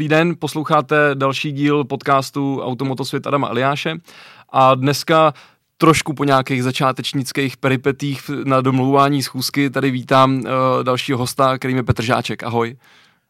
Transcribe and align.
Dobrý 0.00 0.08
den, 0.08 0.34
posloucháte 0.38 1.10
další 1.14 1.52
díl 1.52 1.84
podcastu 1.84 2.62
Automotosvět 2.62 3.26
Adama 3.26 3.48
Eliáše 3.48 3.96
a 4.52 4.74
dneska 4.74 5.34
trošku 5.76 6.14
po 6.14 6.24
nějakých 6.24 6.62
začátečnických 6.62 7.56
peripetích 7.56 8.30
na 8.44 8.60
domluvání 8.60 9.22
schůzky 9.22 9.70
tady 9.70 9.90
vítám 9.90 10.34
uh, 10.34 10.44
dalšího 10.82 11.18
hosta, 11.18 11.58
kterým 11.58 11.76
je 11.76 11.82
Petr 11.82 12.02
Žáček. 12.02 12.42
Ahoj. 12.42 12.76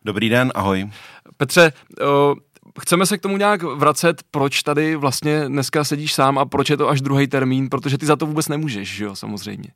Dobrý 0.04 0.28
den, 0.28 0.52
ahoj. 0.54 0.90
Petře, 1.36 1.72
uh, 2.00 2.38
chceme 2.80 3.06
se 3.06 3.18
k 3.18 3.22
tomu 3.22 3.36
nějak 3.36 3.62
vracet, 3.62 4.22
proč 4.30 4.62
tady 4.62 4.96
vlastně 4.96 5.44
dneska 5.48 5.84
sedíš 5.84 6.14
sám 6.14 6.38
a 6.38 6.44
proč 6.44 6.70
je 6.70 6.76
to 6.76 6.88
až 6.88 7.00
druhý 7.00 7.26
termín, 7.26 7.68
protože 7.70 7.98
ty 7.98 8.06
za 8.06 8.16
to 8.16 8.26
vůbec 8.26 8.48
nemůžeš, 8.48 8.96
že 8.96 9.04
jo, 9.04 9.16
samozřejmě. 9.16 9.68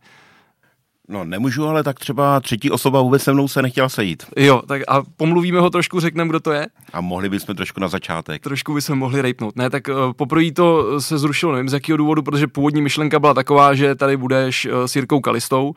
No 1.09 1.25
nemůžu, 1.25 1.67
ale 1.67 1.83
tak 1.83 1.99
třeba 1.99 2.41
třetí 2.41 2.71
osoba 2.71 3.01
vůbec 3.01 3.23
se 3.23 3.33
mnou 3.33 3.49
se 3.49 3.63
nechtěla 3.63 3.89
sejít. 3.89 4.23
Jo, 4.37 4.63
tak 4.67 4.83
a 4.89 5.03
pomluvíme 5.17 5.61
ho 5.61 5.71
trošku, 5.71 6.01
řekneme, 6.01 6.29
kdo 6.29 6.41
to 6.41 6.53
je? 6.53 6.67
A 6.93 7.01
mohli 7.01 7.29
bychom 7.29 7.57
trošku 7.57 7.81
na 7.81 7.89
začátek. 7.89 8.43
Trošku 8.43 8.75
bychom 8.75 8.99
mohli 8.99 9.23
rejpnout. 9.23 9.57
Ne, 9.57 9.71
tak 9.71 9.89
uh, 9.89 10.13
poprvé 10.13 10.53
to 10.53 11.01
se 11.01 11.19
zrušilo, 11.19 11.53
nevím 11.53 11.69
z 11.69 11.73
jakého 11.73 11.97
důvodu, 11.97 12.23
protože 12.23 12.47
původní 12.47 12.83
myšlenka 12.83 13.21
byla 13.21 13.35
taková, 13.35 13.75
že 13.75 13.95
tady 13.95 14.17
budeš 14.17 14.67
uh, 14.67 14.85
s 14.85 14.97
Jirkou 14.97 15.21
Kalistou 15.21 15.75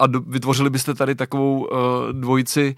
a 0.00 0.06
vytvořili 0.26 0.70
byste 0.70 0.94
tady 0.94 1.14
takovou 1.14 1.68
dvojici 2.12 2.76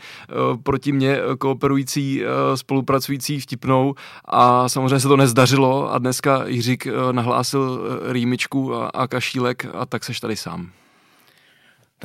proti 0.63 0.93
mně 0.93 1.19
kooperující, 1.39 2.23
spolupracující 2.55 3.41
vtipnou 3.41 3.95
a 4.25 4.69
samozřejmě 4.69 5.01
se 5.01 5.09
to 5.09 5.17
nezdařilo 5.17 5.93
a 5.93 5.99
dneska 5.99 6.43
Jiřík 6.47 6.87
nahlásil 7.13 7.81
rýmičku 8.13 8.75
a, 8.75 8.87
a 8.87 9.07
kašílek 9.07 9.67
a 9.75 9.87
tak 9.87 10.05
seš 10.05 10.21
tady 10.21 10.37
sám 10.37 10.71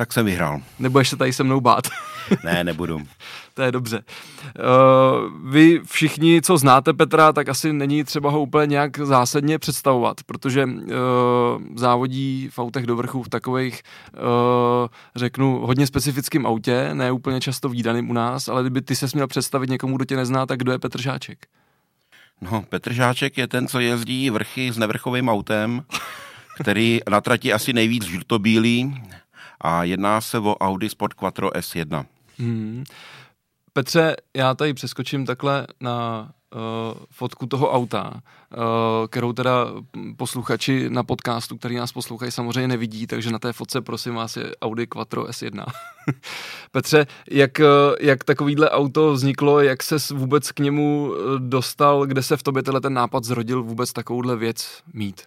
tak 0.00 0.12
jsem 0.12 0.26
vyhrál. 0.26 0.60
Nebudeš 0.78 1.08
se 1.08 1.16
tady 1.16 1.32
se 1.32 1.44
mnou 1.44 1.60
bát? 1.60 1.88
ne, 2.44 2.64
nebudu. 2.64 3.02
to 3.54 3.62
je 3.62 3.72
dobře. 3.72 4.02
Uh, 4.58 5.50
vy 5.52 5.80
všichni, 5.84 6.42
co 6.42 6.58
znáte 6.58 6.92
Petra, 6.92 7.32
tak 7.32 7.48
asi 7.48 7.72
není 7.72 8.04
třeba 8.04 8.30
ho 8.30 8.40
úplně 8.40 8.66
nějak 8.66 8.98
zásadně 8.98 9.58
představovat, 9.58 10.16
protože 10.26 10.64
uh, 10.64 10.72
závodí 11.76 12.48
v 12.52 12.58
autech 12.58 12.86
do 12.86 12.96
vrchu 12.96 13.22
v 13.22 13.28
takových, 13.28 13.82
uh, 14.12 14.88
řeknu, 15.16 15.66
hodně 15.66 15.86
specifickým 15.86 16.46
autě, 16.46 16.90
ne 16.94 17.12
úplně 17.12 17.40
často 17.40 17.68
výdaným 17.68 18.10
u 18.10 18.12
nás, 18.12 18.48
ale 18.48 18.62
kdyby 18.62 18.82
ty 18.82 18.96
se 18.96 19.06
měl 19.14 19.26
představit 19.26 19.70
někomu, 19.70 19.96
kdo 19.96 20.04
tě 20.04 20.16
nezná, 20.16 20.46
tak 20.46 20.58
kdo 20.58 20.72
je 20.72 20.78
Petr 20.78 21.00
Žáček? 21.00 21.46
No, 22.40 22.64
Petr 22.68 22.92
Žáček 22.92 23.38
je 23.38 23.46
ten, 23.48 23.68
co 23.68 23.80
jezdí 23.80 24.30
vrchy 24.30 24.72
s 24.72 24.78
nevrchovým 24.78 25.28
autem, 25.28 25.82
který 26.60 27.00
na 27.10 27.20
trati 27.20 27.52
asi 27.52 27.72
nejvíc 27.72 28.04
žlutobílý, 28.04 28.94
a 29.60 29.84
jedná 29.84 30.20
se 30.20 30.38
o 30.38 30.56
Audi 30.56 30.88
Sport 30.88 31.14
Quattro 31.14 31.48
S1. 31.48 32.06
Hmm. 32.38 32.84
Petře, 33.72 34.16
já 34.36 34.54
tady 34.54 34.74
přeskočím 34.74 35.26
takhle 35.26 35.66
na 35.80 36.30
uh, 36.54 36.60
fotku 37.10 37.46
toho 37.46 37.72
auta, 37.72 38.12
uh, 38.12 39.06
kterou 39.06 39.32
teda 39.32 39.66
posluchači 40.16 40.90
na 40.90 41.02
podcastu, 41.02 41.56
který 41.56 41.76
nás 41.76 41.92
poslouchají, 41.92 42.30
samozřejmě 42.30 42.68
nevidí, 42.68 43.06
takže 43.06 43.30
na 43.30 43.38
té 43.38 43.52
fotce 43.52 43.80
prosím 43.80 44.14
vás 44.14 44.36
je 44.36 44.56
Audi 44.62 44.86
Quattro 44.86 45.24
S1. 45.24 45.64
Petře, 46.72 47.06
jak, 47.30 47.58
uh, 47.58 47.94
jak 48.00 48.24
takovýhle 48.24 48.70
auto 48.70 49.12
vzniklo, 49.12 49.60
jak 49.60 49.82
se 49.82 49.96
vůbec 50.14 50.52
k 50.52 50.60
němu 50.60 51.14
dostal, 51.38 52.06
kde 52.06 52.22
se 52.22 52.36
v 52.36 52.42
tobě 52.42 52.62
tenhle 52.62 52.80
ten 52.80 52.94
nápad 52.94 53.24
zrodil 53.24 53.62
vůbec 53.62 53.92
takovouhle 53.92 54.36
věc 54.36 54.82
mít? 54.94 55.22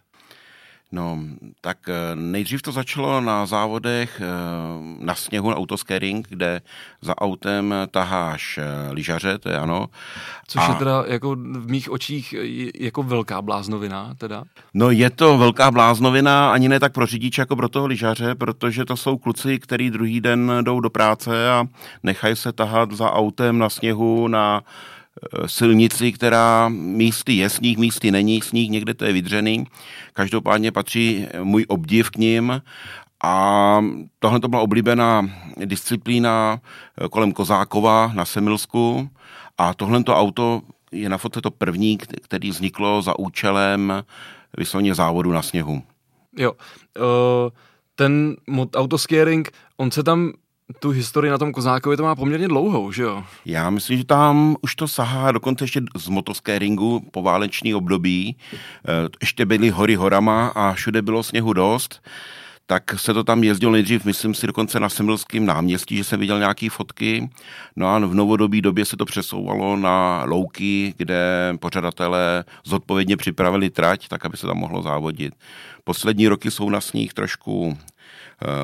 No, 0.93 1.19
tak 1.61 1.77
eh, 1.89 2.15
nejdřív 2.15 2.61
to 2.61 2.71
začalo 2.71 3.21
na 3.21 3.45
závodech 3.45 4.21
eh, 4.21 4.25
na 5.05 5.15
sněhu 5.15 5.49
na 5.49 5.55
autoscaring, 5.55 6.27
kde 6.29 6.61
za 7.01 7.17
autem 7.17 7.73
taháš 7.91 8.57
eh, 8.57 8.91
lyžaře, 8.91 9.37
to 9.37 9.49
je 9.49 9.57
ano. 9.57 9.87
Což 10.47 10.61
a... 10.61 10.69
je 10.69 10.75
teda 10.75 11.03
jako 11.07 11.35
v 11.35 11.69
mých 11.69 11.91
očích 11.91 12.35
jako 12.79 13.03
velká 13.03 13.41
bláznovina 13.41 14.13
teda. 14.17 14.43
No 14.73 14.91
je 14.91 15.09
to 15.09 15.37
velká 15.37 15.71
bláznovina, 15.71 16.51
ani 16.51 16.69
ne 16.69 16.79
tak 16.79 16.93
pro 16.93 17.05
řidiče 17.05 17.41
jako 17.41 17.55
pro 17.55 17.69
toho 17.69 17.87
lyžaře, 17.87 18.35
protože 18.35 18.85
to 18.85 18.97
jsou 18.97 19.17
kluci, 19.17 19.59
který 19.59 19.89
druhý 19.89 20.21
den 20.21 20.51
jdou 20.61 20.79
do 20.79 20.89
práce 20.89 21.49
a 21.49 21.65
nechají 22.03 22.35
se 22.35 22.51
tahat 22.51 22.91
za 22.91 23.11
autem 23.11 23.57
na 23.57 23.69
sněhu 23.69 24.27
na 24.27 24.61
silnici, 25.45 26.11
která 26.11 26.69
místy 26.69 27.33
je 27.33 27.49
sníh, 27.49 27.77
místy 27.77 28.11
není 28.11 28.41
sníh, 28.41 28.69
někde 28.69 28.93
to 28.93 29.05
je 29.05 29.13
vydřený. 29.13 29.65
Každopádně 30.13 30.71
patří 30.71 31.27
můj 31.43 31.65
obdiv 31.67 32.09
k 32.09 32.17
ním 32.17 32.61
a 33.23 33.79
tohle 34.19 34.39
to 34.39 34.47
byla 34.47 34.61
oblíbená 34.61 35.29
disciplína 35.65 36.59
eh, 36.61 37.09
kolem 37.09 37.33
Kozákova 37.33 38.11
na 38.13 38.25
Semilsku 38.25 39.09
a 39.57 39.73
tohle 39.73 40.03
to 40.03 40.15
auto 40.15 40.61
je 40.91 41.09
na 41.09 41.17
fotce 41.17 41.41
to 41.41 41.51
první, 41.51 41.97
který 41.97 42.49
vzniklo 42.49 43.01
za 43.01 43.19
účelem 43.19 44.03
vyslovně 44.57 44.95
závodu 44.95 45.31
na 45.31 45.41
sněhu. 45.41 45.83
Jo, 46.37 46.51
uh, 46.51 47.49
ten 47.95 48.35
autoscaring, 48.75 49.51
on 49.77 49.91
se 49.91 50.03
tam 50.03 50.33
tu 50.79 50.89
historii 50.89 51.31
na 51.31 51.37
tom 51.37 51.51
Kozákovi 51.51 51.97
to 51.97 52.03
má 52.03 52.15
poměrně 52.15 52.47
dlouhou, 52.47 52.91
že 52.91 53.03
jo? 53.03 53.23
Já 53.45 53.69
myslím, 53.69 53.97
že 53.97 54.03
tam 54.03 54.55
už 54.61 54.75
to 54.75 54.87
sahá 54.87 55.31
dokonce 55.31 55.63
ještě 55.63 55.81
z 55.95 56.07
motoscaringu 56.07 57.03
po 57.11 57.21
válečný 57.21 57.75
období. 57.75 58.35
Eh, 58.53 59.09
ještě 59.21 59.45
byly 59.45 59.69
hory 59.69 59.95
horama 59.95 60.47
a 60.47 60.73
všude 60.73 61.01
bylo 61.01 61.23
sněhu 61.23 61.53
dost 61.53 62.01
tak 62.65 62.99
se 62.99 63.13
to 63.13 63.23
tam 63.23 63.43
jezdilo 63.43 63.71
nejdřív, 63.71 64.05
myslím 64.05 64.33
si, 64.33 64.47
dokonce 64.47 64.79
na 64.79 64.89
Semilském 64.89 65.45
náměstí, 65.45 65.97
že 65.97 66.03
jsem 66.03 66.19
viděl 66.19 66.39
nějaké 66.39 66.69
fotky. 66.69 67.29
No 67.75 67.87
a 67.87 67.99
v 67.99 68.13
novodobí 68.13 68.61
době 68.61 68.85
se 68.85 68.97
to 68.97 69.05
přesouvalo 69.05 69.77
na 69.77 70.23
louky, 70.23 70.93
kde 70.97 71.53
pořadatelé 71.59 72.43
zodpovědně 72.63 73.17
připravili 73.17 73.69
trať, 73.69 74.07
tak 74.07 74.25
aby 74.25 74.37
se 74.37 74.47
tam 74.47 74.57
mohlo 74.57 74.81
závodit. 74.81 75.33
Poslední 75.83 76.27
roky 76.27 76.51
jsou 76.51 76.69
na 76.69 76.81
sníh 76.81 77.13
trošku 77.13 77.77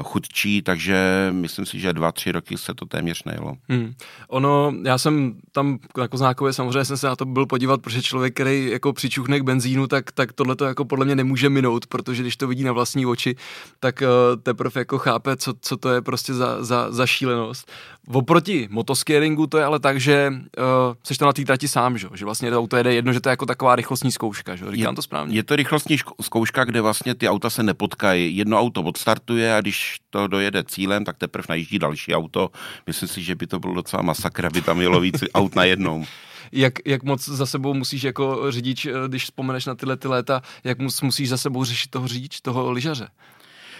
chudčí, 0.03 0.62
takže 0.62 1.29
myslím 1.31 1.66
si, 1.66 1.79
že 1.79 1.94
dva, 1.94 2.12
tři 2.12 2.31
roky 2.31 2.57
se 2.57 2.73
to 2.73 2.85
téměř 2.85 3.23
nejelo. 3.23 3.53
Hmm. 3.69 3.94
Ono, 4.28 4.73
já 4.84 4.97
jsem 4.97 5.34
tam 5.51 5.79
jako 5.97 6.17
znákově 6.17 6.53
samozřejmě 6.53 6.85
jsem 6.85 6.97
se 6.97 7.07
na 7.07 7.16
to 7.16 7.25
byl 7.25 7.45
podívat, 7.45 7.81
protože 7.81 8.01
člověk, 8.01 8.34
který 8.34 8.69
jako 8.72 8.94
přičuchne 8.94 9.40
k 9.40 9.44
benzínu, 9.44 9.88
tak, 9.88 10.12
tak 10.12 10.34
tohle 10.34 10.56
to 10.56 10.66
jako 10.66 10.85
podle 10.85 11.06
mě 11.06 11.16
nemůže 11.16 11.50
minout, 11.50 11.88
protože 11.88 12.23
když 12.23 12.38
to 12.38 12.47
vidí 12.47 12.63
na 12.63 12.72
vlastní 12.72 13.06
oči, 13.06 13.35
tak 13.79 14.01
uh, 14.01 14.41
teprve 14.41 14.81
jako 14.81 14.97
chápe, 14.97 15.38
co, 15.38 15.53
co 15.62 15.78
to 15.78 15.90
je 15.90 16.01
prostě 16.01 16.34
za, 16.34 16.63
za, 16.63 16.91
za 16.91 17.06
šílenost. 17.07 17.72
Oproti 18.13 18.67
motoscaringu 18.72 19.47
to 19.47 19.57
je 19.57 19.63
ale 19.63 19.79
tak, 19.79 20.00
že 20.00 20.34
uh, 20.34 20.96
seš 21.03 21.17
to 21.17 21.25
na 21.25 21.34
té 21.34 21.46
trati 21.46 21.67
sám, 21.67 21.97
že? 21.97 22.07
že 22.13 22.25
vlastně 22.25 22.51
to 22.51 22.59
auto 22.59 22.78
jede 22.78 22.94
jedno, 22.94 23.13
že 23.13 23.22
to 23.22 23.29
je 23.29 23.31
jako 23.31 23.46
taková 23.46 23.75
rychlostní 23.75 24.11
zkouška, 24.11 24.56
že? 24.56 24.66
říkám 24.72 24.94
je, 24.94 24.96
to 24.96 25.01
správně. 25.01 25.35
Je 25.35 25.44
to 25.44 25.56
rychlostní 25.56 25.97
zkouška, 26.22 26.63
kde 26.63 26.81
vlastně 26.81 27.16
ty 27.16 27.29
auta 27.29 27.50
se 27.50 27.63
nepotkají. 27.63 28.38
Jedno 28.38 28.59
auto 28.59 28.81
odstartuje 28.81 29.56
a 29.56 29.61
když 29.61 29.69
to 30.09 30.28
dojede 30.28 30.63
cílem, 30.63 31.06
tak 31.06 31.18
teprve 31.18 31.46
najíždí 31.50 31.80
další 31.80 32.16
auto. 32.16 32.50
Myslím 32.88 33.09
si, 33.09 33.24
že 33.24 33.35
by 33.35 33.47
to 33.47 33.59
bylo 33.59 33.74
docela 33.74 34.02
masakr, 34.02 34.46
aby 34.46 34.62
tam 34.62 34.81
jelo 34.81 35.00
víc 35.00 35.24
aut 35.34 35.56
na 35.56 35.63
jednou 35.63 36.06
jak, 36.52 36.74
jak 36.85 37.03
moc 37.03 37.30
za 37.30 37.46
sebou 37.46 37.74
musíš 37.74 38.03
jako 38.03 38.52
řidič, 38.52 38.85
eh, 38.85 38.91
když 39.08 39.24
vzpomeneš 39.24 39.66
na 39.66 39.75
tyhle 39.75 39.97
ty 39.97 40.08
léta, 40.08 40.41
jak 40.63 40.79
musíš 40.79 41.29
za 41.29 41.38
sebou 41.38 41.63
řešit 41.63 41.90
toho 41.90 42.08
řidič, 42.08 42.41
toho 42.41 42.72
lyžaře? 42.72 43.08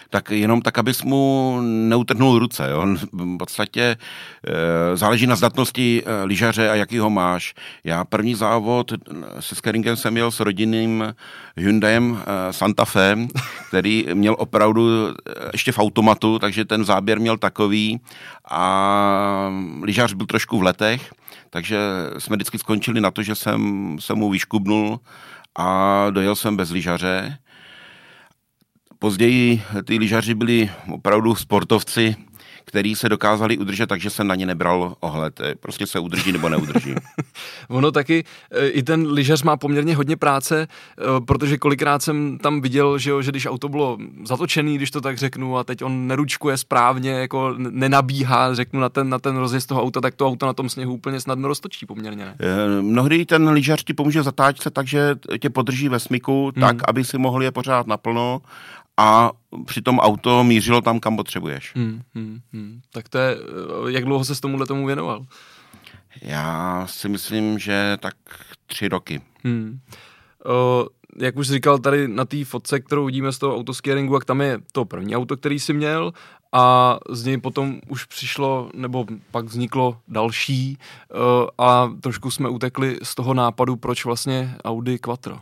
Tak 0.10 0.32
jenom 0.32 0.62
tak, 0.62 0.78
abys 0.78 1.04
mu 1.04 1.58
neutrhnul 1.62 2.40
ruce. 2.40 2.70
Jo? 2.70 2.86
V 3.12 3.38
podstatě 3.38 3.82
e, 3.82 4.98
záleží 4.98 5.28
na 5.28 5.36
zdatnosti 5.36 6.04
e, 6.06 6.24
lyžaře 6.24 6.70
a 6.70 6.76
jaký 6.76 6.98
ho 6.98 7.10
máš. 7.10 7.54
Já 7.84 8.06
první 8.06 8.36
závod 8.36 8.94
se 9.40 9.56
Skeringem 9.56 9.96
jsem 9.96 10.14
měl 10.14 10.32
s 10.32 10.40
rodinným 10.40 11.16
Hyundaiem 11.58 12.18
e, 12.22 12.54
Santa 12.54 12.86
Fe, 12.86 13.18
který 13.68 14.06
měl 14.14 14.36
opravdu 14.40 15.14
ještě 15.54 15.72
v 15.72 15.80
automatu, 15.80 16.40
takže 16.40 16.66
ten 16.66 16.86
záběr 16.86 17.20
měl 17.20 17.38
takový 17.38 18.00
a 18.50 19.52
lyžař 19.82 20.14
byl 20.14 20.26
trošku 20.26 20.60
v 20.60 20.64
letech, 20.64 21.14
takže 21.50 21.80
jsme 22.18 22.36
vždycky 22.36 22.60
skončili 22.60 23.02
na 23.02 23.12
to, 23.12 23.24
že 23.24 23.36
jsem 23.36 23.98
se 24.00 24.14
mu 24.14 24.30
vyškubnul 24.30 25.00
a 25.56 26.08
dojel 26.10 26.36
jsem 26.36 26.58
bez 26.58 26.72
lyžaře 26.72 27.38
Později 29.00 29.62
ty 29.86 29.98
lyžaři 29.98 30.36
byli 30.36 30.70
opravdu 30.92 31.36
sportovci, 31.36 32.16
který 32.70 32.96
se 32.96 33.10
dokázali 33.10 33.58
udržet, 33.58 33.88
takže 33.88 34.10
jsem 34.10 34.28
na 34.28 34.36
ně 34.36 34.46
nebral 34.46 34.96
ohled. 35.00 35.42
Prostě 35.60 35.88
se 35.88 36.00
udrží 36.00 36.32
nebo 36.32 36.50
neudrží. 36.50 36.96
ono 37.70 37.92
taky, 37.92 38.24
e, 38.52 38.68
i 38.68 38.84
ten 38.84 39.08
lyžař 39.12 39.44
má 39.44 39.58
poměrně 39.58 39.96
hodně 39.96 40.18
práce, 40.18 40.62
e, 40.62 41.22
protože 41.26 41.58
kolikrát 41.58 42.04
jsem 42.04 42.38
tam 42.38 42.62
viděl, 42.62 42.98
že, 42.98 43.10
jo, 43.10 43.22
že 43.22 43.32
když 43.32 43.46
auto 43.46 43.70
bylo 43.70 43.98
zatočený, 44.26 44.76
když 44.76 44.92
to 44.92 45.02
tak 45.02 45.18
řeknu, 45.18 45.58
a 45.58 45.64
teď 45.64 45.84
on 45.84 46.08
neručkuje 46.08 46.58
správně, 46.58 47.12
jako 47.12 47.56
nenabíhá, 47.58 48.54
řeknu, 48.54 48.80
na 48.80 48.90
ten, 48.90 49.10
na 49.10 49.20
ten 49.20 49.38
rozjezd 49.38 49.70
toho 49.70 49.84
auta, 49.84 50.02
tak 50.02 50.16
to 50.16 50.28
auto 50.28 50.46
na 50.46 50.54
tom 50.54 50.70
sněhu 50.70 50.94
úplně 50.94 51.20
snadno 51.20 51.48
roztočí 51.48 51.86
poměrně. 51.86 52.26
Ne? 52.26 52.36
Mnohdy 52.82 53.26
ten 53.26 53.50
lyžař 53.50 53.84
ti 53.84 53.94
pomůže 53.94 54.24
zatáčet 54.24 54.64
se 54.64 54.70
tak, 54.70 54.88
že 54.88 55.16
tě 55.40 55.50
podrží 55.50 55.90
ve 55.90 56.00
smyku, 56.00 56.52
hmm. 56.56 56.62
tak, 56.62 56.90
aby 56.90 57.04
si 57.04 57.18
mohl 57.18 57.44
je 57.44 57.52
pořád 57.52 57.88
naplno 57.88 58.42
a 59.00 59.32
přitom 59.66 60.00
auto 60.00 60.44
mířilo 60.44 60.82
tam, 60.82 61.00
kam 61.00 61.16
potřebuješ. 61.16 61.76
Hmm, 61.76 62.02
hmm, 62.16 62.40
hmm. 62.54 62.82
Tak 62.94 63.10
to 63.10 63.18
je, 63.18 63.38
jak 63.88 64.06
dlouho 64.06 64.26
se 64.26 64.36
s 64.36 64.40
tomuhle 64.40 64.68
tomu 64.68 64.86
věnoval? 64.86 65.26
Já 66.22 66.84
si 66.88 67.10
myslím, 67.10 67.60
že 67.60 67.98
tak 68.00 68.16
tři 68.66 68.88
roky. 68.88 69.22
Hmm. 69.44 69.80
O, 70.46 70.88
jak 71.18 71.38
už 71.38 71.48
říkal 71.48 71.80
tady 71.80 72.08
na 72.08 72.26
té 72.26 72.46
fotce, 72.46 72.80
kterou 72.80 73.06
vidíme 73.06 73.32
z 73.32 73.38
toho 73.38 73.56
autoscaringu, 73.56 74.14
jak 74.14 74.26
tam 74.26 74.42
je 74.42 74.60
to 74.72 74.86
první 74.86 75.16
auto, 75.16 75.38
který 75.38 75.60
si 75.60 75.74
měl 75.74 76.14
a 76.52 76.98
z 77.10 77.26
něj 77.26 77.38
potom 77.38 77.80
už 77.88 78.06
přišlo, 78.06 78.70
nebo 78.74 79.06
pak 79.32 79.46
vzniklo 79.46 79.98
další 80.08 80.78
a 81.58 81.92
trošku 82.02 82.32
jsme 82.32 82.50
utekli 82.50 82.98
z 83.04 83.16
toho 83.16 83.34
nápadu, 83.34 83.76
proč 83.76 84.06
vlastně 84.06 84.56
Audi 84.64 85.00
Quattro. 85.00 85.40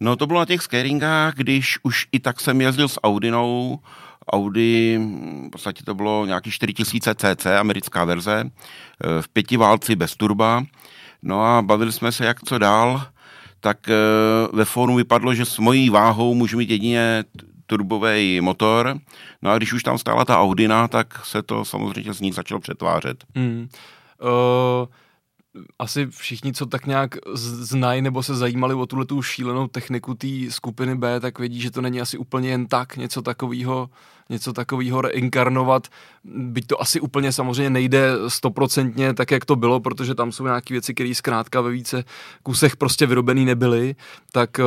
No 0.00 0.16
to 0.16 0.26
bylo 0.26 0.40
na 0.40 0.46
těch 0.46 0.62
scaringách, 0.62 1.34
když 1.34 1.78
už 1.82 2.06
i 2.12 2.20
tak 2.20 2.40
jsem 2.40 2.60
jezdil 2.60 2.88
s 2.88 3.00
Audinou, 3.02 3.78
Audi, 4.32 5.00
v 5.46 5.50
podstatě 5.50 5.84
to 5.84 5.94
bylo 5.94 6.26
nějaký 6.26 6.50
4000 6.50 7.14
cc, 7.14 7.46
americká 7.46 8.04
verze, 8.04 8.44
eh, 8.44 9.22
v 9.22 9.28
pěti 9.28 9.56
válci 9.56 9.96
bez 9.96 10.16
turba. 10.16 10.64
No 11.22 11.44
a 11.44 11.62
bavili 11.62 11.92
jsme 11.92 12.12
se, 12.12 12.24
jak 12.24 12.40
co 12.44 12.58
dál, 12.58 13.02
tak 13.60 13.88
eh, 13.88 13.94
ve 14.52 14.64
fóru 14.64 14.94
vypadlo, 14.94 15.34
že 15.34 15.44
s 15.44 15.58
mojí 15.58 15.90
váhou 15.90 16.34
můžu 16.34 16.58
mít 16.58 16.70
jedině 16.70 17.24
turbový 17.66 18.40
motor. 18.40 18.98
No 19.42 19.50
a 19.50 19.56
když 19.56 19.72
už 19.72 19.82
tam 19.82 19.98
stála 19.98 20.24
ta 20.24 20.40
Audina, 20.40 20.88
tak 20.88 21.26
se 21.26 21.42
to 21.42 21.64
samozřejmě 21.64 22.12
z 22.12 22.20
ní 22.20 22.32
začalo 22.32 22.60
přetvářet. 22.60 23.24
Hmm. 23.34 23.68
Uh 24.20 24.86
asi 25.78 26.06
všichni, 26.06 26.52
co 26.52 26.66
tak 26.66 26.86
nějak 26.86 27.14
znají 27.34 28.02
nebo 28.02 28.22
se 28.22 28.34
zajímali 28.34 28.74
o 28.74 28.86
tuhle 28.86 29.04
tu 29.04 29.22
šílenou 29.22 29.68
techniku 29.68 30.14
té 30.14 30.28
skupiny 30.48 30.94
B, 30.94 31.20
tak 31.20 31.38
vědí, 31.38 31.60
že 31.60 31.70
to 31.70 31.80
není 31.80 32.00
asi 32.00 32.18
úplně 32.18 32.48
jen 32.48 32.66
tak 32.66 32.96
něco 32.96 33.22
takového 33.22 33.90
něco 34.30 34.52
takového 34.52 35.00
reinkarnovat, 35.00 35.88
byť 36.24 36.66
to 36.66 36.82
asi 36.82 37.00
úplně 37.00 37.32
samozřejmě 37.32 37.70
nejde 37.70 38.12
stoprocentně 38.28 39.14
tak, 39.14 39.30
jak 39.30 39.44
to 39.44 39.56
bylo, 39.56 39.80
protože 39.80 40.14
tam 40.14 40.32
jsou 40.32 40.44
nějaké 40.44 40.74
věci, 40.74 40.94
které 40.94 41.14
zkrátka 41.14 41.60
ve 41.60 41.70
více 41.70 42.04
kusech 42.42 42.76
prostě 42.76 43.06
vyrobený 43.06 43.44
nebyly, 43.44 43.94
tak 44.32 44.60
eh, 44.60 44.64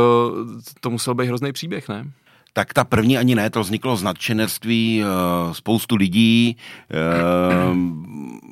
to 0.80 0.90
musel 0.90 1.16
být 1.16 1.28
hrozný 1.28 1.52
příběh, 1.52 1.90
ne? 1.90 2.12
tak 2.58 2.74
ta 2.74 2.84
první 2.84 3.18
ani 3.18 3.36
ne, 3.36 3.50
to 3.50 3.62
vzniklo 3.62 3.96
z 3.96 4.04
nadšenectví, 4.04 5.04
eh, 5.04 5.54
spoustu 5.54 5.96
lidí, 5.96 6.58
eh, 6.92 6.96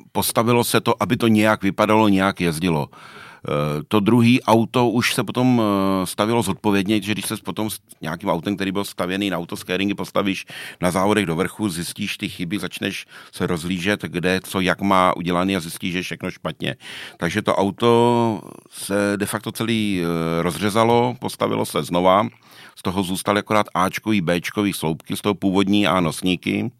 postavilo 0.16 0.64
se 0.64 0.80
to, 0.80 0.96
aby 1.02 1.16
to 1.16 1.28
nějak 1.28 1.62
vypadalo, 1.62 2.08
nějak 2.08 2.40
jezdilo. 2.40 2.88
Eh, 2.88 3.82
to 3.88 4.00
druhý 4.00 4.42
auto 4.42 4.88
už 4.88 5.14
se 5.14 5.24
potom 5.24 5.62
stavilo 6.04 6.42
zodpovědně, 6.42 7.02
že 7.02 7.12
když 7.12 7.26
se 7.26 7.36
potom 7.36 7.70
s 7.70 7.78
nějakým 8.00 8.28
autem, 8.28 8.56
který 8.56 8.72
byl 8.72 8.84
stavěný 8.84 9.30
na 9.30 9.38
autoscaringy, 9.38 9.94
postavíš 9.94 10.46
na 10.80 10.90
závodech 10.90 11.26
do 11.26 11.36
vrchu, 11.36 11.68
zjistíš 11.68 12.16
ty 12.16 12.28
chyby, 12.28 12.58
začneš 12.58 13.06
se 13.32 13.46
rozlížet, 13.46 14.02
kde, 14.02 14.40
co, 14.40 14.60
jak 14.60 14.80
má 14.80 15.16
udělaný 15.16 15.56
a 15.56 15.60
zjistíš, 15.60 15.92
že 15.92 15.98
je 15.98 16.02
všechno 16.02 16.30
špatně. 16.30 16.76
Takže 17.16 17.42
to 17.42 17.54
auto 17.54 18.40
se 18.70 19.12
de 19.16 19.26
facto 19.26 19.52
celý 19.52 20.02
rozřezalo, 20.40 21.14
postavilo 21.20 21.66
se 21.66 21.82
znova, 21.82 22.28
z 22.76 22.82
toho 22.82 23.02
zůstaly 23.02 23.38
akorát 23.40 23.66
Ačkový, 23.74 24.20
Bčkový 24.20 24.72
sloupky, 24.72 25.16
z 25.16 25.20
toho 25.20 25.34
původní 25.34 25.86
A 25.86 26.00
nosníky. 26.00 26.70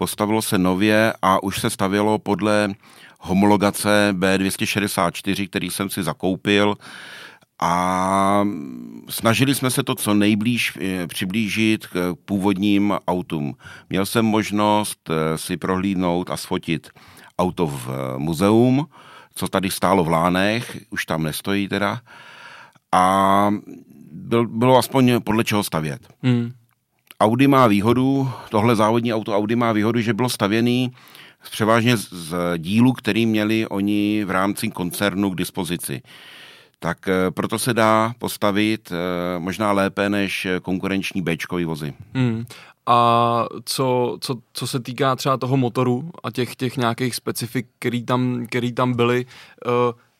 Postavilo 0.00 0.42
se 0.42 0.58
nově 0.58 1.12
a 1.22 1.42
už 1.42 1.60
se 1.60 1.70
stavělo 1.70 2.18
podle 2.18 2.74
homologace 3.20 4.08
B264, 4.12 5.48
který 5.48 5.70
jsem 5.70 5.90
si 5.90 6.02
zakoupil 6.02 6.76
a 7.60 8.44
snažili 9.08 9.54
jsme 9.54 9.70
se 9.70 9.82
to 9.82 9.94
co 9.94 10.14
nejblíž 10.14 10.78
eh, 10.80 11.06
přiblížit 11.06 11.86
k 11.86 12.14
původním 12.24 12.98
autům. 13.08 13.54
Měl 13.90 14.06
jsem 14.06 14.24
možnost 14.24 15.10
eh, 15.10 15.38
si 15.38 15.56
prohlídnout 15.56 16.30
a 16.30 16.36
sfotit 16.36 16.90
auto 17.38 17.66
v 17.66 17.88
eh, 17.88 18.18
muzeum, 18.18 18.86
co 19.34 19.48
tady 19.48 19.70
stálo 19.70 20.04
v 20.04 20.08
Lánech, 20.08 20.78
už 20.90 21.06
tam 21.06 21.22
nestojí 21.22 21.68
teda. 21.68 22.00
A 22.92 23.50
byl, 24.12 24.46
bylo 24.46 24.78
aspoň 24.78 25.20
podle 25.20 25.44
čeho 25.44 25.64
stavět. 25.64 26.08
Hmm. 26.22 26.52
Audi 27.20 27.48
má 27.48 27.66
výhodu, 27.66 28.30
tohle 28.50 28.76
závodní 28.76 29.14
auto 29.14 29.36
Audi 29.36 29.56
má 29.56 29.72
výhodu, 29.72 30.00
že 30.00 30.14
bylo 30.14 30.28
stavěný 30.28 30.92
převážně 31.50 31.96
z, 31.96 32.34
dílu, 32.58 32.92
který 32.92 33.26
měli 33.26 33.66
oni 33.66 34.24
v 34.24 34.30
rámci 34.30 34.68
koncernu 34.68 35.30
k 35.30 35.36
dispozici. 35.36 36.02
Tak 36.78 37.08
e, 37.08 37.30
proto 37.30 37.58
se 37.58 37.74
dá 37.74 38.14
postavit 38.18 38.92
e, 38.92 39.38
možná 39.38 39.72
lépe 39.72 40.08
než 40.08 40.46
konkurenční 40.62 41.22
b 41.22 41.36
vozy. 41.64 41.94
Hmm. 42.14 42.44
A 42.86 43.44
co, 43.64 44.18
co, 44.20 44.36
co 44.52 44.66
se 44.66 44.80
týká 44.80 45.16
třeba 45.16 45.36
toho 45.36 45.56
motoru 45.56 46.10
a 46.24 46.30
těch, 46.30 46.56
těch 46.56 46.76
nějakých 46.76 47.14
specifik, 47.14 47.66
který 47.78 48.02
tam, 48.04 48.46
který 48.46 48.72
tam 48.72 48.94
byly, 48.94 49.26
uh, 49.66 49.72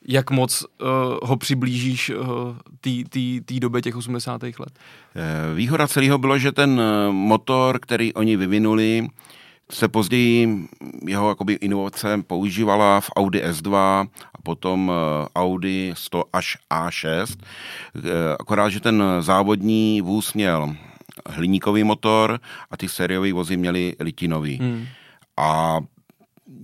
jak 0.07 0.31
moc 0.31 0.61
uh, 0.61 0.87
ho 1.23 1.37
přiblížíš 1.37 2.09
uh, 2.09 2.25
té 3.45 3.59
době 3.59 3.81
těch 3.81 3.95
80. 3.95 4.43
let? 4.43 4.79
Eh, 5.15 5.53
výhoda 5.55 5.87
celého 5.87 6.17
bylo, 6.17 6.37
že 6.37 6.51
ten 6.51 6.81
motor, 7.11 7.79
který 7.79 8.13
oni 8.13 8.37
vyvinuli, 8.37 9.07
se 9.71 9.87
později 9.87 10.67
jeho 11.07 11.29
jakoby 11.29 11.53
inovace 11.53 12.23
používala 12.27 13.01
v 13.01 13.09
Audi 13.15 13.41
S2 13.41 13.75
a 14.33 14.41
potom 14.43 14.91
Audi 15.35 15.91
100 15.95 16.23
až 16.33 16.57
A6. 16.71 17.37
Akorát, 18.39 18.69
že 18.69 18.79
ten 18.79 19.03
závodní 19.19 20.01
vůz 20.01 20.33
měl 20.33 20.75
hliníkový 21.25 21.83
motor 21.83 22.39
a 22.71 22.77
ty 22.77 22.89
sériové 22.89 23.33
vozy 23.33 23.57
měly 23.57 23.95
litinový. 23.99 24.57
Hmm. 24.57 24.85
A 25.37 25.79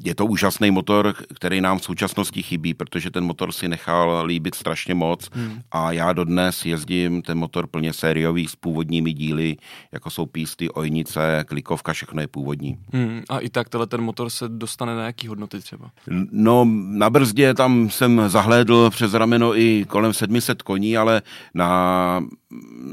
je 0.04 0.16
to 0.16 0.26
úžasný 0.26 0.72
motor, 0.72 1.14
který 1.34 1.62
nám 1.62 1.80
v 1.80 1.84
současnosti 1.84 2.44
chybí, 2.44 2.74
protože 2.74 3.12
ten 3.12 3.24
motor 3.24 3.52
si 3.52 3.68
nechal 3.68 4.24
líbit 4.26 4.56
strašně 4.56 4.96
moc 4.96 5.30
hmm. 5.34 5.62
a 5.72 5.92
já 5.92 6.14
dodnes 6.14 6.66
jezdím 6.66 7.22
ten 7.22 7.38
motor 7.38 7.68
plně 7.68 7.94
sériový 7.94 8.48
s 8.48 8.56
původními 8.56 9.14
díly, 9.14 9.58
jako 9.92 10.10
jsou 10.10 10.26
písty, 10.26 10.70
ojnice, 10.70 11.46
klikovka, 11.48 11.94
všechno 11.94 12.22
je 12.22 12.28
původní. 12.28 12.78
Hmm. 12.94 13.22
A 13.30 13.40
i 13.40 13.50
tak 13.50 13.70
tenhle 13.70 13.88
ten 13.88 14.02
motor 14.02 14.30
se 14.30 14.50
dostane 14.50 14.96
na 14.96 15.06
jaký 15.06 15.28
hodnoty 15.28 15.60
třeba? 15.60 15.92
No, 16.32 16.68
na 16.86 17.10
brzdě 17.10 17.54
tam 17.54 17.90
jsem 17.90 18.22
zahlédl 18.28 18.90
přes 18.90 19.14
rameno 19.14 19.60
i 19.60 19.86
kolem 19.88 20.14
700 20.14 20.62
koní, 20.62 20.98
ale 20.98 21.22
na, 21.54 22.24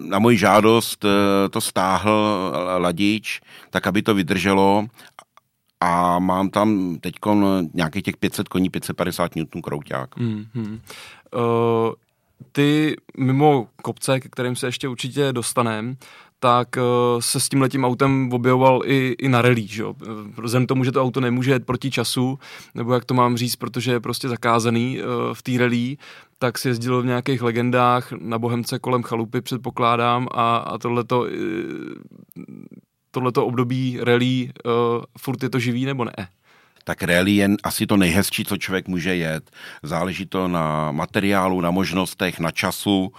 na 0.09 0.19
moji 0.19 0.39
žádost 0.39 1.05
eh, 1.05 1.49
to 1.49 1.61
stáhl 1.61 2.53
ladič, 2.79 3.41
tak 3.71 3.87
aby 3.87 4.03
to 4.03 4.15
vydrželo 4.15 4.87
a 5.83 6.19
mám 6.19 6.51
tam 6.51 6.97
teď 7.01 7.15
nějakých 7.75 8.03
těch 8.03 8.17
500 8.17 8.49
koní, 8.49 8.71
550 8.71 9.37
Nm 9.37 9.63
krouťák. 9.63 10.17
Mm-hmm. 10.17 10.81
Uh, 11.35 11.93
ty 12.53 12.97
mimo 13.19 13.69
kopce, 13.83 14.21
ke 14.21 14.29
kterým 14.29 14.57
se 14.57 14.67
ještě 14.67 14.89
určitě 14.89 15.33
dostaneme, 15.33 15.95
tak 16.39 16.69
uh, 16.77 17.21
se 17.21 17.41
s 17.41 17.49
tím 17.49 17.61
letím 17.61 17.85
autem 17.85 18.33
objevoval 18.33 18.81
i, 18.85 19.17
i 19.19 19.29
na 19.29 19.43
rally, 19.43 19.67
že? 19.67 19.85
Vzhledem 20.43 20.67
tomu, 20.67 20.85
že 20.85 20.93
to 20.93 21.03
auto 21.03 21.21
nemůže 21.21 21.53
jet 21.53 21.67
proti 21.67 21.91
času, 21.91 22.39
nebo 22.75 22.95
jak 22.95 23.05
to 23.05 23.15
mám 23.15 23.37
říct, 23.37 23.57
protože 23.57 23.93
je 23.93 24.01
prostě 24.01 24.29
zakázaný 24.29 24.99
uh, 24.99 25.09
v 25.33 25.43
té 25.43 25.59
rally, 25.59 25.97
tak 26.39 26.59
si 26.59 26.69
jezdil 26.69 27.03
v 27.03 27.07
nějakých 27.07 27.43
legendách 27.43 28.13
na 28.13 28.39
Bohemce 28.39 28.79
kolem 28.79 29.03
chalupy, 29.03 29.41
předpokládám, 29.41 30.29
a, 30.31 30.57
a 30.57 30.79
tohleto 30.79 31.21
uh, 31.21 31.27
tohleto 33.13 33.47
období 33.47 33.99
rally 34.03 34.51
uh, 34.65 34.73
furt 35.19 35.43
je 35.43 35.51
to 35.51 35.59
živý 35.59 35.85
nebo 35.85 36.05
ne? 36.05 36.29
tak 36.85 37.03
rally 37.03 37.33
je 37.33 37.49
asi 37.63 37.87
to 37.87 37.97
nejhezčí, 37.97 38.45
co 38.45 38.57
člověk 38.57 38.89
může 38.89 39.17
jet. 39.17 39.51
Záleží 39.83 40.27
to 40.27 40.49
na 40.49 40.93
materiálu, 40.93 41.61
na 41.61 41.71
možnostech, 41.71 42.41
na 42.41 42.51
času. 42.51 43.13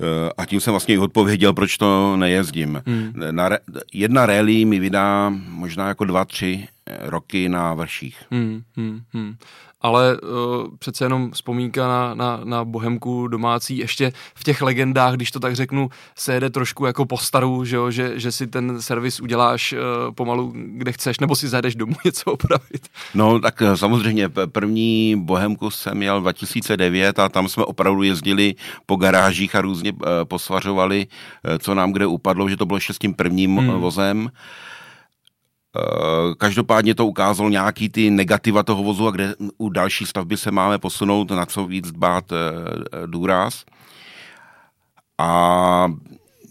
Eh, 0.00 0.32
a 0.38 0.46
tím 0.46 0.60
jsem 0.60 0.72
vlastně 0.72 0.94
i 0.94 0.98
odpověděl, 0.98 1.52
proč 1.52 1.76
to 1.76 2.16
nejezdím. 2.16 2.82
Hmm. 2.86 3.12
Na, 3.30 3.50
jedna 3.92 4.26
rally 4.26 4.64
mi 4.64 4.78
vydá 4.78 5.32
možná 5.48 5.88
jako 5.88 6.04
dva, 6.04 6.24
tři 6.24 6.68
roky 7.00 7.48
na 7.48 7.74
vrších. 7.74 8.22
Hmm, 8.30 8.62
hmm, 8.76 9.00
hmm 9.12 9.34
ale 9.80 10.16
uh, 10.20 10.28
přece 10.78 11.04
jenom 11.04 11.30
vzpomínka 11.30 11.88
na, 11.88 12.14
na, 12.14 12.40
na 12.44 12.64
Bohemku 12.64 13.28
domácí, 13.28 13.78
ještě 13.78 14.12
v 14.34 14.44
těch 14.44 14.62
legendách, 14.62 15.14
když 15.14 15.30
to 15.30 15.40
tak 15.40 15.56
řeknu, 15.56 15.90
se 16.16 16.34
jede 16.34 16.50
trošku 16.50 16.86
jako 16.86 17.06
po 17.06 17.18
staru, 17.18 17.64
že, 17.64 17.76
jo, 17.76 17.90
že, 17.90 18.20
že 18.20 18.32
si 18.32 18.46
ten 18.46 18.82
servis 18.82 19.20
uděláš 19.20 19.72
uh, 19.72 19.78
pomalu, 20.14 20.52
kde 20.54 20.92
chceš, 20.92 21.20
nebo 21.20 21.36
si 21.36 21.48
zajdeš 21.48 21.74
domů 21.74 21.94
něco 22.04 22.32
opravit. 22.32 22.88
No 23.14 23.40
tak 23.40 23.62
eh, 23.62 23.76
samozřejmě 23.76 24.28
první 24.52 25.16
Bohemku 25.16 25.70
jsem 25.70 25.96
měl 25.96 26.20
2009 26.20 27.18
a 27.18 27.28
tam 27.28 27.48
jsme 27.48 27.64
opravdu 27.64 28.02
jezdili 28.02 28.54
po 28.86 28.96
garážích 28.96 29.54
a 29.54 29.60
různě 29.60 29.92
uh, 29.92 29.98
posvařovali, 30.24 31.06
uh, 31.06 31.58
co 31.58 31.74
nám 31.74 31.92
kde 31.92 32.06
upadlo, 32.06 32.48
že 32.48 32.56
to 32.56 32.66
bylo 32.66 32.76
ještě 32.76 32.92
s 32.92 32.98
tím 32.98 33.14
prvním 33.14 33.56
hmm. 33.56 33.80
vozem. 33.80 34.30
Eh, 35.76 36.34
každopádně 36.38 36.94
to 36.94 37.06
ukázalo 37.06 37.48
nějaký 37.48 37.88
ty 37.88 38.10
negativa 38.10 38.62
toho 38.62 38.82
vozu 38.82 39.08
a 39.08 39.10
kde 39.10 39.34
u 39.58 39.68
další 39.68 40.06
stavby 40.06 40.36
se 40.36 40.50
máme 40.50 40.78
posunout, 40.78 41.30
na 41.30 41.46
co 41.46 41.64
víc 41.64 41.90
dbát 41.92 42.24
eh, 42.32 43.06
důraz. 43.06 43.64
A 45.18 45.92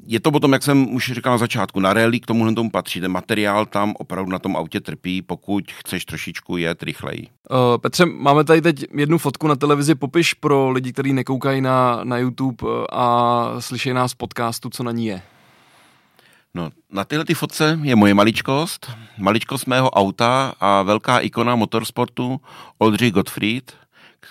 je 0.08 0.20
to 0.20 0.32
potom, 0.32 0.54
jak 0.54 0.64
jsem 0.64 0.94
už 0.94 1.12
říkal 1.12 1.32
na 1.32 1.38
začátku, 1.38 1.80
na 1.80 1.94
rally 1.94 2.20
k 2.20 2.26
tomuhle 2.26 2.54
tomu 2.54 2.70
patří. 2.70 3.02
Ten 3.02 3.12
materiál 3.12 3.66
tam 3.66 3.94
opravdu 4.00 4.32
na 4.32 4.40
tom 4.40 4.58
autě 4.58 4.80
trpí, 4.80 5.22
pokud 5.22 5.72
chceš 5.72 6.06
trošičku 6.06 6.58
jet 6.58 6.84
rychleji. 6.84 7.28
Uh, 7.50 7.78
Petře, 7.78 8.06
máme 8.06 8.44
tady 8.44 8.62
teď 8.62 8.86
jednu 8.94 9.18
fotku 9.18 9.48
na 9.48 9.56
televizi. 9.56 9.96
Popiš 9.96 10.34
pro 10.34 10.70
lidi, 10.70 10.94
kteří 10.94 11.14
nekoukají 11.14 11.62
na, 11.62 12.00
na 12.04 12.18
YouTube 12.18 12.68
a 12.92 13.46
slyšejí 13.60 13.94
nás 13.94 14.14
podcastu, 14.14 14.70
co 14.70 14.84
na 14.84 14.92
ní 14.92 15.06
je. 15.06 15.22
No, 16.58 16.70
na 16.92 17.04
tyhle 17.04 17.26
ty 17.26 17.34
fotce 17.34 17.80
je 17.82 17.96
moje 17.96 18.14
maličkost, 18.14 18.92
maličkost 19.18 19.68
mého 19.68 19.90
auta 19.90 20.54
a 20.60 20.82
velká 20.82 21.20
ikona 21.20 21.56
motorsportu 21.56 22.42
Oldřich 22.78 23.14
Gottfried, 23.14 23.74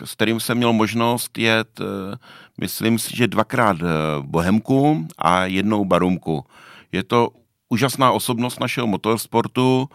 s 0.04 0.12
kterým 0.12 0.40
jsem 0.40 0.56
měl 0.56 0.72
možnost 0.72 1.38
jet, 1.38 1.80
eh, 1.80 2.16
myslím 2.60 2.98
si, 2.98 3.16
že 3.16 3.28
dvakrát 3.28 3.76
eh, 3.80 3.86
Bohemku 4.20 5.06
a 5.18 5.44
jednou 5.44 5.84
Barumku. 5.84 6.44
Je 6.92 7.02
to 7.02 7.28
úžasná 7.68 8.12
osobnost 8.12 8.60
našeho 8.60 8.86
motorsportu. 8.86 9.88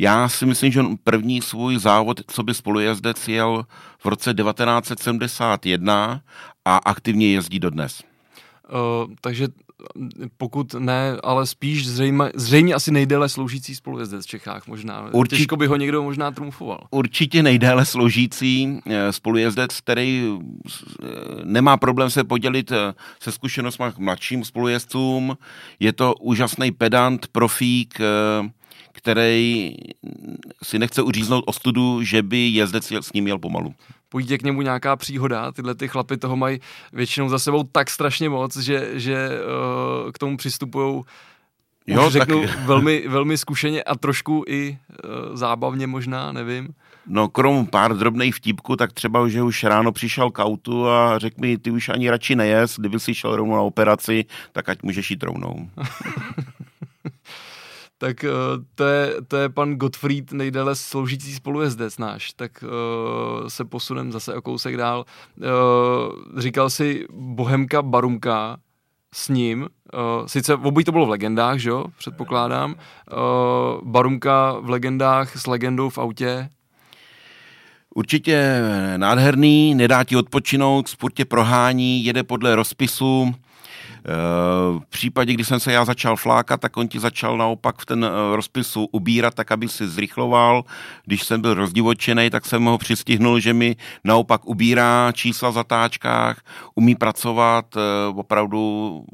Já 0.00 0.28
si 0.28 0.46
myslím, 0.46 0.72
že 0.72 0.80
on 0.80 0.96
první 1.04 1.42
svůj 1.42 1.78
závod, 1.78 2.20
co 2.26 2.42
by 2.42 2.54
spolujezdec 2.54 3.28
jel 3.28 3.64
v 3.98 4.06
roce 4.06 4.34
1971 4.34 6.20
a 6.64 6.76
aktivně 6.76 7.32
jezdí 7.32 7.58
dodnes. 7.58 8.02
Uh, 8.72 9.14
takže 9.20 9.48
pokud 10.36 10.74
ne, 10.74 11.16
ale 11.22 11.46
spíš 11.46 11.88
zřejmě, 11.88 12.24
zřejmě 12.34 12.74
asi 12.74 12.90
nejdéle 12.90 13.28
sloužící 13.28 13.74
spolujezdec 13.74 14.24
v 14.24 14.28
Čechách 14.28 14.66
možná. 14.66 15.08
Určitě, 15.12 15.36
Těžko 15.36 15.56
by 15.56 15.66
ho 15.66 15.76
někdo 15.76 16.02
možná 16.02 16.30
trumfoval. 16.30 16.86
Určitě 16.90 17.42
nejdéle 17.42 17.86
sloužící 17.86 18.80
eh, 18.86 19.12
spolujezdec, 19.12 19.80
který 19.80 20.24
eh, 20.28 21.06
nemá 21.44 21.76
problém 21.76 22.10
se 22.10 22.24
podělit 22.24 22.72
eh, 22.72 22.94
se 23.20 23.32
zkušenostmi 23.32 23.86
mladším 23.98 24.44
spolujezdcům. 24.44 25.38
Je 25.80 25.92
to 25.92 26.14
úžasný 26.14 26.70
pedant, 26.70 27.26
profík, 27.26 28.00
který 28.92 29.74
si 30.62 30.78
nechce 30.78 31.02
uříznout 31.02 31.44
ostudu, 31.46 32.02
že 32.02 32.22
by 32.22 32.48
jezdec 32.48 32.92
s 32.92 33.12
ním 33.12 33.26
jel 33.26 33.38
pomalu 33.38 33.74
pojde 34.12 34.38
k 34.38 34.42
němu 34.42 34.62
nějaká 34.62 34.96
příhoda, 34.96 35.52
tyhle 35.52 35.74
ty 35.74 35.88
chlapy 35.88 36.16
toho 36.16 36.36
mají 36.36 36.60
většinou 36.92 37.28
za 37.28 37.38
sebou 37.38 37.64
tak 37.72 37.90
strašně 37.90 38.28
moc, 38.28 38.56
že, 38.56 38.90
že 38.92 39.28
uh, 40.04 40.12
k 40.12 40.18
tomu 40.18 40.36
přistupují 40.36 41.02
Jo, 41.86 42.06
Už 42.06 42.12
řeknu 42.12 42.46
tak... 42.46 42.58
velmi, 42.64 43.08
velmi 43.08 43.38
zkušeně 43.38 43.82
a 43.82 43.94
trošku 43.94 44.44
i 44.48 44.78
uh, 45.04 45.36
zábavně 45.36 45.86
možná, 45.86 46.32
nevím. 46.32 46.68
No 47.06 47.28
krom 47.28 47.66
pár 47.66 47.96
drobných 47.96 48.34
vtípků, 48.34 48.76
tak 48.76 48.92
třeba, 48.92 49.28
že 49.28 49.42
už 49.42 49.64
ráno 49.64 49.92
přišel 49.92 50.30
k 50.30 50.44
autu 50.44 50.88
a 50.88 51.18
řekl 51.18 51.40
mi, 51.40 51.58
ty 51.58 51.70
už 51.70 51.88
ani 51.88 52.10
radši 52.10 52.36
nejez, 52.36 52.76
kdyby 52.78 53.00
si 53.00 53.14
šel 53.14 53.36
rovnou 53.36 53.54
na 53.54 53.62
operaci, 53.62 54.24
tak 54.52 54.68
ať 54.68 54.82
můžeš 54.82 55.10
jít 55.10 55.22
rovnou. 55.22 55.68
tak 58.02 58.24
uh, 58.24 58.64
to, 58.74 58.84
je, 58.84 59.14
to 59.28 59.36
je 59.36 59.48
pan 59.48 59.74
Gottfried 59.74 60.32
nejdéle 60.32 60.76
sloužící 60.76 61.34
spolujezdec 61.34 61.98
náš, 61.98 62.32
tak 62.32 62.64
uh, 62.64 63.48
se 63.48 63.64
posunem 63.64 64.12
zase 64.12 64.34
o 64.34 64.42
kousek 64.42 64.76
dál. 64.76 65.04
Uh, 65.36 66.40
říkal 66.40 66.70
si 66.70 67.06
Bohemka 67.10 67.82
Barumka 67.82 68.56
s 69.14 69.28
ním, 69.28 69.62
uh, 69.62 70.26
sice 70.26 70.54
obojí 70.54 70.84
to 70.84 70.92
bylo 70.92 71.06
v 71.06 71.10
legendách, 71.10 71.58
že 71.58 71.70
jo, 71.70 71.84
předpokládám, 71.98 72.74
uh, 72.74 73.88
Barumka 73.88 74.56
v 74.60 74.70
legendách 74.70 75.36
s 75.36 75.46
legendou 75.46 75.88
v 75.88 75.98
autě, 75.98 76.48
Určitě 77.94 78.60
nádherný, 78.96 79.74
nedá 79.74 80.04
ti 80.04 80.16
odpočinout, 80.16 80.88
sport 80.88 81.14
tě 81.14 81.24
prohání, 81.24 82.04
jede 82.04 82.22
podle 82.22 82.56
rozpisu, 82.56 83.34
v 84.80 84.86
případě, 84.90 85.32
kdy 85.32 85.44
jsem 85.44 85.60
se 85.60 85.72
já 85.72 85.84
začal 85.84 86.16
flákat, 86.16 86.60
tak 86.60 86.76
on 86.76 86.88
ti 86.88 87.00
začal 87.00 87.38
naopak 87.38 87.78
v 87.78 87.86
ten 87.86 88.04
eh, 88.04 88.36
rozpisu 88.36 88.88
ubírat, 88.92 89.34
tak 89.34 89.52
aby 89.52 89.68
si 89.68 89.88
zrychloval. 89.88 90.64
Když 91.04 91.22
jsem 91.22 91.40
byl 91.40 91.54
rozdivočený, 91.54 92.30
tak 92.30 92.46
jsem 92.46 92.64
ho 92.64 92.78
přistihnul, 92.78 93.40
že 93.40 93.52
mi 93.52 93.76
naopak 94.04 94.46
ubírá 94.46 95.12
čísla 95.12 95.50
v 95.50 95.54
zatáčkách, 95.54 96.42
umí 96.74 96.94
pracovat 96.94 97.76
eh, 97.76 97.80
opravdu 98.14 99.04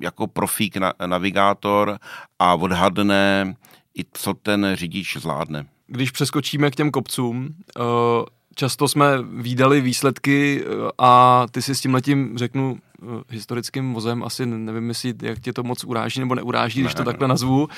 jako 0.00 0.26
profík 0.26 0.76
navigátor 1.06 1.98
a 2.38 2.54
odhadne 2.54 3.54
i 3.98 4.04
co 4.12 4.34
ten 4.34 4.66
řidič 4.74 5.16
zvládne. 5.16 5.66
Když 5.86 6.10
přeskočíme 6.10 6.70
k 6.70 6.76
těm 6.76 6.90
kopcům, 6.90 7.48
eh, 7.78 7.82
často 8.54 8.88
jsme 8.88 9.06
výdali 9.22 9.80
výsledky 9.80 10.64
a 10.98 11.46
ty 11.50 11.62
si 11.62 11.74
s 11.74 11.80
tím 11.80 11.94
letím 11.94 12.38
řeknu 12.38 12.78
Eh, 12.78 12.83
historickým 13.28 13.94
vozem, 13.94 14.22
asi 14.24 14.46
nevím, 14.46 14.88
jestli, 14.88 15.14
jak 15.22 15.38
tě 15.38 15.52
to 15.52 15.62
moc 15.62 15.84
uráží 15.84 16.20
nebo 16.20 16.34
neuráží, 16.34 16.80
ne, 16.80 16.84
když 16.84 16.94
to 16.94 17.04
takhle 17.04 17.28
nazvu, 17.28 17.62
uh, 17.62 17.68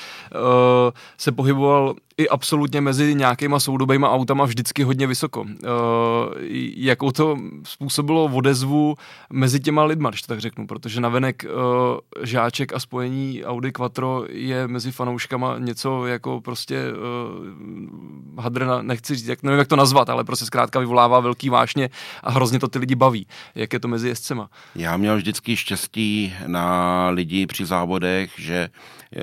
se 1.17 1.31
pohyboval 1.31 1.95
i 2.17 2.29
absolutně 2.29 2.81
mezi 2.81 3.15
nějakýma 3.15 3.59
soudobejma 3.59 4.11
autama 4.11 4.45
vždycky 4.45 4.83
hodně 4.83 5.07
vysoko. 5.07 5.41
Uh, 5.41 5.47
jakou 6.75 7.11
to 7.11 7.37
způsobilo 7.63 8.23
odezvu 8.23 8.95
mezi 9.33 9.59
těma 9.59 9.83
lidma, 9.83 10.09
když 10.09 10.21
to 10.21 10.27
tak 10.27 10.39
řeknu, 10.39 10.67
protože 10.67 11.01
navenek 11.01 11.45
uh, 11.45 12.23
žáček 12.23 12.73
a 12.73 12.79
spojení 12.79 13.45
Audi 13.45 13.71
Quattro 13.71 14.25
je 14.29 14.67
mezi 14.67 14.91
fanouškama 14.91 15.55
něco 15.57 16.05
jako 16.05 16.41
prostě 16.41 16.83
uh, 16.91 18.43
hadrna, 18.43 18.81
nechci 18.81 19.15
říct, 19.15 19.27
jak, 19.27 19.43
nevím, 19.43 19.59
jak 19.59 19.67
to 19.67 19.75
nazvat, 19.75 20.09
ale 20.09 20.23
prostě 20.23 20.45
zkrátka 20.45 20.79
vyvolává 20.79 21.19
velký 21.19 21.49
vášně 21.49 21.89
a 22.23 22.31
hrozně 22.31 22.59
to 22.59 22.67
ty 22.67 22.79
lidi 22.79 22.95
baví. 22.95 23.27
Jak 23.55 23.73
je 23.73 23.79
to 23.79 23.87
mezi 23.87 24.07
jezdcema? 24.07 24.49
Já 24.75 24.97
měl 24.97 25.16
vždycky 25.17 25.57
štěstí 25.57 26.33
na 26.47 27.09
lidi 27.09 27.47
při 27.47 27.65
závodech, 27.65 28.31
že 28.37 28.69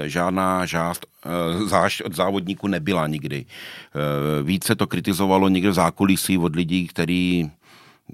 žádná 0.05 0.67
žást, 0.67 1.07
eh, 1.07 1.69
zášť 1.69 2.03
od 2.05 2.15
závodníků 2.17 2.69
nebyla 2.69 3.07
nikdy. 3.07 3.45
Eh, 3.45 4.43
více 4.43 4.75
to 4.75 4.87
kritizovalo 4.87 5.49
někde 5.49 5.71
v 5.71 5.75
zákulisí 5.75 6.39
od 6.39 6.57
lidí, 6.57 6.87
kteří 6.87 7.51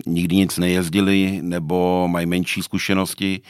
nikdy 0.06 0.36
nic 0.36 0.58
nejezdili 0.58 1.38
nebo 1.42 2.08
mají 2.08 2.26
menší 2.26 2.62
zkušenosti 2.62 3.40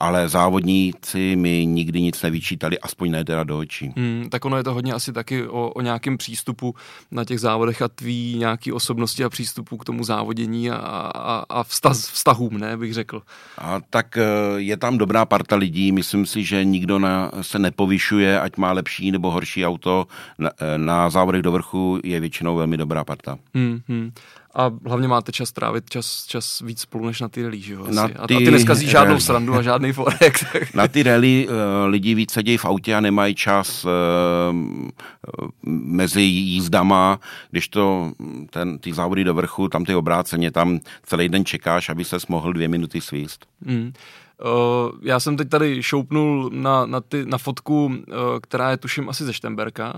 ale 0.00 0.28
závodníci 0.28 1.36
mi 1.36 1.66
nikdy 1.66 2.00
nic 2.00 2.22
nevyčítali, 2.22 2.78
aspoň 2.78 3.10
ne 3.10 3.24
teda 3.24 3.44
do 3.44 3.58
očí. 3.58 3.92
Hmm, 3.96 4.26
tak 4.30 4.44
ono 4.44 4.56
je 4.56 4.64
to 4.64 4.74
hodně 4.74 4.92
asi 4.92 5.12
taky 5.12 5.46
o, 5.46 5.70
o 5.70 5.80
nějakém 5.80 6.18
přístupu 6.18 6.74
na 7.10 7.24
těch 7.24 7.40
závodech 7.40 7.82
a 7.82 7.88
tvý 7.88 8.34
nějaký 8.38 8.72
osobnosti 8.72 9.24
a 9.24 9.28
přístupu 9.28 9.76
k 9.76 9.84
tomu 9.84 10.04
závodění 10.04 10.70
a, 10.70 10.76
a, 10.76 11.44
a 11.48 11.62
vztah, 11.62 11.96
vztahům, 11.96 12.58
ne, 12.58 12.76
bych 12.76 12.94
řekl. 12.94 13.22
A 13.58 13.80
tak 13.90 14.16
eh, 14.16 14.24
je 14.56 14.76
tam 14.76 14.98
dobrá 14.98 15.24
parta 15.24 15.56
lidí, 15.56 15.92
myslím 15.92 16.26
si, 16.26 16.44
že 16.44 16.64
nikdo 16.64 16.98
na, 16.98 17.30
se 17.40 17.58
nepovyšuje, 17.58 18.40
ať 18.40 18.56
má 18.56 18.72
lepší 18.72 19.10
nebo 19.10 19.30
horší 19.30 19.66
auto. 19.66 20.06
Na, 20.38 20.50
eh, 20.60 20.78
na 20.78 21.10
závodech 21.10 21.42
do 21.42 21.52
vrchu 21.52 22.00
je 22.04 22.20
většinou 22.20 22.56
velmi 22.56 22.76
dobrá 22.76 23.04
parta. 23.04 23.38
Hmm, 23.54 23.80
hmm. 23.88 24.12
A 24.54 24.70
hlavně 24.86 25.08
máte 25.08 25.32
čas 25.32 25.52
trávit 25.52 25.90
čas, 25.90 26.24
čas 26.26 26.60
víc 26.60 26.80
spolu 26.80 27.06
než 27.06 27.20
na 27.20 27.28
ty 27.28 27.42
rally, 27.42 27.60
že 27.60 27.74
jo? 27.74 27.86
Na 27.90 28.08
ty, 28.08 28.14
a, 28.14 28.26
ty 28.26 28.50
neskazí 28.50 28.86
žádnou 28.90 29.08
rally. 29.08 29.20
srandu 29.20 29.54
a 29.54 29.62
žádný 29.62 29.92
forek. 29.92 30.44
na 30.74 30.88
ty 30.88 31.02
rally 31.02 31.48
uh, 31.48 31.54
lidi 31.88 32.14
víc 32.14 32.32
sedějí 32.32 32.58
v 32.58 32.64
autě 32.64 32.94
a 32.94 33.00
nemají 33.00 33.34
čas 33.34 33.84
uh, 33.84 33.90
mezi 35.72 36.22
jízdama, 36.22 37.20
když 37.50 37.68
to 37.68 38.12
ten, 38.50 38.78
ty 38.78 38.92
závody 38.92 39.24
do 39.24 39.34
vrchu, 39.34 39.68
tam 39.68 39.84
ty 39.84 39.94
obráceně, 39.94 40.50
tam 40.50 40.80
celý 41.02 41.28
den 41.28 41.44
čekáš, 41.44 41.88
aby 41.88 42.04
ses 42.04 42.26
mohl 42.26 42.52
dvě 42.52 42.68
minuty 42.68 43.00
svíst. 43.00 43.46
Mm. 43.64 43.92
Uh, 44.44 44.90
já 45.02 45.20
jsem 45.20 45.36
teď 45.36 45.48
tady 45.48 45.82
šoupnul 45.82 46.50
na, 46.52 46.86
na, 46.86 47.00
ty, 47.00 47.26
na 47.26 47.38
fotku, 47.38 47.84
uh, 47.84 47.94
která 48.42 48.70
je 48.70 48.76
tuším 48.76 49.08
asi 49.08 49.24
ze 49.24 49.32
Štemberka. 49.32 49.94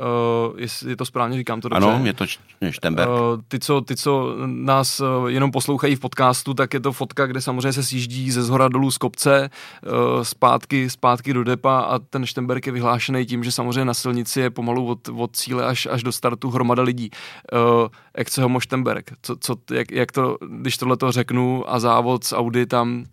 Uh, 0.00 0.60
je, 0.60 0.66
je 0.86 0.96
to 0.96 1.04
správně, 1.04 1.38
říkám 1.38 1.60
to 1.60 1.68
dobře? 1.68 1.86
Ano, 1.86 2.06
je 2.06 2.14
to 2.14 2.24
Štemberg. 2.70 3.08
Uh, 3.08 3.16
ty, 3.48 3.58
co, 3.58 3.80
ty, 3.80 3.96
co 3.96 4.36
nás 4.46 5.00
uh, 5.00 5.06
jenom 5.26 5.50
poslouchají 5.50 5.94
v 5.94 6.00
podcastu, 6.00 6.54
tak 6.54 6.74
je 6.74 6.80
to 6.80 6.92
fotka, 6.92 7.26
kde 7.26 7.40
samozřejmě 7.40 7.72
se 7.72 7.82
sjíždí 7.82 8.30
ze 8.30 8.42
zhora 8.42 8.68
dolů 8.68 8.90
z 8.90 8.98
kopce, 8.98 9.50
uh, 9.86 10.22
zpátky, 10.22 10.90
zpátky 10.90 11.32
do 11.32 11.44
depa 11.44 11.80
a 11.80 11.98
ten 11.98 12.26
Štemberg 12.26 12.66
je 12.66 12.72
vyhlášený 12.72 13.26
tím, 13.26 13.44
že 13.44 13.52
samozřejmě 13.52 13.84
na 13.84 13.94
silnici 13.94 14.40
je 14.40 14.50
pomalu 14.50 14.86
od, 14.86 15.08
od 15.08 15.36
cíle 15.36 15.66
až, 15.66 15.88
až 15.90 16.02
do 16.02 16.12
startu 16.12 16.50
hromada 16.50 16.82
lidí. 16.82 17.10
Uh, 17.52 17.88
jak 18.18 18.28
se 18.28 18.42
homo 18.42 18.60
Štemberg? 18.60 19.10
Co, 19.22 19.36
co, 19.36 19.56
jak, 19.70 19.90
jak 19.90 20.12
to, 20.12 20.36
když 20.48 20.76
tohle 20.76 20.96
to 20.96 21.12
řeknu 21.12 21.64
a 21.66 21.80
závod 21.80 22.24
z 22.24 22.32
Audi 22.32 22.66
tam 22.66 23.04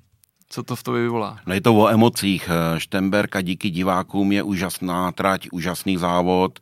co 0.49 0.63
to 0.63 0.75
v 0.75 0.83
tobě 0.83 1.01
vyvolá? 1.01 1.39
No 1.45 1.53
je 1.53 1.61
to 1.61 1.75
o 1.75 1.89
emocích. 1.89 2.49
Štemberg 2.77 3.35
a 3.35 3.41
díky 3.41 3.69
divákům 3.69 4.31
je 4.31 4.43
úžasná 4.43 5.11
trať, 5.11 5.47
úžasný 5.51 5.97
závod. 5.97 6.59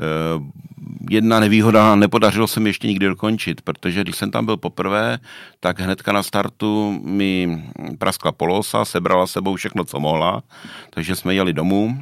Eh, 0.00 0.42
jedna 1.10 1.40
nevýhoda, 1.40 1.94
nepodařilo 1.94 2.46
se 2.46 2.60
mi 2.60 2.68
ještě 2.68 2.86
nikdy 2.86 3.06
dokončit, 3.06 3.60
protože 3.62 4.00
když 4.00 4.16
jsem 4.16 4.30
tam 4.30 4.46
byl 4.46 4.56
poprvé, 4.56 5.18
tak 5.60 5.80
hnedka 5.80 6.12
na 6.12 6.22
startu 6.22 7.00
mi 7.04 7.62
praskla 7.98 8.32
polosa, 8.32 8.84
sebrala 8.84 9.26
sebou 9.26 9.56
všechno, 9.56 9.84
co 9.84 10.00
mohla, 10.00 10.42
takže 10.90 11.16
jsme 11.16 11.34
jeli 11.34 11.52
domů 11.52 11.98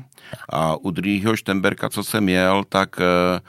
a 0.48 0.76
u 0.76 0.90
druhého 0.90 1.36
Štemberka, 1.36 1.88
co 1.88 2.04
jsem 2.04 2.28
jel, 2.28 2.64
tak 2.68 3.00
eh, 3.00 3.40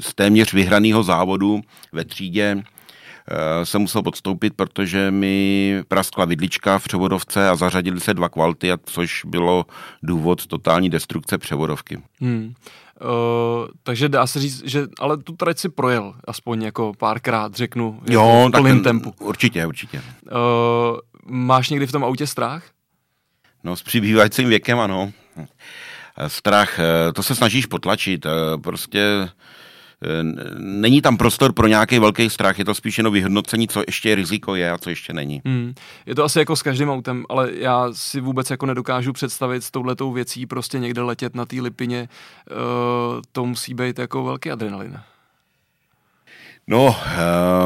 z 0.00 0.14
téměř 0.14 0.52
vyhraného 0.52 1.02
závodu 1.02 1.60
ve 1.92 2.04
třídě 2.04 2.62
jsem 3.64 3.80
musel 3.80 4.02
podstoupit, 4.02 4.54
protože 4.56 5.10
mi 5.10 5.82
praskla 5.88 6.24
vidlička 6.24 6.78
v 6.78 6.84
převodovce 6.84 7.48
a 7.48 7.56
zařadili 7.56 8.00
se 8.00 8.14
dva 8.14 8.28
kvality, 8.28 8.70
což 8.84 9.24
bylo 9.24 9.66
důvod 10.02 10.46
totální 10.46 10.90
destrukce 10.90 11.38
převodovky. 11.38 12.02
Hmm. 12.20 12.54
Uh, 13.00 13.68
takže 13.82 14.08
dá 14.08 14.26
se 14.26 14.40
říct, 14.40 14.64
že 14.64 14.86
ale 14.98 15.16
tu 15.16 15.32
trať 15.32 15.58
si 15.58 15.68
projel 15.68 16.14
aspoň 16.24 16.62
jako 16.62 16.92
párkrát, 16.98 17.54
řeknu, 17.54 18.00
jo, 18.10 18.48
v 18.48 18.60
plným 18.60 18.82
tempu. 18.82 19.14
Určitě, 19.20 19.66
určitě. 19.66 20.02
Uh, 20.32 20.98
máš 21.26 21.70
někdy 21.70 21.86
v 21.86 21.92
tom 21.92 22.04
autě 22.04 22.26
strach? 22.26 22.64
No 23.64 23.76
s 23.76 23.82
přibývajícím 23.82 24.48
věkem 24.48 24.80
ano. 24.80 25.12
Strach, 26.26 26.78
to 27.14 27.22
se 27.22 27.34
snažíš 27.34 27.66
potlačit. 27.66 28.26
Prostě 28.62 29.28
není 30.58 31.02
tam 31.02 31.16
prostor 31.16 31.52
pro 31.52 31.66
nějaký 31.66 31.98
velký 31.98 32.30
strach, 32.30 32.58
je 32.58 32.64
to 32.64 32.74
spíš 32.74 32.98
jenom 32.98 33.12
vyhodnocení, 33.12 33.68
co 33.68 33.82
ještě 33.86 34.14
riziko 34.14 34.54
je 34.54 34.70
a 34.70 34.78
co 34.78 34.90
ještě 34.90 35.12
není. 35.12 35.42
Hmm. 35.44 35.74
Je 36.06 36.14
to 36.14 36.24
asi 36.24 36.38
jako 36.38 36.56
s 36.56 36.62
každým 36.62 36.90
autem, 36.90 37.24
ale 37.28 37.50
já 37.52 37.88
si 37.92 38.20
vůbec 38.20 38.50
jako 38.50 38.66
nedokážu 38.66 39.12
představit 39.12 39.64
s 39.64 39.70
touhletou 39.70 40.12
věcí 40.12 40.46
prostě 40.46 40.78
někde 40.78 41.02
letět 41.02 41.34
na 41.34 41.46
té 41.46 41.56
lipině, 41.60 42.08
uh, 42.50 42.56
to 43.32 43.46
musí 43.46 43.74
být 43.74 43.98
jako 43.98 44.24
velký 44.24 44.50
adrenalin. 44.50 45.00
No, 46.70 46.96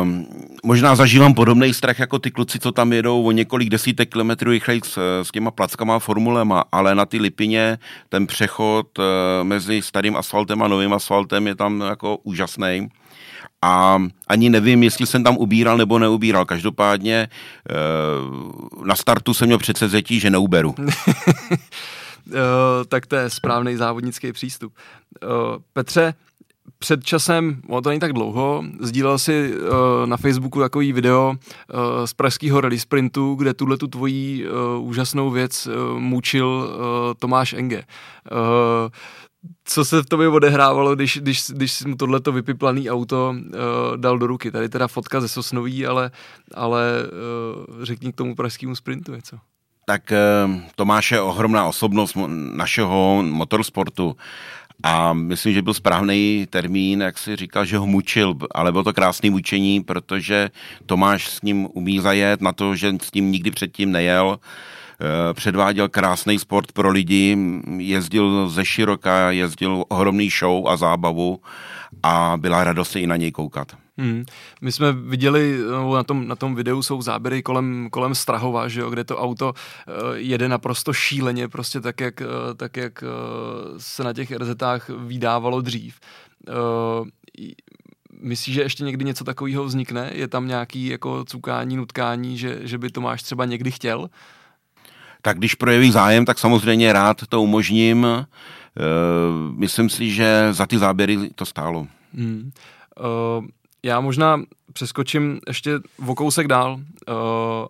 um, 0.01 0.27
možná 0.63 0.97
zažívám 0.97 1.35
podobný 1.35 1.75
strach 1.75 1.99
jako 1.99 2.19
ty 2.19 2.31
kluci, 2.31 2.59
co 2.59 2.73
tam 2.73 2.93
jedou 2.93 3.25
o 3.25 3.31
několik 3.31 3.69
desítek 3.69 4.11
kilometrů 4.13 4.51
rychleji 4.51 4.81
s, 4.85 5.23
s 5.23 5.31
těma 5.31 5.51
plackama 5.51 5.97
a 5.97 5.99
formulema, 5.99 6.65
ale 6.73 6.95
na 6.95 7.07
ty 7.07 7.19
Lipině 7.19 7.79
ten 8.09 8.27
přechod 8.27 8.99
uh, 8.99 9.05
mezi 9.43 9.83
starým 9.83 10.17
asfaltem 10.17 10.63
a 10.63 10.69
novým 10.69 10.93
asfaltem 10.93 11.47
je 11.47 11.55
tam 11.55 11.81
jako 11.81 12.17
úžasný. 12.17 12.89
A 13.63 14.03
ani 14.29 14.51
nevím, 14.51 14.83
jestli 14.83 15.07
jsem 15.07 15.25
tam 15.25 15.37
ubíral 15.37 15.77
nebo 15.77 15.99
neubíral. 15.99 16.45
Každopádně 16.45 17.29
uh, 17.71 18.87
na 18.87 18.97
startu 18.97 19.35
jsem 19.35 19.47
měl 19.47 19.59
předsevzetí, 19.59 20.21
že 20.21 20.31
neuberu. 20.31 20.75
Uh, 20.79 20.85
tak 22.89 23.07
to 23.07 23.17
je 23.17 23.31
správný 23.31 23.77
závodnický 23.77 24.33
přístup. 24.33 24.73
Petře, 25.73 26.15
před 26.85 27.05
časem, 27.05 27.61
ono 27.69 27.81
to 27.81 27.89
není 27.89 28.01
tak 28.01 28.13
dlouho, 28.13 28.65
sdílel 28.81 29.19
si 29.19 29.53
uh, 29.53 30.07
na 30.07 30.17
Facebooku 30.17 30.61
takový 30.61 30.93
video 30.93 31.33
uh, 31.33 32.05
z 32.05 32.15
pražského 32.15 32.61
rally 32.61 32.79
sprintu, 32.79 33.35
kde 33.35 33.55
tuhle 33.55 33.77
tu 33.77 33.87
tvojí 33.87 34.45
uh, 34.45 34.89
úžasnou 34.89 35.31
věc 35.31 35.67
uh, 35.67 35.99
mučil 35.99 36.47
uh, 36.47 36.75
Tomáš 37.19 37.53
Enge. 37.53 37.85
Uh, 38.33 38.91
co 39.65 39.85
se 39.85 40.03
v 40.03 40.07
tobě 40.07 40.29
odehrávalo, 40.29 40.95
když, 40.95 41.19
když, 41.19 41.51
když 41.51 41.73
jsi 41.73 41.89
mu 41.89 41.97
tohleto 41.97 42.33
vypiplaný 42.33 42.91
auto 42.91 43.35
uh, 43.37 43.97
dal 43.97 44.19
do 44.19 44.27
ruky. 44.27 44.51
Tady 44.51 44.69
teda 44.69 44.89
fotka 44.89 45.21
ze 45.21 45.29
Sosnoví, 45.29 45.87
ale, 45.87 46.11
ale 46.55 47.03
uh, 47.03 47.85
řekni 47.85 48.13
k 48.13 48.17
tomu 48.17 48.35
pražskému 48.35 48.77
sprintu 48.77 49.15
něco. 49.15 49.37
Tak 49.87 50.13
uh, 50.47 50.61
Tomáš 50.77 51.13
je 51.13 51.21
ohromná 51.21 51.67
osobnost 51.67 52.17
našeho 52.55 53.23
motorsportu 53.23 54.17
a 54.83 55.13
myslím, 55.13 55.55
že 55.55 55.63
byl 55.63 55.75
správný 55.75 56.47
termín, 56.51 57.01
jak 57.01 57.19
si 57.19 57.37
říkal, 57.37 57.65
že 57.65 57.79
ho 57.79 57.87
mučil, 57.87 58.35
ale 58.55 58.73
bylo 58.73 58.85
to 58.85 58.93
krásný 58.93 59.31
mučení, 59.31 59.81
protože 59.81 60.51
Tomáš 60.87 61.29
s 61.29 61.43
ním 61.43 61.69
umí 61.73 62.01
zajet 62.01 62.41
na 62.41 62.53
to, 62.53 62.77
že 62.77 62.93
s 63.03 63.13
ním 63.13 63.33
nikdy 63.33 63.51
předtím 63.51 63.93
nejel. 63.93 64.39
Eh, 65.01 65.35
předváděl 65.35 65.89
krásný 65.89 66.39
sport 66.39 66.73
pro 66.73 66.91
lidi, 66.91 67.39
jezdil 67.77 68.49
ze 68.49 68.65
široka, 68.65 69.31
jezdil 69.31 69.85
ohromný 69.89 70.31
show 70.31 70.69
a 70.69 70.77
zábavu 70.77 71.41
a 72.03 72.35
byla 72.37 72.65
radost 72.65 72.97
i 72.97 73.07
na 73.07 73.17
něj 73.17 73.33
koukat. 73.33 73.84
Hmm. 73.99 74.25
My 74.61 74.73
jsme 74.73 74.93
viděli, 74.93 75.59
no, 75.71 75.95
na 75.95 76.05
tom, 76.05 76.29
na 76.29 76.37
tom 76.37 76.55
videu 76.55 76.83
jsou 76.83 77.03
záběry 77.03 77.43
kolem, 77.43 77.89
kolem 77.91 78.15
Strahova, 78.15 78.69
že 78.69 78.81
jo, 78.81 78.91
kde 78.91 79.05
to 79.05 79.19
auto 79.19 79.49
uh, 79.49 79.95
jede 80.15 80.49
naprosto 80.49 80.93
šíleně, 80.93 81.49
prostě 81.49 81.81
tak, 81.81 82.01
jak, 82.01 82.21
uh, 82.21 82.55
tak, 82.57 82.77
jak 82.77 83.03
uh, 83.03 83.79
se 83.79 84.05
na 84.05 84.13
těch 84.13 84.31
RZách 84.31 84.89
vydávalo 84.89 85.61
dřív. 85.61 86.01
Uh, 86.49 87.07
Myslíš, 88.21 88.55
že 88.55 88.63
ještě 88.63 88.85
někdy 88.85 89.05
něco 89.05 89.25
takového 89.25 89.65
vznikne? 89.65 90.11
Je 90.15 90.29
tam 90.29 90.49
nějaký 90.49 90.87
jako 90.87 91.25
cukání, 91.25 91.77
nutkání, 91.77 92.39
že, 92.39 92.59
že 92.63 92.79
by 92.79 92.91
Tomáš 92.91 93.23
třeba 93.23 93.45
někdy 93.45 93.71
chtěl? 93.71 94.11
Tak 95.23 95.39
když 95.39 95.55
projeví 95.55 95.91
zájem, 95.91 96.25
tak 96.25 96.39
samozřejmě 96.39 96.93
rád 96.93 97.27
to 97.29 97.43
umožním. 97.43 98.05
Uh, 98.05 98.25
myslím 99.57 99.89
si, 99.89 100.11
že 100.11 100.49
za 100.51 100.67
ty 100.67 100.79
záběry 100.79 101.31
to 101.35 101.47
stálo. 101.47 101.87
Hmm. 102.15 102.51
Uh, 103.39 103.47
já 103.85 104.01
možná 104.01 104.41
přeskočím 104.73 105.41
ještě 105.49 105.81
o 106.07 106.15
kousek 106.15 106.49
dál 106.49 106.75
uh, 106.75 107.15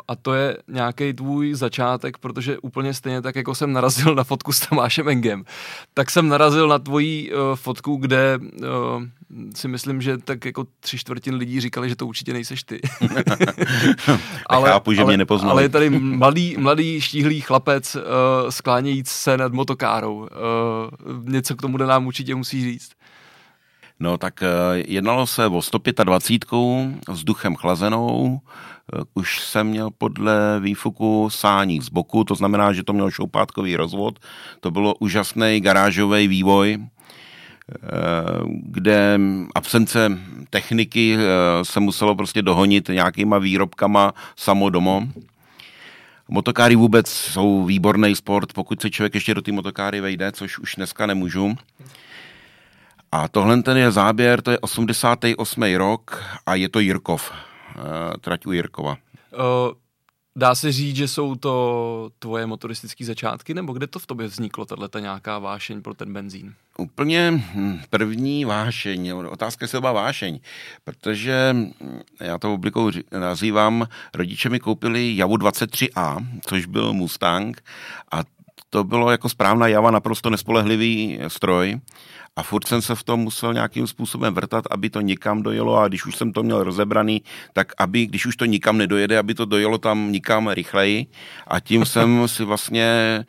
a 0.09 0.17
to 0.17 0.35
je 0.35 0.57
nějaký 0.69 1.13
tvůj 1.13 1.55
začátek, 1.55 2.19
protože 2.19 2.59
úplně 2.59 2.95
stejně 2.95 3.23
tak, 3.23 3.37
jako 3.37 3.55
jsem 3.55 3.73
narazil 3.73 4.15
na 4.15 4.25
fotku 4.25 4.53
s 4.53 4.61
Tomášem 4.69 5.09
Engem, 5.09 5.45
tak 5.95 6.11
jsem 6.11 6.29
narazil 6.29 6.69
na 6.69 6.79
tvoji 6.79 7.33
uh, 7.33 7.39
fotku, 7.55 7.97
kde 7.97 8.39
uh, 8.39 9.03
si 9.55 9.69
myslím, 9.69 10.03
že 10.03 10.19
tak 10.19 10.45
jako 10.45 10.67
tři 10.81 10.99
čtvrtin 10.99 11.35
lidí 11.35 11.61
říkali, 11.61 11.89
že 11.89 11.97
to 11.97 12.07
určitě 12.07 12.33
nejseš 12.33 12.63
ty. 12.63 12.81
ale, 14.47 14.71
Chápu, 14.71 14.93
že 14.93 15.01
ale, 15.01 15.11
mě 15.11 15.17
nepoznali. 15.17 15.53
Ale 15.53 15.63
je 15.63 15.69
tady 15.69 15.91
mladý, 15.91 16.57
mladý 16.59 17.01
štíhlý 17.01 17.41
chlapec 17.41 17.97
uh, 17.97 18.03
sklánějíc 18.51 19.09
se 19.09 19.37
nad 19.37 19.53
motokárou. 19.53 20.17
Uh, 20.17 20.29
něco 21.25 21.57
k 21.57 21.63
tomu 21.63 21.77
nám 21.77 22.07
určitě 22.07 22.35
musí 22.35 22.65
říct. 22.65 22.91
No 24.01 24.19
tak 24.19 24.43
eh, 24.43 24.49
jednalo 24.87 25.27
se 25.27 25.47
o 25.47 25.63
125 25.63 26.45
vzduchem 27.09 27.55
chlazenou, 27.57 28.41
eh, 28.41 29.03
už 29.15 29.41
jsem 29.41 29.67
měl 29.67 29.91
podle 29.99 30.61
výfuku 30.61 31.31
sání 31.31 31.81
z 31.81 31.89
boku, 31.89 32.25
to 32.25 32.35
znamená, 32.35 32.73
že 32.73 32.83
to 32.83 32.93
měl 32.93 33.11
šoupátkový 33.11 33.77
rozvod. 33.77 34.19
To 34.61 34.71
bylo 34.71 34.95
úžasný 34.95 35.61
garážový 35.61 36.29
vývoj, 36.29 36.79
eh, 36.79 36.87
kde 38.49 39.21
absence 39.55 40.19
techniky 40.51 41.17
se 41.63 41.81
muselo 41.81 42.15
prostě 42.15 42.43
dohonit 42.43 42.89
nějakýma 42.89 43.39
výrobkama 43.39 44.15
samo 44.37 44.71
domo. 44.71 45.03
Motokáry 46.29 46.77
vůbec 46.77 47.09
jsou 47.09 47.65
výborný 47.65 48.17
sport, 48.17 48.53
pokud 48.53 48.81
se 48.81 48.91
člověk 48.91 49.15
ještě 49.15 49.35
do 49.35 49.43
té 49.43 49.53
motokáry 49.53 50.01
vejde, 50.01 50.33
což 50.33 50.59
už 50.59 50.75
dneska 50.75 51.07
nemůžu. 51.07 51.57
A 53.15 53.29
tohle 53.29 53.63
ten 53.63 53.77
je 53.77 53.91
záběr, 53.91 54.43
to 54.43 54.51
je 54.51 54.59
88. 54.59 55.63
rok 55.77 56.23
a 56.47 56.55
je 56.55 56.69
to 56.69 56.81
Jirkov, 56.81 57.31
eh, 57.31 58.19
trať 58.21 58.47
u 58.47 58.53
Jirkova. 58.53 58.97
Uh, 59.33 59.73
dá 60.37 60.55
se 60.55 60.73
říct, 60.73 60.97
že 60.97 61.09
jsou 61.09 61.35
to 61.35 62.11
tvoje 62.19 62.47
motoristické 62.47 63.05
začátky, 63.05 63.55
nebo 63.55 63.73
kde 63.73 63.87
to 63.87 63.99
v 63.99 64.07
tobě 64.07 64.27
vzniklo, 64.27 64.65
tato 64.65 64.99
nějaká 64.99 65.39
vášeň 65.39 65.83
pro 65.83 65.95
ten 65.95 66.13
benzín? 66.13 66.55
Úplně 66.79 67.31
hm, 67.31 67.81
první 67.91 68.45
vášeň, 68.45 69.13
otázka 69.31 69.67
se 69.67 69.81
vášeň, 69.81 70.41
protože 70.85 71.49
hm, 71.53 71.73
já 72.21 72.39
to 72.39 72.55
oblikou 72.55 72.91
nazývám, 73.19 73.87
rodiče 74.15 74.49
mi 74.49 74.61
koupili 74.61 75.17
Javu 75.17 75.37
23A, 75.37 76.27
což 76.47 76.67
byl 76.67 76.93
Mustang 76.93 77.63
a 78.13 78.23
to 78.71 78.85
bylo 78.85 79.11
jako 79.11 79.29
správná 79.29 79.69
Java, 79.69 79.91
naprosto 79.91 80.31
nespolehlivý 80.31 81.19
stroj 81.29 81.81
a 82.37 82.43
furt 82.43 82.67
jsem 82.69 82.83
se 82.83 82.95
v 82.95 83.03
tom 83.03 83.21
musel 83.21 83.55
nějakým 83.55 83.87
způsobem 83.87 84.35
vrtat, 84.35 84.65
aby 84.71 84.91
to 84.91 85.01
nikam 85.01 85.43
dojelo 85.43 85.77
a 85.77 85.89
když 85.89 86.07
už 86.07 86.17
jsem 86.17 86.33
to 86.33 86.43
měl 86.43 86.65
rozebraný, 86.65 87.23
tak 87.53 87.73
aby, 87.79 88.07
když 88.07 88.27
už 88.27 88.37
to 88.37 88.45
nikam 88.45 88.79
nedojede, 88.79 89.19
aby 89.19 89.35
to 89.35 89.45
dojelo 89.45 89.79
tam 89.79 90.13
nikam 90.13 90.49
rychleji 90.49 91.07
a 91.47 91.61
tím 91.61 91.85
jsem 91.87 92.29
si 92.29 92.45
vlastně 92.45 93.25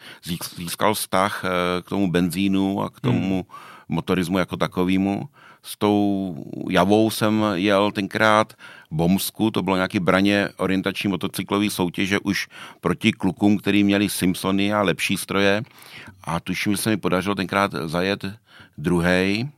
získal 0.57 0.93
vztah 0.93 1.43
eh, 1.45 1.81
k 1.81 1.89
tomu 1.89 2.11
benzínu 2.11 2.81
a 2.81 2.89
k 2.89 2.99
tomu 2.99 3.35
hmm. 3.35 3.95
motorismu 3.95 4.37
jako 4.37 4.57
takovému. 4.57 5.29
S 5.63 5.77
tou 5.77 6.35
javou 6.69 7.09
jsem 7.09 7.45
jel 7.53 7.91
tenkrát 7.91 8.53
Bomsku, 8.91 9.51
to 9.51 9.61
bylo 9.61 9.75
nějaký 9.75 9.99
braně 9.99 10.49
orientační 10.57 11.09
motocyklový 11.09 11.69
soutěže 11.69 12.19
už 12.19 12.47
proti 12.81 13.11
klukům, 13.11 13.57
který 13.57 13.83
měli 13.83 14.09
Simpsony 14.09 14.73
a 14.73 14.81
lepší 14.81 15.17
stroje 15.17 15.63
a 16.23 16.39
tuším, 16.39 16.73
že 16.73 16.77
se 16.77 16.89
mi 16.89 16.97
podařilo 16.97 17.35
tenkrát 17.35 17.71
zajet 17.85 18.25
druhý 18.77 19.49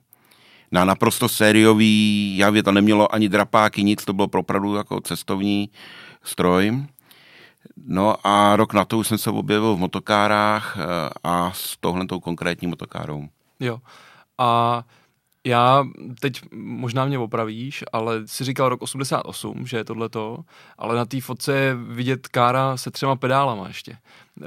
na 0.71 0.85
naprosto 0.85 1.29
sériový 1.29 2.37
javě, 2.37 2.63
to 2.63 2.71
nemělo 2.71 3.15
ani 3.15 3.29
drapáky, 3.29 3.83
nic, 3.83 4.05
to 4.05 4.13
bylo 4.13 4.27
opravdu 4.35 4.75
jako 4.75 5.01
cestovní 5.01 5.69
stroj. 6.23 6.85
No 7.87 8.15
a 8.23 8.55
rok 8.55 8.73
na 8.73 8.85
to 8.85 8.97
už 8.97 9.07
jsem 9.07 9.17
se 9.17 9.29
objevil 9.29 9.75
v 9.75 9.79
motokárách 9.79 10.77
eh, 10.77 11.09
a 11.23 11.51
s 11.51 11.77
touhletou 11.77 12.19
konkrétní 12.19 12.67
motokárou. 12.67 13.27
Jo. 13.59 13.79
A 14.37 14.83
já 15.45 15.85
teď 16.19 16.41
možná 16.53 17.05
mě 17.05 17.19
opravíš, 17.19 17.83
ale 17.93 18.21
si 18.25 18.43
říkal 18.43 18.69
rok 18.69 18.81
88, 18.81 19.67
že 19.67 19.77
je 19.77 19.83
tohleto, 19.83 20.39
ale 20.77 20.95
na 20.95 21.05
té 21.05 21.21
fotce 21.21 21.53
je 21.53 21.75
vidět 21.75 22.27
kára 22.27 22.77
se 22.77 22.91
třema 22.91 23.15
pedálama 23.15 23.67
ještě. 23.67 23.97
Uh, 24.37 24.45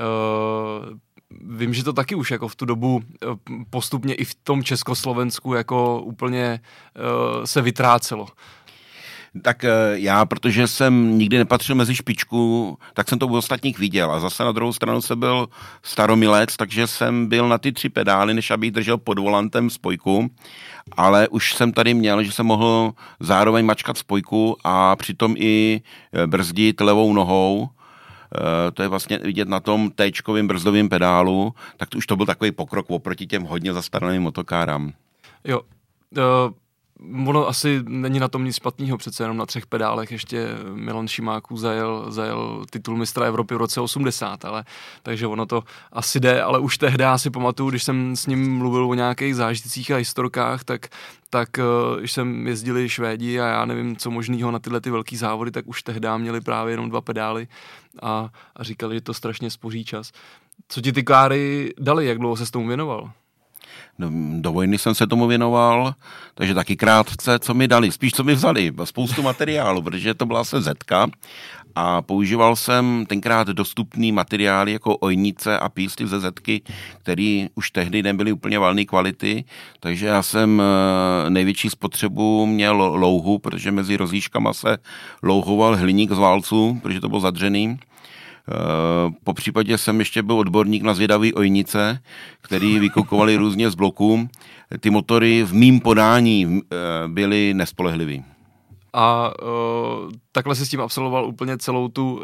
vím, 1.41 1.75
že 1.75 1.85
to 1.85 1.93
taky 1.93 2.15
už 2.15 2.31
jako 2.31 2.49
v 2.49 2.57
tu 2.57 2.65
dobu 2.65 3.03
eh, 3.03 3.27
postupně 3.71 4.15
i 4.15 4.25
v 4.25 4.35
tom 4.35 4.65
Československu 4.65 5.55
jako 5.55 6.01
úplně 6.03 6.61
uh, 6.97 7.45
se 7.45 7.63
vytrácelo. 7.63 8.27
Tak 9.43 9.65
eh, 9.65 9.71
já, 9.93 10.25
protože 10.25 10.67
jsem 10.67 11.19
nikdy 11.19 11.39
nepatřil 11.39 11.75
mezi 11.75 11.95
špičku, 11.95 12.79
tak 12.95 13.09
jsem 13.09 13.19
to 13.19 13.27
u 13.27 13.37
ostatních 13.37 13.79
viděl. 13.79 14.11
A 14.11 14.21
zase 14.21 14.45
na 14.45 14.53
druhou 14.53 14.73
stranu 14.73 15.03
jsem 15.03 15.21
byl 15.21 15.49
staromilec, 15.83 16.57
takže 16.57 16.87
jsem 16.87 17.27
byl 17.27 17.49
na 17.49 17.59
ty 17.59 17.73
tři 17.73 17.89
pedály, 17.89 18.35
než 18.35 18.51
abych 18.51 18.71
držel 18.71 18.99
pod 18.99 19.19
volantem 19.19 19.71
spojku. 19.71 20.31
Ale 20.97 21.29
už 21.29 21.55
jsem 21.55 21.73
tady 21.73 21.95
měl, 21.95 22.23
že 22.23 22.33
jsem 22.33 22.47
mohl 22.47 22.93
zároveň 23.21 23.65
mačkat 23.65 23.99
spojku 23.99 24.57
a 24.65 24.97
přitom 24.97 25.35
i 25.39 25.81
eh, 26.13 26.27
brzdit 26.27 26.81
levou 26.81 27.13
nohou. 27.13 27.69
Uh, 28.39 28.71
to 28.75 28.83
je 28.83 28.89
vlastně 28.89 29.19
vidět 29.19 29.49
na 29.49 29.61
tom 29.61 29.91
téčkovým 29.91 30.49
brzdovým 30.49 30.89
pedálu, 30.89 31.55
tak 31.77 31.89
to 31.89 31.99
už 31.99 32.07
to 32.07 32.17
byl 32.17 32.27
takový 32.27 32.53
pokrok 32.53 32.91
oproti 32.91 33.27
těm 33.27 33.43
hodně 33.43 33.73
zastaralým 33.73 34.23
motokárám. 34.23 34.93
Jo, 35.45 35.61
uh 36.17 36.55
ono 37.27 37.49
asi 37.49 37.83
není 37.89 38.19
na 38.19 38.29
tom 38.29 38.45
nic 38.45 38.57
špatného, 38.57 38.99
přece 38.99 39.25
jenom 39.25 39.37
na 39.37 39.47
třech 39.47 39.67
pedálech 39.67 40.13
ještě 40.13 40.49
Milan 40.75 41.09
Šimáků 41.09 41.57
zajel, 41.57 42.07
zajel 42.09 42.65
titul 42.71 42.97
mistra 42.97 43.27
Evropy 43.27 43.55
v 43.55 43.59
roce 43.59 43.81
80, 43.81 44.45
ale 44.45 44.65
takže 45.03 45.27
ono 45.27 45.47
to 45.47 45.63
asi 45.93 46.21
jde, 46.21 46.43
ale 46.43 46.59
už 46.59 46.79
tehdy 46.79 47.05
si 47.17 47.31
pamatuju, 47.31 47.71
když 47.71 47.83
jsem 47.83 48.17
s 48.17 48.27
ním 48.27 48.59
mluvil 48.59 48.85
o 48.91 48.95
nějakých 48.95 49.37
zážitcích 49.37 49.91
a 49.91 49.97
historkách, 49.97 50.65
tak 50.65 50.89
tak 51.33 51.49
uh, 51.59 51.99
když 51.99 52.13
jsem 52.13 52.47
jezdili 52.47 52.89
Švédi 52.89 53.41
a 53.41 53.47
já 53.47 53.65
nevím, 53.65 53.97
co 53.97 54.11
možného 54.11 54.51
na 54.51 54.59
tyhle 54.59 54.81
ty 54.81 54.91
velký 54.91 55.17
závody, 55.17 55.51
tak 55.51 55.67
už 55.67 55.83
tehdy 55.83 56.09
měli 56.17 56.41
právě 56.41 56.73
jenom 56.73 56.91
dva 56.91 57.01
pedály 57.01 57.49
a, 58.03 58.29
a 58.57 58.65
říkali, 58.65 58.97
že 58.97 59.01
to 59.01 59.15
strašně 59.15 59.51
spoří 59.51 59.85
čas. 59.85 60.13
Co 60.69 60.81
ti 60.81 60.93
ty 60.93 61.03
káry 61.03 61.75
dali, 61.79 62.07
jak 62.07 62.19
dlouho 62.19 62.37
se 62.37 62.47
s 62.47 62.51
tomu 62.51 62.69
věnoval? 62.69 63.11
No, 63.99 64.11
do 64.41 64.53
vojny 64.53 64.79
jsem 64.79 64.95
se 64.95 65.07
tomu 65.07 65.27
věnoval, 65.27 65.95
takže 66.35 66.55
taky 66.55 66.77
krátce, 66.77 67.39
co 67.39 67.55
mi 67.55 67.69
dali, 67.69 67.93
spíš 67.93 68.13
co 68.13 68.25
mi 68.25 68.35
vzali, 68.35 68.73
spoustu 68.85 69.23
materiálu, 69.23 69.83
protože 69.83 70.15
to 70.15 70.27
byla 70.27 70.45
se 70.45 70.61
zetka 70.61 71.07
a 71.75 72.03
používal 72.03 72.57
jsem 72.57 73.07
tenkrát 73.09 73.49
dostupný 73.49 74.13
materiály 74.13 74.73
jako 74.73 74.97
ojnice 74.97 75.59
a 75.59 75.69
písty 75.69 76.07
ze 76.07 76.21
zetky, 76.21 76.63
které 76.99 77.47
už 77.55 77.71
tehdy 77.71 78.03
nebyly 78.03 78.33
úplně 78.33 78.59
valné 78.59 78.85
kvality, 78.85 79.45
takže 79.81 80.07
já 80.07 80.23
jsem 80.23 80.63
eh, 80.63 81.31
největší 81.31 81.71
spotřebu 81.71 82.47
měl 82.47 82.77
louhu, 82.77 83.39
protože 83.39 83.73
mezi 83.73 83.97
rozíškama 83.97 84.53
se 84.53 84.79
louhoval 85.23 85.77
hliník 85.77 86.13
z 86.13 86.19
válců, 86.19 86.79
protože 86.83 87.01
to 87.01 87.09
byl 87.09 87.21
zadřený 87.21 87.79
po 89.25 89.35
případě 89.35 89.79
jsem 89.79 89.99
ještě 89.99 90.23
byl 90.23 90.39
odborník 90.39 90.83
na 90.83 90.95
zvědavý 90.95 91.35
ojnice, 91.35 92.03
který 92.41 92.79
vykukovali 92.79 93.37
různě 93.37 93.71
z 93.71 93.75
bloků. 93.75 94.29
Ty 94.81 94.91
motory 94.91 95.43
v 95.43 95.55
mým 95.55 95.81
podání 95.81 96.61
eh, 96.61 96.77
byly 97.09 97.55
nespolehlivý. 97.55 98.25
A 98.93 99.33
uh, 99.43 100.11
takhle 100.33 100.55
si 100.55 100.67
s 100.67 100.69
tím 100.69 100.81
absolvoval 100.81 101.27
úplně 101.27 101.59
celou 101.59 101.89
tu, 101.89 102.23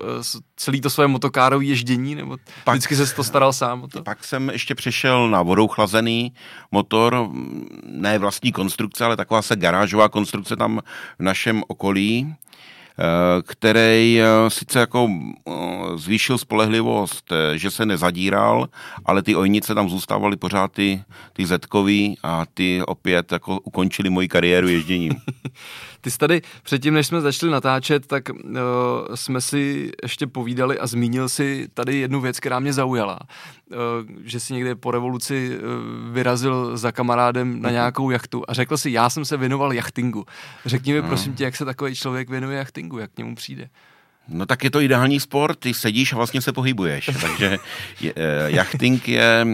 celý 0.57 0.81
to 0.81 0.91
své 0.91 1.07
motokárové 1.07 1.65
ježdění, 1.65 2.15
nebo 2.15 2.37
pak, 2.65 2.75
vždycky 2.75 2.97
se 2.97 3.15
to 3.15 3.25
staral 3.25 3.53
sám 3.53 3.83
o 3.83 3.89
to? 3.89 4.03
Pak 4.03 4.25
jsem 4.25 4.51
ještě 4.51 4.75
přešel 4.75 5.31
na 5.31 5.43
vodou 5.43 5.69
chlazený 5.69 6.33
motor, 6.73 7.29
ne 7.85 8.19
vlastní 8.19 8.53
konstrukce, 8.53 9.05
ale 9.05 9.17
taková 9.17 9.43
se 9.43 9.57
garážová 9.57 10.09
konstrukce 10.09 10.57
tam 10.57 10.81
v 11.19 11.23
našem 11.23 11.63
okolí. 11.69 12.35
Eh, 12.99 13.43
který 13.43 14.21
eh, 14.21 14.51
sice 14.51 14.79
jako 14.79 15.11
eh, 15.11 15.53
zvýšil 15.97 16.39
spolehlivost, 16.39 17.33
že 17.55 17.71
se 17.71 17.87
nezadíral, 17.87 18.69
ale 19.05 19.23
ty 19.23 19.37
ojnice 19.37 19.75
tam 19.75 19.89
zůstávaly 19.89 20.37
pořád 20.37 20.73
ty, 20.73 21.05
ty 21.33 21.47
zetkový 21.47 22.19
a 22.23 22.47
ty 22.55 22.83
opět 22.87 23.33
jako 23.33 23.61
ukončili 23.61 24.11
moji 24.11 24.29
kariéru 24.29 24.69
ježděním. 24.69 25.13
Ty 26.07 26.11
jsi 26.11 26.19
tady 26.19 26.43
předtím, 26.63 26.95
než 26.95 27.07
jsme 27.07 27.21
začali 27.21 27.53
natáčet, 27.53 28.07
tak 28.07 28.29
uh, 28.29 28.35
jsme 29.15 29.41
si 29.41 29.93
ještě 30.03 30.27
povídali 30.27 30.79
a 30.79 30.87
zmínil 30.87 31.29
si 31.29 31.69
tady 31.75 31.97
jednu 31.97 32.21
věc, 32.21 32.41
která 32.41 32.61
mě 32.61 32.73
zaujala. 32.73 33.19
Uh, 33.21 33.77
že 34.25 34.41
si 34.41 34.55
někde 34.55 34.75
po 34.75 34.91
revoluci 34.91 35.59
uh, 35.59 36.13
vyrazil 36.13 36.77
za 36.77 36.93
kamarádem 36.93 37.63
na 37.63 37.69
mhm. 37.69 37.73
nějakou 37.73 38.11
jachtu 38.11 38.45
a 38.49 38.55
řekl 38.55 38.77
si, 38.77 38.91
já 38.91 39.11
jsem 39.11 39.25
se 39.25 39.37
věnoval 39.37 39.73
jachtingu. 39.73 40.27
Řekni 40.67 40.93
mi, 40.93 41.03
prosím 41.03 41.35
tě, 41.35 41.45
jak 41.45 41.57
se 41.57 41.65
takový 41.65 41.95
člověk 41.95 42.31
věnuje 42.31 42.59
jachtingu, 42.59 42.99
jak 42.99 43.11
k 43.11 43.19
němu 43.19 43.35
přijde. 43.35 43.69
No 44.29 44.47
tak 44.47 44.65
je 44.65 44.71
to 44.71 44.81
ideální 44.81 45.21
sport, 45.21 45.59
ty 45.59 45.75
sedíš 45.75 46.13
a 46.13 46.17
vlastně 46.17 46.41
se 46.41 46.53
pohybuješ, 46.53 47.11
takže 47.21 47.59
je, 48.01 48.15
jachting 48.47 49.09
je 49.09 49.47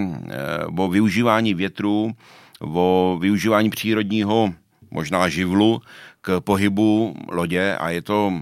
o 0.78 0.88
využívání 0.88 1.54
větru, 1.54 2.12
o 2.60 3.18
využívání 3.20 3.70
přírodního 3.70 4.54
možná 4.92 5.28
živlu 5.28 5.82
k 6.22 6.40
pohybu 6.40 7.14
lodě 7.28 7.76
a 7.76 7.90
je 7.90 8.02
to 8.02 8.32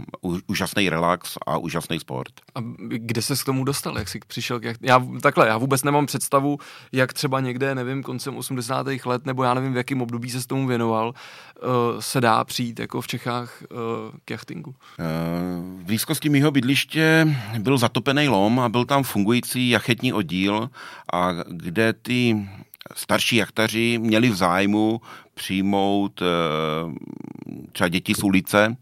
úžasný 0.47 0.91
relax 0.91 1.39
a 1.47 1.59
úžasný 1.59 2.01
sport. 2.01 2.33
A 2.55 2.61
kde 2.79 3.23
se 3.23 3.37
k 3.37 3.45
tomu 3.45 3.65
dostal? 3.65 3.99
Jak 3.99 4.09
jsi 4.09 4.21
přišel? 4.27 4.61
Jak... 4.63 4.77
Já, 4.81 5.07
takhle, 5.23 5.47
já 5.49 5.59
vůbec 5.59 5.83
nemám 5.83 6.07
představu, 6.07 6.59
jak 6.93 7.13
třeba 7.13 7.41
někde, 7.41 7.75
nevím, 7.75 8.03
koncem 8.03 8.37
80. 8.37 8.87
let, 9.05 9.27
nebo 9.27 9.45
já 9.45 9.55
nevím, 9.55 9.73
v 9.73 9.77
jakém 9.77 10.03
období 10.03 10.31
se 10.31 10.41
s 10.41 10.47
tomu 10.47 10.67
věnoval, 10.67 11.09
uh, 11.09 12.01
se 12.01 12.21
dá 12.21 12.45
přijít 12.45 12.81
jako 12.81 13.01
v 13.01 13.07
Čechách 13.07 13.63
uh, 13.63 13.79
k 14.25 14.31
jachtingu. 14.31 14.71
Uh, 14.71 15.81
v 15.81 15.85
blízkosti 15.85 16.29
mého 16.29 16.51
bydliště 16.51 17.37
byl 17.59 17.79
zatopený 17.79 18.29
lom 18.29 18.61
a 18.61 18.69
byl 18.69 18.85
tam 18.85 19.03
fungující 19.03 19.71
jachetní 19.71 20.13
oddíl, 20.13 20.71
a 21.13 21.33
kde 21.49 21.93
ty 21.93 22.49
starší 22.95 23.37
jachtaři 23.37 23.99
měli 23.99 24.31
v 24.31 24.37
zájmu 24.37 25.01
přijmout 25.41 26.23
eh, 26.23 26.27
třeba 27.73 27.89
děti 27.89 28.15
z 28.15 28.23
ulice, 28.25 28.77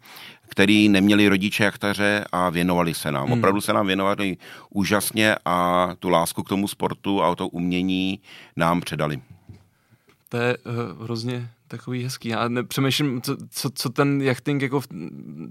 který 0.48 0.88
neměli 0.88 1.28
rodiče 1.28 1.64
jachtaře 1.64 2.24
a 2.32 2.50
věnovali 2.50 2.94
se 2.94 3.12
nám. 3.12 3.26
Hmm. 3.26 3.38
Opravdu 3.38 3.60
se 3.60 3.72
nám 3.72 3.86
věnovali 3.86 4.36
úžasně 4.70 5.36
a 5.44 5.88
tu 5.98 6.08
lásku 6.08 6.42
k 6.42 6.48
tomu 6.48 6.68
sportu 6.68 7.22
a 7.22 7.34
to 7.34 7.48
umění 7.48 8.20
nám 8.56 8.80
předali. 8.80 9.20
To 10.28 10.36
je 10.36 10.56
uh, 10.58 11.04
hrozně 11.04 11.48
takový 11.68 12.04
hezký. 12.04 12.28
Já 12.28 12.48
nepřemýšlím, 12.48 13.22
co, 13.22 13.36
co, 13.50 13.70
co 13.74 13.88
ten 13.88 14.22
jachting, 14.22 14.62
jako 14.62 14.80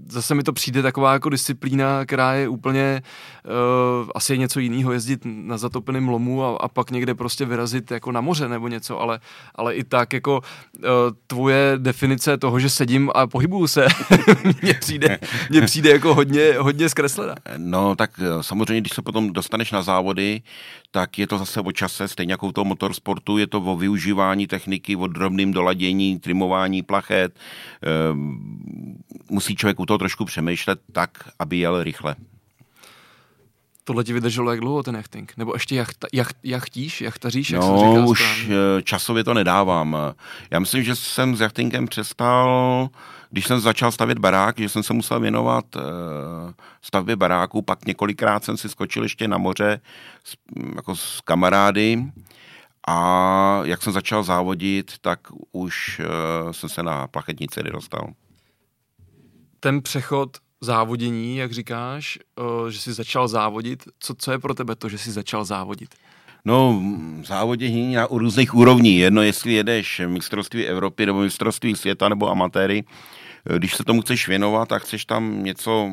zase 0.06 0.34
mi 0.34 0.42
to 0.42 0.52
přijde 0.52 0.82
taková 0.82 1.12
jako 1.12 1.28
disciplína, 1.28 2.04
která 2.04 2.34
je 2.34 2.48
úplně 2.48 3.02
uh, 3.44 4.10
asi 4.14 4.32
je 4.32 4.36
něco 4.36 4.60
jiného 4.60 4.92
jezdit 4.92 5.20
na 5.24 5.58
zatopeném 5.58 6.08
lomu 6.08 6.44
a, 6.44 6.56
a 6.56 6.68
pak 6.68 6.90
někde 6.90 7.14
prostě 7.14 7.44
vyrazit 7.44 7.90
jako 7.90 8.12
na 8.12 8.20
moře 8.20 8.48
nebo 8.48 8.68
něco, 8.68 9.00
ale, 9.00 9.20
ale 9.54 9.74
i 9.74 9.84
tak 9.84 10.12
jako 10.12 10.40
uh, 10.76 10.82
tvoje 11.26 11.74
definice 11.76 12.38
toho, 12.38 12.60
že 12.60 12.70
sedím 12.70 13.10
a 13.14 13.26
pohybuju 13.26 13.66
se, 13.66 13.86
mně 14.62 14.74
přijde, 14.74 15.18
mně 15.50 15.62
přijde 15.62 15.90
jako 15.90 16.14
hodně, 16.14 16.54
hodně 16.58 16.88
zkreslená. 16.88 17.34
No 17.56 17.96
tak 17.96 18.10
eh, 18.18 18.42
samozřejmě, 18.42 18.80
když 18.80 18.92
se 18.94 19.02
potom 19.02 19.32
dostaneš 19.32 19.72
na 19.72 19.82
závody, 19.82 20.42
tak 20.90 21.18
je 21.18 21.26
to 21.26 21.38
zase 21.38 21.60
o 21.60 21.72
čase, 21.72 22.08
stejně 22.08 22.32
jako 22.32 22.46
u 22.46 22.52
toho 22.52 22.64
motorsportu, 22.64 23.38
je 23.38 23.46
to 23.46 23.60
o 23.60 23.76
využívání 23.76 24.46
techniky, 24.46 24.96
o 24.96 25.06
drobným 25.06 25.52
doladění, 25.52 26.07
trimování 26.16 26.82
plachet. 26.82 27.38
Ehm, 27.82 28.98
musí 29.30 29.56
člověk 29.56 29.80
u 29.80 29.86
toho 29.86 29.98
trošku 29.98 30.24
přemýšlet 30.24 30.80
tak, 30.92 31.10
aby 31.38 31.56
jel 31.56 31.82
rychle. 31.82 32.16
Tohle 33.84 34.04
ti 34.04 34.12
vydrželo 34.12 34.50
jak 34.50 34.60
dlouho 34.60 34.82
ten 34.82 34.94
jachting? 34.94 35.32
Nebo 35.36 35.54
ještě 35.54 35.74
jacht, 35.74 36.04
jacht, 36.12 36.36
jachtíš, 36.42 37.00
jachtaříš? 37.00 37.50
Jak 37.50 37.62
no, 37.62 37.78
říká 37.78 38.04
už 38.04 38.18
správně? 38.18 38.56
Eh, 38.78 38.82
časově 38.82 39.24
to 39.24 39.34
nedávám. 39.34 39.96
Já 40.50 40.58
myslím, 40.58 40.82
že 40.84 40.96
jsem 40.96 41.36
s 41.36 41.40
jachtingem 41.40 41.86
přestal, 41.86 42.88
když 43.30 43.46
jsem 43.46 43.60
začal 43.60 43.92
stavět 43.92 44.18
barák, 44.18 44.58
že 44.58 44.68
jsem 44.68 44.82
se 44.82 44.92
musel 44.92 45.20
věnovat 45.20 45.76
uh, 45.76 45.82
stavbě 46.82 47.16
baráku, 47.16 47.62
pak 47.62 47.86
několikrát 47.86 48.44
jsem 48.44 48.56
si 48.56 48.68
skočil 48.68 49.02
ještě 49.02 49.28
na 49.28 49.38
moře 49.38 49.80
jako 50.76 50.96
s 50.96 51.20
kamarády 51.20 52.04
a 52.86 53.60
jak 53.64 53.82
jsem 53.82 53.92
začal 53.92 54.22
závodit, 54.22 54.92
tak 55.00 55.20
už 55.52 56.00
uh, 56.00 56.52
jsem 56.52 56.68
se 56.68 56.82
na 56.82 57.08
plachetnici 57.08 57.62
dostal. 57.62 58.12
Ten 59.60 59.82
přechod 59.82 60.36
závodění, 60.60 61.36
jak 61.36 61.52
říkáš, 61.52 62.18
uh, 62.40 62.68
že 62.68 62.78
jsi 62.78 62.92
začal 62.92 63.28
závodit, 63.28 63.84
co, 63.98 64.14
co 64.14 64.32
je 64.32 64.38
pro 64.38 64.54
tebe 64.54 64.76
to, 64.76 64.88
že 64.88 64.98
jsi 64.98 65.10
začal 65.10 65.44
závodit? 65.44 65.94
No, 66.44 66.82
závodění 67.24 67.94
na 67.94 68.06
různých 68.10 68.54
úrovní. 68.54 68.96
Jedno, 68.96 69.22
jestli 69.22 69.52
jedeš 69.52 70.02
mistrovství 70.06 70.66
Evropy 70.66 71.06
nebo 71.06 71.20
mistrovství 71.20 71.76
světa 71.76 72.08
nebo 72.08 72.30
amatéry, 72.30 72.84
když 73.56 73.76
se 73.76 73.84
tomu 73.84 74.02
chceš 74.02 74.28
věnovat 74.28 74.72
a 74.72 74.78
chceš 74.78 75.04
tam 75.04 75.44
něco 75.44 75.90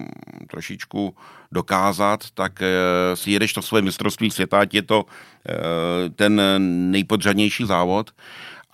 trošičku 0.47 1.15
dokázat, 1.51 2.19
tak 2.33 2.61
eh, 2.61 3.15
si 3.15 3.31
jedeš 3.31 3.53
to 3.53 3.61
svoje 3.61 3.81
mistrovství 3.81 4.31
světa, 4.31 4.59
ať 4.59 4.73
je 4.73 4.81
to 4.81 5.05
eh, 5.05 5.53
ten 6.09 6.41
nejpodřadnější 6.91 7.65
závod. 7.65 8.11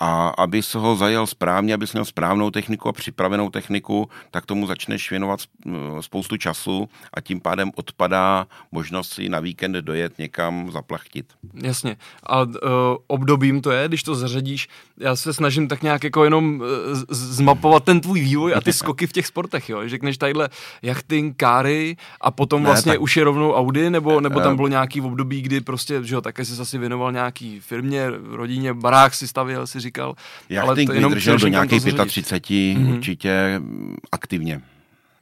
A 0.04 0.28
aby 0.28 0.64
se 0.64 0.78
ho 0.78 0.96
zajel 0.96 1.28
správně, 1.28 1.74
aby 1.74 1.86
měl 1.94 2.06
správnou 2.06 2.52
techniku 2.52 2.90
a 2.90 2.92
připravenou 2.92 3.50
techniku, 3.50 4.10
tak 4.32 4.46
tomu 4.46 4.68
začneš 4.68 5.10
věnovat 5.10 5.40
spoustu 6.00 6.38
času 6.38 6.90
a 7.14 7.22
tím 7.22 7.42
pádem 7.42 7.72
odpadá 7.76 8.48
možnost 8.72 9.14
si 9.14 9.30
na 9.30 9.40
víkend 9.40 9.72
dojet 9.72 10.18
někam 10.18 10.72
zaplachtit. 10.72 11.26
Jasně. 11.54 11.98
A 12.24 12.42
uh, 12.42 12.50
obdobím 13.08 13.62
to 13.62 13.72
je, 13.72 13.88
když 13.88 14.04
to 14.04 14.16
zařadíš, 14.16 14.68
já 14.98 15.16
se 15.16 15.34
snažím 15.34 15.68
tak 15.68 15.84
nějak 15.84 16.04
jako 16.04 16.24
jenom 16.24 16.62
uh, 16.62 16.68
zmapovat 17.10 17.84
ten 17.84 18.02
tvůj 18.02 18.20
vývoj 18.20 18.56
a 18.56 18.62
ty 18.62 18.74
skoky 18.82 19.08
v 19.08 19.12
těch 19.12 19.28
sportech, 19.28 19.70
jo. 19.70 19.82
Řekneš 19.86 20.18
tadyhle 20.18 20.50
jachting, 20.82 21.38
káry 21.38 21.98
a 22.22 22.32
potom 22.32 22.64
ne, 22.64 22.70
vlastně 22.70 22.92
tak... 22.92 23.02
už 23.02 23.18
je 23.18 23.24
rovnou 23.24 23.54
Audi, 23.54 23.90
nebo, 23.90 24.22
nebo 24.22 24.40
tam 24.40 24.56
bylo 24.56 24.68
nějaký 24.68 25.02
období, 25.02 25.42
kdy 25.42 25.62
prostě, 25.62 26.04
že 26.04 26.16
jo, 26.16 26.22
také 26.22 26.46
jsi 26.46 26.62
asi 26.62 26.78
věnoval 26.78 27.12
nějaký 27.12 27.60
firmě, 27.60 28.08
rodině, 28.32 28.74
barák 28.74 29.14
si 29.14 29.28
stavěl, 29.28 29.68
si 29.68 29.80
říkal. 29.80 29.91
Jachting 29.98 30.60
ale 30.60 30.86
to 30.86 30.94
jenom 30.94 31.12
vydržel 31.12 31.38
do 31.38 31.48
nějakých 31.48 31.82
35 32.08 32.56
mm-hmm. 32.56 32.96
určitě 32.96 33.62
aktivně. 34.12 34.62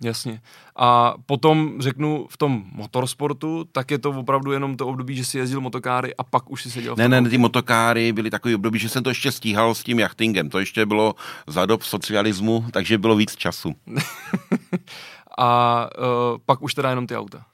Jasně. 0.01 0.41
A 0.75 1.13
potom 1.25 1.73
řeknu 1.79 2.27
v 2.29 2.37
tom 2.37 2.63
motorsportu, 2.71 3.67
tak 3.71 3.91
je 3.91 3.97
to 3.97 4.09
opravdu 4.09 4.51
jenom 4.51 4.77
to 4.77 4.87
období, 4.87 5.15
že 5.15 5.25
si 5.25 5.37
jezdil 5.37 5.61
motokáry 5.61 6.15
a 6.15 6.23
pak 6.23 6.51
už 6.51 6.63
si 6.63 6.71
seděl 6.71 6.95
Ne, 6.97 7.09
ne, 7.09 7.29
ty 7.29 7.37
motokáry 7.37 8.13
byly 8.13 8.29
takový 8.29 8.55
období, 8.55 8.79
že 8.79 8.89
jsem 8.89 9.03
to 9.03 9.09
ještě 9.09 9.31
stíhal 9.31 9.75
s 9.75 9.83
tím 9.83 9.99
jachtingem. 9.99 10.49
To 10.49 10.59
ještě 10.59 10.85
bylo 10.85 11.15
za 11.47 11.65
dob 11.65 11.83
socialismu, 11.83 12.65
takže 12.71 12.97
bylo 12.97 13.15
víc 13.15 13.35
času. 13.35 13.75
a 15.37 15.89
uh, 15.97 16.37
pak 16.45 16.61
už 16.61 16.73
teda 16.73 16.89
jenom 16.89 17.07
ty 17.07 17.15
auta. 17.15 17.45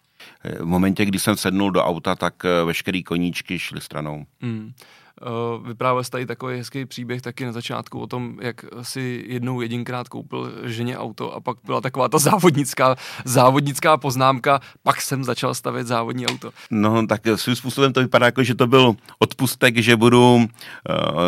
V 0.60 0.66
momentě, 0.66 1.06
kdy 1.06 1.20
jsem 1.20 1.38
sednul 1.38 1.72
do 1.72 1.84
auta, 1.84 2.16
tak 2.16 2.46
eh, 2.46 2.66
veškerý 2.66 3.04
koníčky 3.04 3.60
šly 3.60 3.82
stranou. 3.82 4.26
Mm. 4.42 4.74
Uh, 5.22 5.68
vyprávěl 5.68 6.04
jsi 6.04 6.12
tady 6.12 6.26
takový 6.26 6.58
hezký 6.58 6.86
příběh 6.86 7.22
taky 7.22 7.46
na 7.46 7.52
začátku 7.52 8.00
o 8.00 8.08
tom, 8.08 8.38
jak 8.42 8.66
si 8.82 9.24
jednou 9.28 9.62
jedinkrát 9.62 10.10
koupil 10.10 10.52
ženě 10.64 10.98
auto 10.98 11.34
a 11.34 11.40
pak 11.40 11.58
byla 11.66 11.82
taková 11.82 12.10
ta 12.10 12.18
závodnická, 12.18 12.96
závodnická 13.26 13.98
poznámka, 13.98 14.60
pak 14.84 15.02
jsem 15.02 15.24
začal 15.24 15.54
stavět 15.54 15.88
závodní 15.88 16.28
auto. 16.28 16.52
No 16.72 17.08
tak 17.08 17.22
svým 17.36 17.56
způsobem 17.56 17.94
to 17.94 18.00
vypadá 18.00 18.26
jako, 18.26 18.44
že 18.44 18.56
to 18.56 18.68
byl 18.68 18.96
odpustek, 19.20 19.78
že 19.78 19.96
budu 19.96 20.36
uh, 20.36 20.46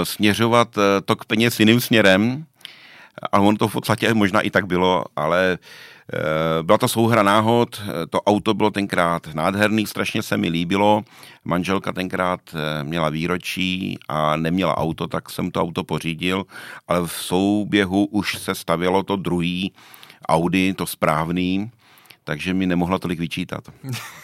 směřovat 0.04 0.78
uh, 0.78 0.84
tok 1.06 1.26
peněz 1.26 1.60
jiným 1.60 1.82
směrem, 1.82 2.46
ale 3.32 3.48
ono 3.48 3.58
to 3.58 3.68
v 3.68 3.74
podstatě 3.74 4.14
možná 4.14 4.42
i 4.42 4.50
tak 4.50 4.68
bylo, 4.68 5.06
ale 5.16 5.58
Eh, 6.14 6.64
byla 6.64 6.78
to 6.78 6.88
souhra 6.88 7.24
náhod, 7.24 7.82
eh, 7.82 8.08
to 8.08 8.22
auto 8.22 8.54
bylo 8.54 8.72
tenkrát 8.72 9.28
nádherný, 9.34 9.88
strašně 9.88 10.24
se 10.24 10.38
mi 10.38 10.50
líbilo. 10.50 11.04
Manželka 11.46 11.92
tenkrát 11.94 12.40
eh, 12.54 12.84
měla 12.84 13.10
výročí 13.10 14.00
a 14.08 14.36
neměla 14.36 14.78
auto, 14.78 15.08
tak 15.08 15.30
jsem 15.30 15.52
to 15.52 15.62
auto 15.62 15.84
pořídil, 15.84 16.46
ale 16.88 17.08
v 17.08 17.12
souběhu 17.12 18.06
už 18.06 18.38
se 18.38 18.56
stavělo 18.56 19.04
to 19.04 19.16
druhý 19.16 19.74
Audi, 20.30 20.74
to 20.74 20.86
správný, 20.86 21.72
takže 22.28 22.54
mi 22.54 22.66
nemohla 22.66 23.00
tolik 23.00 23.20
vyčítat. 23.20 23.64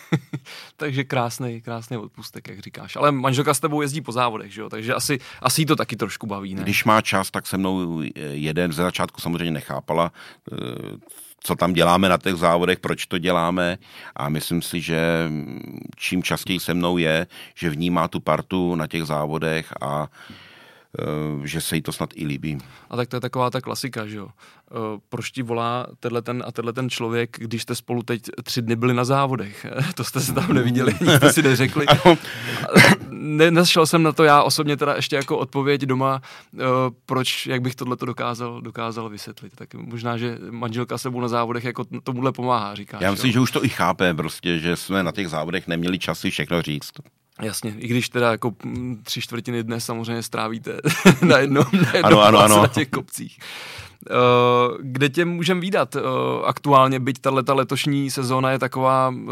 takže 0.78 1.04
krásný, 1.04 1.62
krásný 1.62 1.98
odpustek, 1.98 2.48
jak 2.48 2.60
říkáš. 2.60 2.96
Ale 2.96 3.12
manželka 3.12 3.54
s 3.54 3.60
tebou 3.60 3.82
jezdí 3.82 4.02
po 4.02 4.12
závodech, 4.12 4.54
že 4.54 4.62
jo? 4.62 4.70
takže 4.70 4.94
asi, 4.94 5.20
asi 5.42 5.66
to 5.66 5.76
taky 5.76 5.96
trošku 5.96 6.28
baví, 6.28 6.56
ne? 6.56 6.64
Když 6.64 6.84
má 6.84 7.02
čas, 7.02 7.32
tak 7.32 7.48
se 7.48 7.58
mnou 7.58 8.02
jeden, 8.16 8.72
ze 8.72 8.84
začátku 8.84 9.22
samozřejmě 9.22 9.52
nechápala, 9.52 10.12
co 11.40 11.56
tam 11.56 11.74
děláme 11.74 12.10
na 12.10 12.18
těch 12.18 12.36
závodech, 12.36 12.80
proč 12.80 13.06
to 13.06 13.18
děláme 13.18 13.78
a 14.16 14.30
myslím 14.30 14.62
si, 14.62 14.82
že 14.82 15.30
čím 15.96 16.24
častěji 16.24 16.60
se 16.60 16.74
mnou 16.74 16.98
je, 16.98 17.28
že 17.56 17.70
vnímá 17.70 18.08
tu 18.08 18.20
partu 18.20 18.76
na 18.76 18.88
těch 18.88 19.04
závodech 19.04 19.74
a 19.82 20.08
Eh, 20.08 20.43
že 21.44 21.62
se 21.62 21.76
jí 21.76 21.82
to 21.82 21.92
snad 21.92 22.10
i 22.16 22.26
líbí. 22.26 22.58
A 22.90 22.96
tak 22.96 23.10
to 23.10 23.16
je 23.16 23.20
taková 23.20 23.50
ta 23.50 23.62
klasika, 23.62 24.08
že 24.08 24.18
jo. 24.18 24.28
Eh, 24.72 25.00
proč 25.10 25.32
ti 25.32 25.42
volá 25.42 25.88
tenhle 26.00 26.22
ten 26.22 26.44
a 26.48 26.52
tenhle 26.52 26.74
ten 26.74 26.90
člověk, 26.90 27.38
když 27.40 27.62
jste 27.62 27.76
spolu 27.76 28.04
teď 28.04 28.22
tři 28.44 28.62
dny 28.62 28.76
byli 28.76 28.94
na 28.94 29.06
závodech? 29.06 29.66
to 29.96 30.04
jste 30.04 30.20
se 30.20 30.34
tam 30.34 30.54
neviděli, 30.54 30.96
nikdo 31.02 31.30
si 31.30 31.42
neřekli. 31.42 31.86
Nešel 33.50 33.86
jsem 33.86 34.04
na 34.04 34.12
to 34.12 34.24
já 34.24 34.44
osobně 34.44 34.78
teda 34.78 34.96
ještě 34.96 35.16
jako 35.16 35.38
odpověď 35.38 35.82
doma, 35.82 36.22
eh, 36.54 36.64
proč, 37.06 37.48
jak 37.48 37.62
bych 37.62 37.76
tohle 37.76 37.98
dokázal, 38.06 38.62
dokázal 38.62 39.10
vysvětlit. 39.10 39.56
Tak 39.56 39.74
možná, 39.74 40.18
že 40.18 40.38
manželka 40.50 40.98
sebou 40.98 41.22
na 41.22 41.28
závodech 41.28 41.64
jako 41.64 41.84
tomuhle 42.04 42.32
pomáhá, 42.32 42.76
říká. 42.76 42.98
Já 43.02 43.12
myslím, 43.12 43.30
jo? 43.30 43.34
že 43.34 43.40
už 43.40 43.52
to 43.52 43.66
i 43.66 43.70
chápe 43.70 44.14
prostě, 44.14 44.60
že 44.60 44.76
jsme 44.76 45.04
na 45.04 45.12
těch 45.12 45.30
závodech 45.30 45.68
neměli 45.68 46.00
čas 46.00 46.20
si 46.20 46.32
všechno 46.32 46.62
říct. 46.62 46.92
Jasně, 47.42 47.74
i 47.78 47.88
když 47.88 48.10
teda 48.10 48.32
jako 48.32 48.54
tři 49.04 49.22
čtvrtiny 49.22 49.64
dne 49.64 49.80
samozřejmě 49.80 50.24
strávíte 50.24 50.72
na 51.22 51.38
jednom, 51.38 51.66
na 51.74 51.92
jednom 51.94 52.20
ano, 52.20 52.22
ano, 52.22 52.40
ano. 52.40 52.62
na 52.62 52.68
těch 52.68 52.90
kopcích. 52.90 53.40
Uh, 54.10 54.78
kde 54.82 55.10
tě 55.10 55.26
můžeme 55.26 55.62
výdat 55.62 55.96
uh, 55.96 56.02
aktuálně, 56.46 57.00
byť 57.00 57.20
tato 57.22 57.56
letošní 57.56 58.12
sezóna 58.12 58.52
je 58.52 58.60
taková 58.60 59.10
uh, 59.10 59.26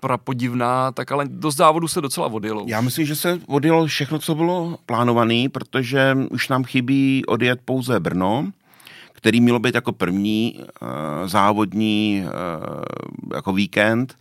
prapodivná, 0.00 0.92
tak 0.92 1.12
ale 1.12 1.24
do 1.28 1.50
závodu 1.50 1.88
se 1.88 2.00
docela 2.00 2.26
odjelo. 2.26 2.64
Já 2.66 2.80
myslím, 2.80 3.06
že 3.06 3.16
se 3.16 3.40
odjelo 3.46 3.86
všechno, 3.86 4.18
co 4.18 4.34
bylo 4.34 4.78
plánované, 4.86 5.48
protože 5.52 6.16
už 6.30 6.48
nám 6.48 6.64
chybí 6.64 7.26
odjet 7.26 7.60
pouze 7.64 8.00
Brno, 8.00 8.50
který 9.16 9.40
mělo 9.40 9.58
být 9.58 9.74
jako 9.74 9.92
první 9.92 10.60
uh, 10.60 10.88
závodní 11.28 12.24
uh, 12.24 12.82
jako 13.34 13.52
víkend 13.52 14.16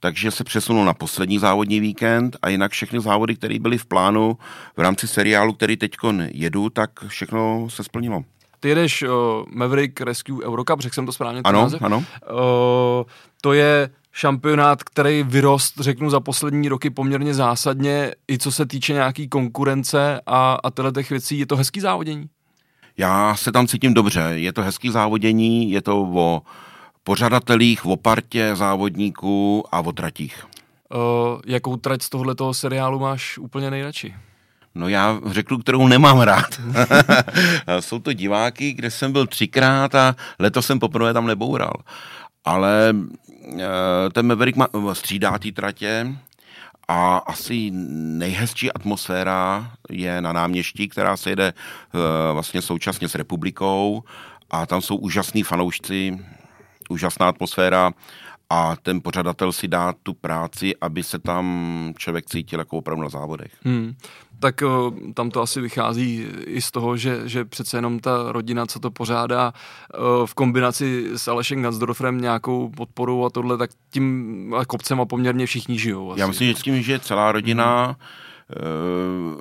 takže 0.00 0.30
se 0.30 0.44
přesunul 0.44 0.84
na 0.84 0.94
poslední 0.94 1.38
závodní 1.38 1.80
víkend 1.80 2.36
a 2.42 2.48
jinak 2.48 2.72
všechny 2.72 3.00
závody, 3.00 3.36
které 3.36 3.58
byly 3.58 3.78
v 3.78 3.86
plánu 3.86 4.38
v 4.76 4.80
rámci 4.80 5.08
seriálu, 5.08 5.52
který 5.52 5.76
teď 5.76 5.96
jedu, 6.32 6.70
tak 6.70 6.90
všechno 7.06 7.66
se 7.70 7.84
splnilo. 7.84 8.24
Ty 8.60 8.68
jedeš 8.68 9.02
uh, 9.02 9.08
Maverick 9.48 10.00
Rescue 10.00 10.46
Eurocup, 10.46 10.80
řekl 10.80 10.94
jsem 10.94 11.06
to 11.06 11.12
správně? 11.12 11.40
Ano, 11.44 11.62
název? 11.62 11.82
ano. 11.82 11.96
Uh, 11.98 12.04
to 13.42 13.52
je 13.52 13.90
šampionát, 14.12 14.82
který 14.82 15.22
vyrost, 15.22 15.74
řeknu, 15.80 16.10
za 16.10 16.20
poslední 16.20 16.68
roky 16.68 16.90
poměrně 16.90 17.34
zásadně, 17.34 18.14
i 18.30 18.38
co 18.38 18.52
se 18.52 18.66
týče 18.66 18.92
nějaký 18.92 19.28
konkurence 19.28 20.20
a, 20.26 20.58
a 20.64 20.92
těch 20.92 21.10
věcí. 21.10 21.38
Je 21.38 21.46
to 21.46 21.56
hezký 21.56 21.80
závodění? 21.80 22.28
Já 22.98 23.36
se 23.36 23.52
tam 23.52 23.66
cítím 23.66 23.94
dobře. 23.94 24.20
Je 24.20 24.52
to 24.52 24.62
hezký 24.62 24.90
závodění, 24.90 25.70
je 25.70 25.82
to 25.82 25.98
o 26.00 26.42
pořadatelích, 27.04 27.86
o 27.86 27.96
partě 27.96 28.56
závodníků 28.56 29.64
a 29.72 29.80
o 29.80 29.92
tratích. 29.92 30.46
Uh, 30.94 31.40
jakou 31.46 31.76
trať 31.76 32.02
z 32.02 32.08
tohoto 32.08 32.54
seriálu 32.54 32.98
máš 32.98 33.38
úplně 33.38 33.70
nejradši? 33.70 34.14
No 34.74 34.88
já 34.88 35.20
řeknu, 35.26 35.58
kterou 35.58 35.86
nemám 35.86 36.20
rád. 36.20 36.60
Jsou 37.80 37.98
to 37.98 38.12
diváky, 38.12 38.72
kde 38.72 38.90
jsem 38.90 39.12
byl 39.12 39.26
třikrát 39.26 39.94
a 39.94 40.16
letos 40.38 40.66
jsem 40.66 40.78
poprvé 40.78 41.12
tam 41.12 41.26
neboural. 41.26 41.72
Ale 42.44 42.94
uh, 42.94 43.60
ten 44.12 44.26
Maverick 44.26 44.56
má, 44.56 44.68
střídá 44.92 45.38
té 45.38 45.52
tratě 45.52 46.16
a 46.88 47.16
asi 47.16 47.70
nejhezčí 47.72 48.72
atmosféra 48.72 49.70
je 49.90 50.20
na 50.20 50.32
náměstí, 50.32 50.88
která 50.88 51.16
se 51.16 51.30
jede 51.30 51.52
uh, 51.52 52.00
vlastně 52.32 52.62
současně 52.62 53.08
s 53.08 53.14
republikou. 53.14 54.04
A 54.50 54.66
tam 54.66 54.82
jsou 54.82 54.96
úžasní 54.96 55.42
fanoušci 55.42 56.18
úžasná 56.88 57.28
atmosféra 57.28 57.92
a 58.50 58.76
ten 58.82 59.00
pořadatel 59.00 59.52
si 59.52 59.68
dá 59.68 59.94
tu 60.02 60.14
práci, 60.14 60.76
aby 60.80 61.02
se 61.02 61.18
tam 61.18 61.94
člověk 61.98 62.26
cítil 62.26 62.58
jako 62.58 62.76
opravdu 62.76 63.02
na 63.02 63.08
závodech. 63.08 63.52
Hmm. 63.64 63.94
Tak 64.40 64.62
uh, 64.62 65.12
tam 65.14 65.30
to 65.30 65.42
asi 65.42 65.60
vychází 65.60 66.26
i 66.46 66.60
z 66.60 66.70
toho, 66.70 66.96
že, 66.96 67.28
že 67.28 67.44
přece 67.44 67.78
jenom 67.78 67.98
ta 67.98 68.32
rodina, 68.32 68.66
co 68.66 68.80
to 68.80 68.90
pořádá 68.90 69.52
uh, 69.52 70.26
v 70.26 70.34
kombinaci 70.34 71.10
s 71.16 71.28
Alešem 71.28 71.62
Gansdorfrem 71.62 72.20
nějakou 72.20 72.68
podporou 72.68 73.24
a 73.24 73.30
tohle, 73.30 73.58
tak 73.58 73.70
tím 73.90 74.54
kopcem 74.66 75.00
a 75.00 75.06
poměrně 75.06 75.46
všichni 75.46 75.78
žijou. 75.78 76.12
Asi. 76.12 76.20
Já 76.20 76.26
myslím, 76.26 76.48
že 76.48 76.54
s 76.54 76.62
tím, 76.62 76.82
že 76.82 76.98
celá 76.98 77.32
rodina 77.32 77.86
hmm 77.86 77.94
Eh, 77.94 78.27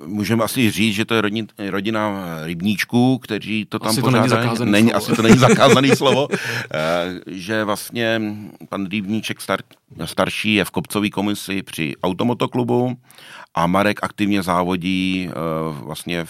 můžeme 0.05 0.43
asi 0.43 0.71
říct, 0.71 0.95
že 0.95 1.05
to 1.05 1.15
je 1.15 1.21
rodin, 1.21 1.47
rodina 1.69 2.25
rybníčků, 2.43 3.17
kteří 3.17 3.65
to 3.65 3.79
tam 3.79 3.89
asi 3.89 4.01
pořádají. 4.01 4.49
To 4.57 4.65
není 4.65 4.71
není, 4.71 4.89
slovo. 4.89 4.97
Asi 4.97 5.15
to 5.15 5.21
není 5.21 5.37
zakázané 5.37 5.95
slovo. 5.95 6.27
Eh, 6.73 7.19
že 7.27 7.63
vlastně 7.63 8.21
pan 8.69 8.89
Rybníček 8.89 9.41
star, 9.41 9.59
starší 10.05 10.53
je 10.53 10.65
v 10.65 10.71
kopcové 10.71 11.09
komisi 11.09 11.63
při 11.63 11.93
automotoklubu 12.03 12.97
a 13.55 13.67
Marek 13.67 13.99
aktivně 14.03 14.43
závodí, 14.43 15.29
eh, 15.29 15.33
vlastně 15.85 16.25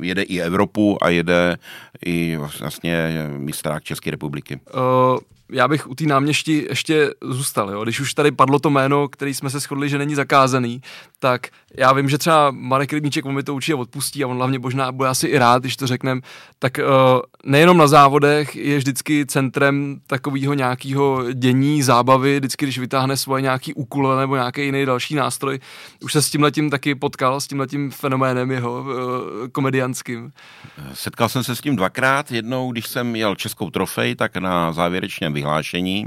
jede 0.00 0.22
i 0.22 0.40
Evropu 0.40 1.04
a 1.04 1.08
jede 1.08 1.56
i 2.06 2.36
vlastně 2.36 3.10
mistrák 3.36 3.84
České 3.84 4.10
republiky. 4.10 4.60
Uh 4.74 5.18
já 5.52 5.68
bych 5.68 5.90
u 5.90 5.94
té 5.94 6.04
náměšti 6.04 6.66
ještě 6.68 7.10
zůstal, 7.22 7.70
jo. 7.70 7.82
Když 7.82 8.00
už 8.00 8.14
tady 8.14 8.30
padlo 8.32 8.58
to 8.58 8.70
jméno, 8.70 9.08
který 9.08 9.34
jsme 9.34 9.50
se 9.50 9.60
shodli, 9.60 9.88
že 9.88 9.98
není 9.98 10.14
zakázaný, 10.14 10.80
tak 11.18 11.46
já 11.74 11.92
vím, 11.92 12.08
že 12.08 12.18
třeba 12.18 12.50
Marek 12.50 12.92
Rybníček 12.92 13.24
mi 13.24 13.42
to 13.42 13.54
určitě 13.54 13.74
odpustí 13.74 14.24
a 14.24 14.26
on 14.26 14.36
hlavně 14.36 14.58
možná 14.58 14.92
bude 14.92 15.08
asi 15.08 15.26
i 15.26 15.38
rád, 15.38 15.62
když 15.62 15.76
to 15.76 15.86
řekneme, 15.86 16.20
tak 16.58 16.78
uh, 16.78 17.20
nejenom 17.44 17.76
na 17.76 17.86
závodech 17.86 18.56
je 18.56 18.78
vždycky 18.78 19.26
centrem 19.26 20.00
takového 20.06 20.54
nějakého 20.54 21.32
dění, 21.32 21.82
zábavy, 21.82 22.38
vždycky, 22.38 22.64
když 22.64 22.78
vytáhne 22.78 23.16
svoje 23.16 23.42
nějaký 23.42 23.74
úkul 23.74 24.16
nebo 24.16 24.36
nějaký 24.36 24.64
jiný 24.64 24.86
další 24.86 25.14
nástroj. 25.14 25.58
Už 26.02 26.12
se 26.12 26.22
s 26.22 26.30
tím 26.30 26.42
letím 26.42 26.70
taky 26.70 26.94
potkal, 26.94 27.40
s 27.40 27.46
tím 27.46 27.60
letím 27.60 27.90
fenoménem 27.90 28.50
jeho 28.50 28.80
uh, 28.80 28.88
komedianským. 29.52 30.32
Setkal 30.94 31.28
jsem 31.28 31.44
se 31.44 31.56
s 31.56 31.60
tím 31.60 31.76
dvakrát. 31.76 32.32
Jednou, 32.32 32.72
když 32.72 32.86
jsem 32.86 33.16
jel 33.16 33.34
Českou 33.34 33.70
trofej, 33.70 34.14
tak 34.14 34.36
na 34.36 34.72
závěrečném 34.72 35.35
vyhlášení. 35.36 36.06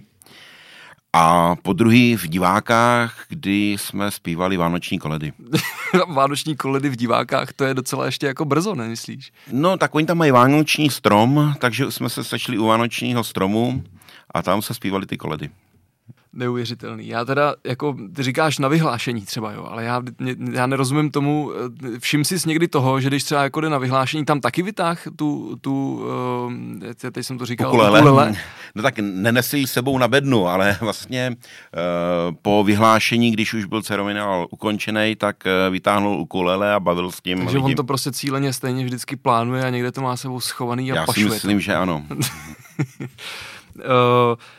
A 1.14 1.56
po 1.56 1.74
druhý 1.74 2.16
v 2.16 2.28
divákách, 2.28 3.26
kdy 3.30 3.72
jsme 3.80 4.12
zpívali 4.12 4.58
Vánoční 4.58 5.00
koledy. 5.00 5.34
Vánoční 6.14 6.56
koledy 6.56 6.90
v 6.90 6.96
divákách, 6.96 7.54
to 7.54 7.64
je 7.64 7.74
docela 7.74 8.06
ještě 8.06 8.28
jako 8.28 8.46
brzo, 8.46 8.76
nemyslíš? 8.76 9.32
No, 9.52 9.78
tak 9.78 9.96
oni 9.96 10.06
tam 10.06 10.18
mají 10.18 10.32
vánoční 10.32 10.90
strom, 10.90 11.54
takže 11.60 11.92
jsme 11.92 12.10
se 12.10 12.24
sešli 12.24 12.58
u 12.58 12.66
vánočního 12.66 13.24
stromu 13.24 13.84
a 14.34 14.42
tam 14.42 14.62
se 14.62 14.74
zpívali 14.74 15.06
ty 15.06 15.18
koledy 15.18 15.50
neuvěřitelný. 16.40 17.08
Já 17.08 17.26
teda, 17.26 17.56
jako 17.64 17.96
ty 18.16 18.24
říkáš 18.24 18.60
na 18.60 18.68
vyhlášení 18.68 19.22
třeba, 19.22 19.52
jo, 19.52 19.68
ale 19.72 19.84
já, 19.84 20.02
já 20.52 20.68
nerozumím 20.68 21.12
tomu, 21.12 21.52
eh, 21.96 22.00
všim 22.00 22.26
si 22.26 22.36
někdy 22.46 22.68
toho, 22.68 23.02
že 23.02 23.08
když 23.08 23.24
třeba 23.24 23.44
jako 23.44 23.62
jde 23.62 23.70
na 23.70 23.78
vyhlášení, 23.78 24.26
tam 24.26 24.42
taky 24.42 24.62
vytáh 24.62 25.04
tu, 25.16 25.56
tu 25.62 26.06
uh, 26.46 26.54
teď 27.12 27.26
jsem 27.26 27.38
to 27.38 27.46
říkal, 27.46 27.68
ukulele. 27.68 28.00
ukulele. 28.00 28.34
No 28.76 28.84
tak 28.84 29.00
nenesi 29.00 29.58
ji 29.58 29.68
sebou 29.68 29.98
na 29.98 30.08
bednu, 30.08 30.48
ale 30.48 30.78
vlastně 30.82 31.30
uh, 31.30 32.36
po 32.42 32.64
vyhlášení, 32.64 33.32
když 33.32 33.54
už 33.54 33.66
byl 33.66 33.82
ceremoniál 33.82 34.48
ukončený, 34.50 35.16
tak 35.16 35.36
uh, 35.46 35.74
vytáhnul 35.74 36.20
ukulele 36.20 36.74
a 36.74 36.80
bavil 36.80 37.12
s 37.12 37.22
tím. 37.22 37.38
Takže 37.38 37.58
lidím. 37.58 37.66
on 37.66 37.76
to 37.76 37.84
prostě 37.84 38.12
cíleně 38.12 38.54
stejně 38.54 38.86
vždycky 38.86 39.16
plánuje 39.16 39.66
a 39.66 39.70
někde 39.70 39.92
to 39.92 40.02
má 40.02 40.18
sebou 40.18 40.40
schovaný 40.40 40.92
a 40.92 40.96
Já 40.96 41.06
pašuje 41.06 41.26
si 41.26 41.34
myslím, 41.34 41.58
to. 41.58 41.62
že 41.62 41.76
ano. 41.76 42.04
uh, 42.10 42.16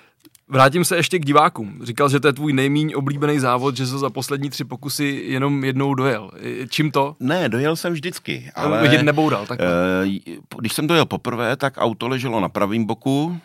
Vrátím 0.51 0.85
se 0.85 0.97
ještě 0.97 1.19
k 1.19 1.25
divákům. 1.25 1.81
Říkal, 1.83 2.09
že 2.09 2.21
to 2.21 2.27
je 2.27 2.33
tvůj 2.33 2.53
nejmíň 2.53 2.93
oblíbený 2.97 3.39
závod, 3.39 3.77
že 3.77 3.87
jsi 3.87 3.99
za 3.99 4.11
poslední 4.11 4.51
tři 4.51 4.65
pokusy 4.65 5.23
jenom 5.27 5.65
jednou 5.65 5.95
dojel. 5.95 6.31
Čím 6.69 6.91
to? 6.91 7.17
Ne, 7.21 7.49
dojel 7.49 7.77
jsem 7.77 7.93
vždycky. 7.93 8.51
Ale 8.55 8.83
Vidět 8.83 9.03
neboural, 9.03 9.47
tak. 9.47 9.61
Uh, 9.61 10.57
když 10.59 10.73
jsem 10.73 10.87
dojel 10.87 11.07
poprvé, 11.07 11.57
tak 11.57 11.75
auto 11.77 12.09
leželo 12.09 12.41
na 12.41 12.49
pravém 12.49 12.85
boku, 12.85 13.39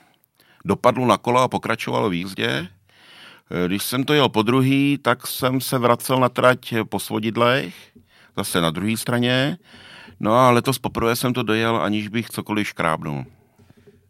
dopadlo 0.65 1.05
na 1.05 1.17
kolo 1.17 1.41
a 1.41 1.47
pokračovalo 1.47 2.09
v 2.09 2.13
jízdě. 2.13 2.67
Eh, 3.51 3.67
když 3.67 3.83
jsem 3.83 4.03
to 4.03 4.13
jel 4.13 4.29
po 4.29 4.41
druhý, 4.41 4.99
tak 5.01 5.27
jsem 5.27 5.61
se 5.61 5.77
vracel 5.77 6.19
na 6.19 6.29
trať 6.29 6.73
po 6.89 6.99
svodidlech, 6.99 7.75
zase 8.37 8.61
na 8.61 8.69
druhé 8.69 8.97
straně. 8.97 9.57
No 10.19 10.33
a 10.33 10.51
letos 10.51 10.79
poprvé 10.79 11.15
jsem 11.15 11.33
to 11.33 11.43
dojel, 11.43 11.77
aniž 11.77 12.07
bych 12.07 12.29
cokoliv 12.29 12.67
škrábnul. 12.67 13.25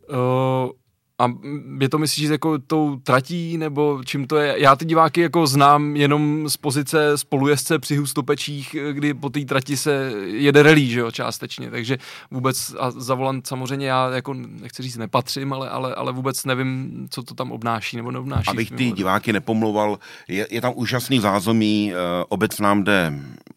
Uh, 0.09 0.71
a 1.19 1.31
je 1.79 1.89
to 1.89 1.97
myslíš 1.97 2.29
jako 2.29 2.59
tou 2.59 2.95
tratí, 2.95 3.57
nebo 3.57 4.01
čím 4.05 4.27
to 4.27 4.37
je? 4.37 4.55
Já 4.57 4.75
ty 4.75 4.85
diváky 4.85 5.21
jako 5.21 5.47
znám 5.47 5.95
jenom 5.95 6.49
z 6.49 6.57
pozice 6.57 7.17
spolujezdce 7.17 7.79
při 7.79 7.97
hustopečích, 7.97 8.75
kdy 8.91 9.13
po 9.13 9.29
té 9.29 9.45
trati 9.45 9.77
se 9.77 10.11
jede 10.25 10.63
relí, 10.63 10.89
že 10.89 10.99
jo, 10.99 11.11
částečně, 11.11 11.71
takže 11.71 11.97
vůbec 12.31 12.75
a 12.79 12.91
za 12.91 13.15
volant 13.15 13.47
samozřejmě 13.47 13.87
já 13.87 14.09
jako, 14.09 14.33
nechci 14.33 14.83
říct, 14.83 14.97
nepatřím, 14.97 15.53
ale, 15.53 15.69
ale, 15.69 15.95
ale 15.95 16.11
vůbec 16.11 16.45
nevím, 16.45 17.07
co 17.09 17.23
to 17.23 17.33
tam 17.33 17.51
obnáší 17.51 17.97
nebo 17.97 18.11
neobnáší. 18.11 18.49
Abych 18.49 18.71
ty 18.71 18.91
diváky 18.91 19.33
nepomlouval, 19.33 19.99
je, 20.27 20.47
je 20.51 20.61
tam 20.61 20.73
úžasný 20.75 21.19
zázemí, 21.19 21.93
eh, 21.93 22.25
obec 22.29 22.59
nám 22.59 22.83
jde 22.83 23.13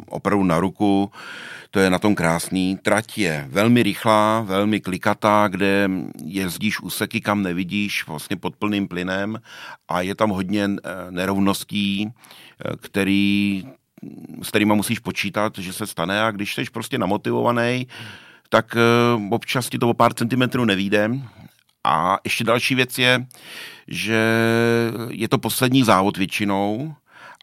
opravdu 0.09 0.45
na 0.45 0.61
ruku, 0.61 1.11
to 1.71 1.81
je 1.81 1.91
na 1.91 1.99
tom 1.99 2.15
krásný. 2.15 2.77
Trať 2.77 3.19
je 3.19 3.47
velmi 3.49 3.83
rychlá, 3.83 4.41
velmi 4.41 4.81
klikatá, 4.81 5.49
kde 5.49 5.91
jezdíš 6.25 6.81
úseky, 6.81 7.21
kam 7.21 7.43
nevidíš, 7.43 8.07
vlastně 8.07 8.37
pod 8.37 8.57
plným 8.57 8.89
plynem 8.89 9.41
a 9.89 10.01
je 10.01 10.15
tam 10.15 10.31
hodně 10.31 10.65
eh, 10.65 10.91
nerovností, 11.11 12.09
eh, 12.09 12.77
který, 12.77 13.65
s 14.43 14.49
kterými 14.49 14.75
musíš 14.75 14.99
počítat, 14.99 15.59
že 15.59 15.73
se 15.73 15.87
stane 15.87 16.23
a 16.23 16.31
když 16.31 16.55
jsi 16.55 16.65
prostě 16.73 16.99
namotivovaný, 16.99 17.87
tak 18.49 18.77
eh, 18.77 19.35
občas 19.35 19.69
ti 19.69 19.79
to 19.79 19.89
o 19.89 19.95
pár 19.95 20.15
centimetrů 20.15 20.65
nevíde. 20.65 21.11
A 21.85 22.19
ještě 22.25 22.45
další 22.45 22.75
věc 22.75 22.99
je, 22.99 23.27
že 23.89 24.23
je 25.09 25.29
to 25.29 25.39
poslední 25.39 25.83
závod 25.83 26.17
většinou, 26.17 26.95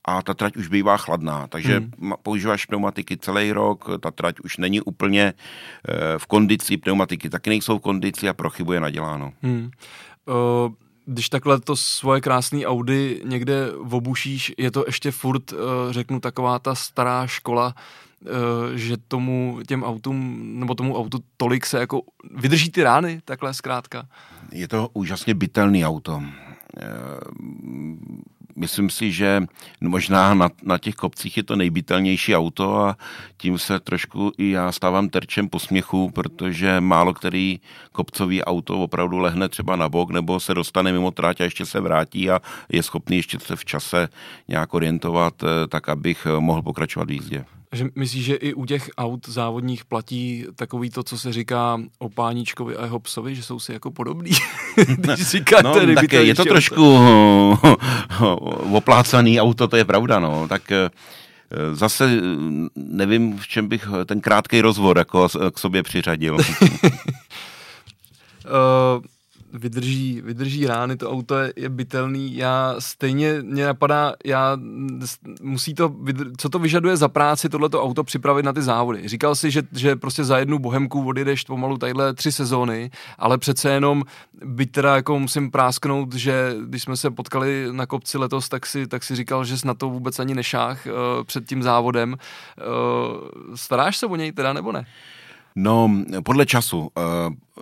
a 0.07 0.21
ta 0.21 0.33
trať 0.33 0.57
už 0.57 0.67
bývá 0.67 0.97
chladná, 0.97 1.47
takže 1.47 1.79
hmm. 1.79 2.13
používáš 2.23 2.65
pneumatiky 2.65 3.17
celý 3.17 3.51
rok, 3.51 3.89
ta 3.99 4.11
trať 4.11 4.39
už 4.39 4.57
není 4.57 4.81
úplně 4.81 5.23
e, 5.23 5.33
v 6.19 6.25
kondici, 6.25 6.77
pneumatiky 6.77 7.29
taky 7.29 7.49
nejsou 7.49 7.79
v 7.79 7.81
kondici 7.81 8.29
a 8.29 8.33
prochybuje 8.33 8.79
naděláno. 8.79 9.33
Hmm. 9.41 9.71
Uh 10.25 10.73
když 11.05 11.29
takhle 11.29 11.59
to 11.59 11.75
svoje 11.75 12.21
krásné 12.21 12.65
Audi 12.65 13.21
někde 13.25 13.73
obušíš, 13.73 14.53
je 14.57 14.71
to 14.71 14.83
ještě 14.87 15.11
furt, 15.11 15.53
řeknu, 15.89 16.19
taková 16.19 16.59
ta 16.59 16.75
stará 16.75 17.27
škola, 17.27 17.75
že 18.75 18.97
tomu 18.97 19.59
těm 19.67 19.83
autům, 19.83 20.43
nebo 20.59 20.75
tomu 20.75 20.97
autu 20.97 21.19
tolik 21.37 21.65
se 21.65 21.79
jako 21.79 22.01
vydrží 22.35 22.71
ty 22.71 22.83
rány, 22.83 23.21
takhle 23.25 23.53
zkrátka? 23.53 24.07
Je 24.51 24.67
to 24.67 24.89
úžasně 24.93 25.33
bytelný 25.33 25.85
auto 25.85 26.23
myslím 28.55 28.89
si, 28.89 29.11
že 29.11 29.43
možná 29.81 30.33
na, 30.33 30.49
na 30.63 30.77
těch 30.77 30.95
kopcích 30.95 31.37
je 31.37 31.43
to 31.43 31.55
nejbytelnější 31.55 32.35
auto 32.35 32.75
a 32.75 32.97
tím 33.37 33.57
se 33.57 33.79
trošku 33.79 34.31
i 34.37 34.49
já 34.49 34.71
stávám 34.71 35.09
terčem 35.09 35.49
posměchu, 35.49 36.11
protože 36.11 36.81
málo 36.81 37.13
který 37.13 37.59
kopcový 37.91 38.43
auto 38.43 38.79
opravdu 38.79 39.17
lehne 39.17 39.49
třeba 39.49 39.75
na 39.75 39.89
bok 39.89 40.11
nebo 40.11 40.39
se 40.39 40.53
dostane 40.53 40.91
mimo 40.91 41.11
tráť 41.11 41.41
a 41.41 41.43
ještě 41.43 41.65
se 41.65 41.79
vrátí 41.79 42.29
a 42.29 42.41
je 42.69 42.83
schopný 42.83 43.17
ještě 43.17 43.39
se 43.39 43.55
v 43.55 43.65
čase 43.65 44.09
nějak 44.47 44.73
orientovat, 44.73 45.43
eh, 45.43 45.67
tak 45.67 45.89
abych 45.89 46.27
mohl 46.39 46.61
pokračovat 46.61 47.09
v 47.09 47.11
jízdě. 47.11 47.45
Že 47.75 47.85
myslíš, 47.95 48.25
že 48.25 48.35
i 48.35 48.53
u 48.53 48.65
těch 48.65 48.89
aut 48.97 49.29
závodních 49.29 49.85
platí 49.85 50.45
takový 50.55 50.89
to, 50.89 51.03
co 51.03 51.19
se 51.19 51.33
říká 51.33 51.81
o 51.97 52.09
páničkovi 52.09 52.75
a 52.75 52.83
jeho 52.83 52.99
psovi, 52.99 53.35
že 53.35 53.43
jsou 53.43 53.59
si 53.59 53.73
jako 53.73 53.91
podobný? 53.91 54.31
Když 54.97 55.27
říkáte, 55.27 55.85
no, 55.85 55.95
tak 55.95 56.13
je 56.13 56.35
to 56.35 56.45
trošku 56.45 56.99
oplácaný 58.71 59.41
auto, 59.41 59.67
to 59.67 59.77
je 59.77 59.85
pravda, 59.85 60.19
no. 60.19 60.47
Tak 60.47 60.71
eh, 60.71 60.89
zase 61.73 62.21
nevím, 62.75 63.37
v 63.37 63.47
čem 63.47 63.67
bych 63.67 63.87
ten 64.05 64.21
krátký 64.21 64.61
rozvor 64.61 64.97
jako 64.97 65.27
k 65.53 65.59
sobě 65.59 65.83
přiřadil. 65.83 66.35
uh, 66.35 66.41
vydrží, 69.55 70.21
vydrží 70.21 70.67
rány, 70.67 70.97
to 70.97 71.11
auto 71.11 71.35
je, 71.35 71.53
je 71.55 71.69
bytelný. 71.69 72.35
Já 72.35 72.75
stejně 72.79 73.41
mě 73.41 73.65
napadá, 73.65 74.13
já 74.25 74.57
musí 75.41 75.73
to, 75.73 75.95
co 76.37 76.49
to 76.49 76.59
vyžaduje 76.59 76.97
za 76.97 77.07
práci 77.07 77.49
tohleto 77.49 77.83
auto 77.83 78.03
připravit 78.03 78.43
na 78.43 78.53
ty 78.53 78.61
závody. 78.61 79.07
Říkal 79.07 79.35
si, 79.35 79.51
že, 79.51 79.63
že 79.71 79.95
prostě 79.95 80.23
za 80.23 80.37
jednu 80.37 80.59
bohemku 80.59 81.07
odjedeš 81.07 81.43
pomalu 81.43 81.77
tadyhle 81.77 82.13
tři 82.13 82.31
sezóny, 82.31 82.91
ale 83.17 83.37
přece 83.37 83.69
jenom 83.69 84.03
byť 84.45 84.71
teda 84.71 84.95
jako 84.95 85.19
musím 85.19 85.51
prásknout, 85.51 86.13
že 86.13 86.55
když 86.65 86.83
jsme 86.83 86.97
se 86.97 87.11
potkali 87.11 87.67
na 87.71 87.85
kopci 87.85 88.17
letos, 88.17 88.49
tak 88.49 88.65
si, 88.65 88.87
tak 88.87 89.03
si 89.03 89.15
říkal, 89.15 89.45
že 89.45 89.55
na 89.65 89.73
to 89.73 89.89
vůbec 89.89 90.19
ani 90.19 90.35
nešách 90.35 90.85
uh, 90.85 91.23
před 91.23 91.47
tím 91.47 91.63
závodem. 91.63 92.11
Uh, 92.11 92.17
staráš 93.55 93.97
se 93.97 94.05
o 94.05 94.15
něj 94.15 94.31
teda 94.31 94.53
nebo 94.53 94.71
ne? 94.71 94.85
No, 95.55 95.91
podle 96.23 96.45
času. 96.45 96.89
Eh, 96.97 97.01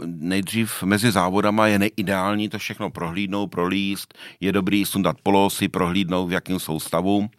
nejdřív 0.06 0.84
mezi 0.84 1.12
závodama 1.12 1.67
je 1.67 1.79
neideální 1.79 2.49
to 2.49 2.58
všechno 2.58 2.89
prohlídnout, 2.89 3.47
prolíst. 3.47 4.13
Je 4.39 4.51
dobrý 4.51 4.86
sundat 4.86 5.17
polosy, 5.23 5.67
prohlídnout, 5.67 6.29
v 6.29 6.32
jakém 6.32 6.60
jsou 6.60 6.79
stavu. 6.79 7.29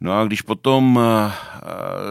No 0.00 0.12
a 0.12 0.24
když 0.24 0.42
potom 0.42 0.96
uh, 0.96 1.02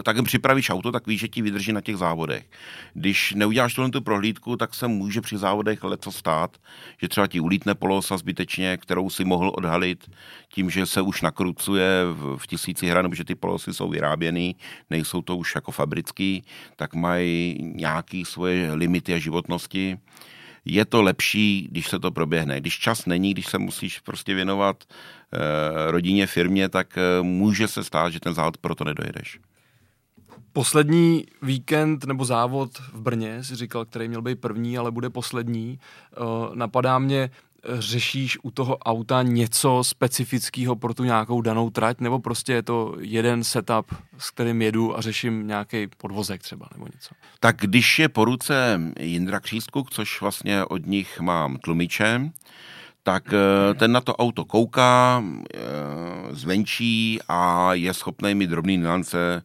tak 0.03 0.23
připravíš 0.23 0.69
auto, 0.69 0.91
tak 0.91 1.07
víš, 1.07 1.19
že 1.19 1.27
ti 1.27 1.41
vydrží 1.41 1.73
na 1.73 1.81
těch 1.81 1.97
závodech. 1.97 2.45
Když 2.93 3.33
neuděláš 3.33 3.73
tuhle 3.73 3.91
tu 3.91 4.01
prohlídku, 4.01 4.57
tak 4.57 4.73
se 4.73 4.87
může 4.87 5.21
při 5.21 5.37
závodech 5.37 5.83
leco 5.83 6.11
stát, 6.11 6.57
že 7.01 7.07
třeba 7.07 7.27
ti 7.27 7.39
ulítne 7.39 7.75
polosa 7.75 8.17
zbytečně, 8.17 8.77
kterou 8.77 9.09
si 9.09 9.25
mohl 9.25 9.51
odhalit 9.55 10.11
tím, 10.53 10.69
že 10.69 10.85
se 10.85 11.01
už 11.01 11.21
nakrucuje 11.21 11.89
v, 12.37 12.47
tisíci 12.47 12.87
hran, 12.87 13.05
nebo 13.05 13.15
že 13.15 13.23
ty 13.23 13.35
polosy 13.35 13.73
jsou 13.73 13.89
vyráběný, 13.89 14.55
nejsou 14.89 15.21
to 15.21 15.37
už 15.37 15.55
jako 15.55 15.71
fabrický, 15.71 16.43
tak 16.75 16.93
mají 16.93 17.57
nějaké 17.61 18.23
svoje 18.25 18.73
limity 18.73 19.13
a 19.13 19.17
životnosti 19.17 19.97
je 20.65 20.85
to 20.85 21.01
lepší, 21.01 21.67
když 21.71 21.87
se 21.87 21.99
to 21.99 22.11
proběhne. 22.11 22.59
Když 22.59 22.79
čas 22.79 23.05
není, 23.05 23.33
když 23.33 23.45
se 23.45 23.57
musíš 23.57 23.99
prostě 23.99 24.33
věnovat 24.33 24.83
rodině, 25.87 26.27
firmě, 26.27 26.69
tak 26.69 26.97
e, 26.97 27.01
může 27.21 27.67
se 27.67 27.83
stát, 27.83 28.09
že 28.09 28.19
ten 28.19 28.33
závod 28.33 28.57
proto 28.57 28.83
nedojedeš. 28.83 29.39
Poslední 30.53 31.25
víkend 31.41 32.05
nebo 32.05 32.25
závod 32.25 32.77
v 32.77 33.01
Brně, 33.01 33.43
si 33.43 33.55
říkal, 33.55 33.85
který 33.85 34.07
měl 34.07 34.21
být 34.21 34.41
první, 34.41 34.77
ale 34.77 34.91
bude 34.91 35.09
poslední. 35.09 35.79
E, 35.79 36.55
napadá 36.55 36.99
mě, 36.99 37.29
řešíš 37.69 38.37
u 38.43 38.51
toho 38.51 38.77
auta 38.77 39.23
něco 39.23 39.83
specifického 39.83 40.75
pro 40.75 40.93
tu 40.93 41.03
nějakou 41.03 41.41
danou 41.41 41.69
trať, 41.69 41.99
nebo 41.99 42.19
prostě 42.19 42.53
je 42.53 42.63
to 42.63 42.95
jeden 42.99 43.43
setup, 43.43 43.95
s 44.17 44.31
kterým 44.31 44.61
jedu 44.61 44.97
a 44.97 45.01
řeším 45.01 45.47
nějaký 45.47 45.87
podvozek 45.97 46.41
třeba 46.41 46.67
nebo 46.73 46.85
něco? 46.93 47.15
Tak 47.39 47.55
když 47.57 47.99
je 47.99 48.09
po 48.09 48.25
ruce 48.25 48.81
Jindra 48.99 49.39
Křístkuk, 49.39 49.91
což 49.91 50.21
vlastně 50.21 50.65
od 50.65 50.85
nich 50.85 51.19
mám 51.19 51.57
tlumiče, 51.57 52.31
tak 53.05 53.29
eh, 53.33 53.73
ten 53.77 53.91
na 53.91 54.01
to 54.01 54.17
auto 54.17 54.45
kouká, 54.45 55.21
eh, 55.21 55.59
zvenčí 56.33 57.21
a 57.29 57.73
je 57.77 57.93
schopný 57.93 58.33
mi 58.35 58.49
drobný 58.49 58.81
nuance 58.81 59.17
eh, 59.17 59.41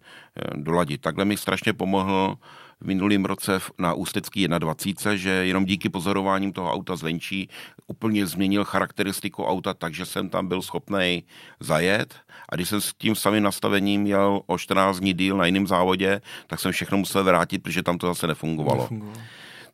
doladit. 0.57 1.01
Takhle 1.01 1.25
mi 1.25 1.37
strašně 1.37 1.73
pomohl 1.73 2.39
v 2.81 2.87
minulém 2.87 3.25
roce 3.25 3.61
na 3.79 3.93
Ústecký 3.93 4.49
21, 4.49 5.17
že 5.17 5.31
jenom 5.31 5.65
díky 5.65 5.89
pozorováním 5.89 6.53
toho 6.53 6.73
auta 6.73 6.97
zvenčí 6.97 7.49
úplně 7.87 8.27
změnil 8.27 8.65
charakteristiku 8.65 9.45
auta, 9.45 9.75
takže 9.75 10.07
jsem 10.07 10.29
tam 10.29 10.49
byl 10.49 10.63
schopný 10.63 11.25
zajet. 11.61 12.15
A 12.49 12.57
když 12.57 12.69
jsem 12.69 12.81
s 12.81 12.95
tím 12.95 13.15
samým 13.15 13.43
nastavením 13.43 14.07
jel 14.07 14.41
o 14.47 14.59
14 14.59 15.01
dní 15.01 15.13
díl 15.13 15.37
na 15.37 15.47
jiném 15.47 15.67
závodě, 15.67 16.21
tak 16.47 16.61
jsem 16.61 16.73
všechno 16.73 16.99
musel 16.99 17.25
vrátit, 17.25 17.63
protože 17.63 17.83
tam 17.83 17.99
to 17.99 18.07
zase 18.07 18.27
nefungovalo. 18.27 18.83
nefungovalo. 18.83 19.21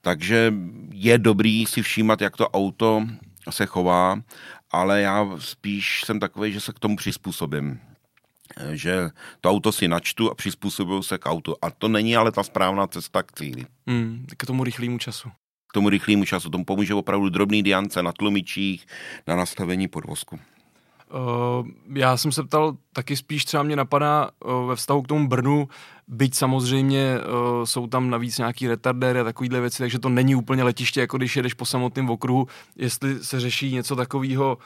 Takže 0.01 0.55
je 0.93 1.19
dobrý 1.19 1.67
si 1.67 1.83
všímat, 1.83 2.21
jak 2.21 2.37
to 2.37 2.49
auto 2.49 3.07
se 3.53 3.67
chová, 3.67 4.21
ale 4.71 5.01
já 5.01 5.29
spíš 5.39 6.03
jsem 6.05 6.21
takový, 6.21 6.53
že 6.53 6.61
se 6.61 6.73
k 6.73 6.79
tomu 6.79 6.97
přizpůsobím 6.97 7.81
že 8.73 9.11
to 9.41 9.51
auto 9.51 9.73
si 9.73 9.89
načtu 9.89 10.31
a 10.31 10.35
přizpůsobuju 10.35 11.03
se 11.03 11.19
k 11.19 11.27
autu. 11.27 11.57
A 11.63 11.71
to 11.71 11.89
není 11.89 12.17
ale 12.17 12.33
ta 12.33 12.43
správná 12.43 12.87
cesta 12.87 13.23
k 13.23 13.33
cíli. 13.33 13.67
Mm, 13.87 14.27
k 14.37 14.47
tomu 14.47 14.65
rychlému 14.65 14.99
času. 14.99 15.29
K 15.69 15.73
tomu 15.73 15.89
rychlému 15.89 16.25
času. 16.25 16.51
Tomu 16.51 16.65
pomůže 16.65 16.95
opravdu 16.95 17.29
drobný 17.29 17.63
diance 17.63 18.03
na 18.03 18.13
tlumičích, 18.13 18.87
na 19.27 19.37
nastavení 19.37 19.89
podvozku. 19.89 20.39
Uh, 21.15 21.69
já 21.95 22.17
jsem 22.17 22.33
se 22.33 22.43
ptal, 22.43 22.77
taky 22.93 23.17
spíš 23.17 23.45
třeba 23.45 23.63
mě 23.63 23.77
napadá 23.77 24.31
uh, 24.45 24.69
ve 24.69 24.77
vztahu 24.77 25.03
k 25.03 25.09
tomu 25.09 25.29
Brnu, 25.29 25.69
byť 26.09 26.35
samozřejmě 26.35 27.19
uh, 27.19 27.65
jsou 27.65 27.87
tam 27.87 28.11
navíc 28.11 28.39
nějaký 28.39 28.69
retardéry 28.69 29.21
a 29.21 29.25
takovýhle 29.25 29.61
věci, 29.61 29.79
takže 29.79 29.99
to 29.99 30.09
není 30.09 30.35
úplně 30.35 30.63
letiště, 30.63 31.01
jako 31.01 31.17
když 31.17 31.37
jedeš 31.37 31.55
po 31.55 31.65
samotném 31.65 32.11
okruhu, 32.11 32.47
jestli 32.77 33.25
se 33.25 33.41
řeší 33.41 33.73
něco 33.73 33.97
takového, 33.97 34.59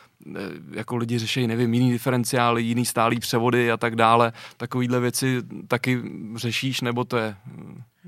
jako 0.71 0.97
lidi 0.97 1.19
řeší, 1.19 1.47
nevím, 1.47 1.75
jiný 1.75 1.91
diferenciály, 1.91 2.63
jiný 2.63 2.85
stálý 2.85 3.19
převody 3.19 3.73
a 3.73 3.77
tak 3.77 3.97
dále, 3.97 4.33
takovýhle 4.57 5.01
věci 5.01 5.43
taky 5.69 6.03
řešíš, 6.35 6.81
nebo 6.81 7.05
to 7.05 7.17
je 7.17 7.37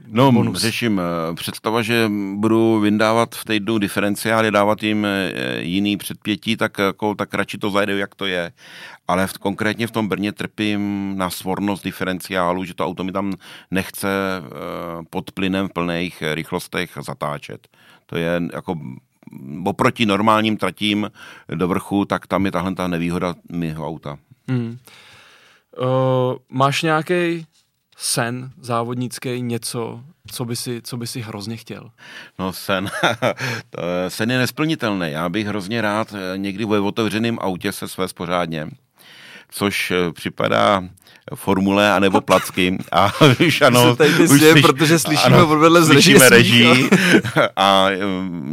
No, 0.06 0.32
bonus. 0.32 0.58
řeším. 0.58 1.00
Eh, 1.00 1.34
představa, 1.34 1.82
že 1.82 2.10
budu 2.34 2.80
vyndávat 2.80 3.34
v 3.34 3.44
týdnu 3.44 3.78
diferenciály, 3.78 4.50
dávat 4.50 4.82
jim 4.82 5.04
eh, 5.06 5.32
jiný 5.60 5.96
předpětí, 5.96 6.56
tak, 6.56 6.78
jako, 6.78 7.14
tak 7.14 7.34
radši 7.34 7.58
to 7.58 7.70
zajde, 7.70 7.98
jak 7.98 8.14
to 8.14 8.26
je. 8.26 8.52
Ale 9.08 9.26
v, 9.26 9.32
konkrétně 9.32 9.86
v 9.86 9.90
tom 9.90 10.08
Brně 10.08 10.32
trpím 10.32 11.12
na 11.16 11.30
svornost 11.30 11.84
diferenciálu, 11.84 12.64
že 12.64 12.74
to 12.74 12.86
auto 12.86 13.04
mi 13.04 13.12
tam 13.12 13.32
nechce 13.70 14.08
eh, 14.08 15.04
pod 15.10 15.32
plynem 15.32 15.68
v 15.68 15.72
plných 15.72 16.22
rychlostech 16.32 16.98
zatáčet. 17.00 17.68
To 18.06 18.16
je 18.16 18.42
jako 18.52 18.74
oproti 19.64 20.06
normálním 20.06 20.56
tratím 20.56 21.10
do 21.54 21.68
vrchu, 21.68 22.04
tak 22.04 22.26
tam 22.26 22.44
je 22.44 22.52
tahle 22.52 22.74
ta 22.74 22.88
nevýhoda 22.88 23.34
mého 23.52 23.86
auta. 23.86 24.18
Hmm. 24.48 24.78
Uh, 25.78 26.36
máš 26.48 26.82
nějaký 26.82 27.46
sen 28.02 28.50
závodnický, 28.60 29.42
něco, 29.42 30.00
co 30.32 30.44
by 30.44 30.56
si, 30.56 30.82
co 30.82 30.96
by 30.96 31.06
si 31.06 31.20
hrozně 31.20 31.56
chtěl? 31.56 31.90
No 32.38 32.52
sen, 32.52 32.90
sen 34.08 34.30
je 34.30 34.38
nesplnitelný. 34.38 35.10
Já 35.10 35.28
bych 35.28 35.46
hrozně 35.46 35.80
rád 35.80 36.14
eh, 36.14 36.38
někdy 36.38 36.64
v 36.64 36.72
otevřeném 36.86 37.38
autě 37.40 37.72
se 37.72 37.88
své 37.88 38.06
pořádně, 38.14 38.68
což 39.48 39.90
eh, 39.90 40.12
připadá 40.12 40.82
formule 41.34 41.92
anebo 41.92 42.20
placky. 42.20 42.78
A 42.92 43.12
už 43.46 43.60
ano, 43.60 43.96
už 44.22 44.40
slyš, 44.40 44.62
protože 44.62 44.98
slyšíme 44.98 45.36
ano, 45.36 45.46
vedle 45.46 45.82
z 45.82 45.86
slyšíme 45.86 46.28
reží. 46.28 46.88
A 47.56 47.88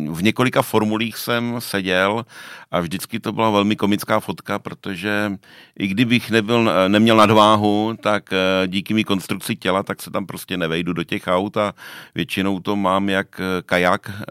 v 0.10 0.24
několika 0.24 0.62
formulích 0.62 1.18
jsem 1.18 1.56
seděl 1.60 2.26
a 2.72 2.80
vždycky 2.80 3.20
to 3.20 3.32
byla 3.32 3.50
velmi 3.50 3.76
komická 3.76 4.20
fotka, 4.20 4.60
protože 4.60 5.32
i 5.80 5.88
kdybych 5.88 6.32
nebyl, 6.32 6.72
neměl 6.88 7.18
nadváhu, 7.18 7.96
tak 8.02 8.34
eh, 8.34 8.68
díky 8.68 8.94
mý 8.94 9.04
konstrukci 9.04 9.56
těla, 9.56 9.84
tak 9.84 10.02
se 10.02 10.12
tam 10.12 10.26
prostě 10.26 10.58
nevejdu 10.58 10.94
do 10.94 11.04
těch 11.04 11.24
aut 11.28 11.58
a 11.58 11.74
většinou 12.16 12.60
to 12.60 12.76
mám 12.76 13.10
jak 13.10 13.40
eh, 13.40 13.62
kajak 13.66 14.10
eh, 14.10 14.24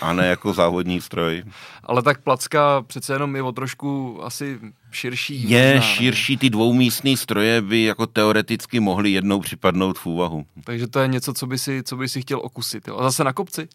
a 0.00 0.12
ne 0.12 0.26
jako 0.26 0.52
závodní 0.52 1.00
stroj. 1.00 1.42
Ale 1.82 2.02
tak 2.02 2.20
placka 2.20 2.82
přece 2.86 3.12
jenom 3.12 3.36
je 3.36 3.42
o 3.42 3.52
trošku 3.52 4.20
asi 4.24 4.58
širší. 4.90 5.50
Je 5.50 5.74
možná, 5.74 5.94
širší, 5.94 6.36
ty 6.36 6.50
dvoumístní 6.50 7.16
stroje 7.16 7.60
by 7.68 7.82
jako 7.82 8.06
teoreticky 8.06 8.80
mohly 8.80 9.10
jednou 9.10 9.40
připadnout 9.40 9.98
v 9.98 10.06
úvahu. 10.06 10.46
Takže 10.64 10.86
to 10.86 10.98
je 10.98 11.08
něco, 11.08 11.34
co 11.34 11.46
by 11.46 11.58
si, 11.58 11.82
co 11.82 11.96
by 11.96 12.08
si 12.08 12.20
chtěl 12.20 12.40
okusit. 12.42 12.88
Jo? 12.88 12.98
A 12.98 13.02
zase 13.02 13.24
na 13.24 13.32
kopci? 13.32 13.68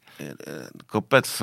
Kopec, 0.87 1.41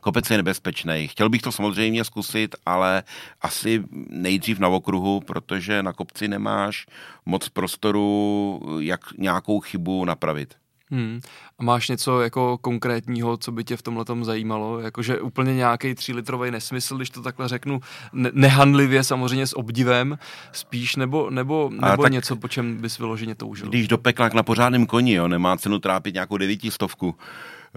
kopec 0.00 0.30
je 0.30 0.36
nebezpečný. 0.36 1.08
Chtěl 1.08 1.28
bych 1.28 1.42
to 1.42 1.52
samozřejmě 1.52 2.04
zkusit, 2.04 2.56
ale 2.66 3.02
asi 3.40 3.84
nejdřív 4.10 4.58
na 4.58 4.68
okruhu, 4.68 5.20
protože 5.20 5.82
na 5.82 5.92
kopci 5.92 6.28
nemáš 6.28 6.86
moc 7.26 7.48
prostoru, 7.48 8.60
jak 8.78 9.00
nějakou 9.18 9.60
chybu 9.60 10.04
napravit. 10.04 10.54
Hmm. 10.90 11.20
A 11.58 11.62
máš 11.62 11.88
něco 11.88 12.20
jako 12.20 12.58
konkrétního, 12.58 13.36
co 13.36 13.52
by 13.52 13.64
tě 13.64 13.76
v 13.76 13.82
tomhle 13.82 14.04
zajímalo? 14.22 14.80
Jakože 14.80 15.20
úplně 15.20 15.54
nějaký 15.54 15.94
třílitrový 15.94 16.50
nesmysl, 16.50 16.96
když 16.96 17.10
to 17.10 17.22
takhle 17.22 17.48
řeknu, 17.48 17.80
ne- 18.12 18.30
nehandlivě, 18.32 19.04
samozřejmě 19.04 19.46
s 19.46 19.56
obdivem, 19.56 20.18
spíš, 20.52 20.96
nebo, 20.96 21.30
nebo, 21.30 21.70
nebo 21.80 22.06
něco, 22.08 22.36
po 22.36 22.48
čem 22.48 22.76
bys 22.76 22.98
vyloženě 22.98 23.34
toužil? 23.34 23.68
Když 23.68 23.88
do 23.88 23.98
pekla 23.98 24.30
na 24.34 24.42
pořádném 24.42 24.86
koni, 24.86 25.12
jo, 25.12 25.28
nemá 25.28 25.56
cenu 25.56 25.78
trápit 25.78 26.14
nějakou 26.14 26.36
devítistovku. 26.36 27.14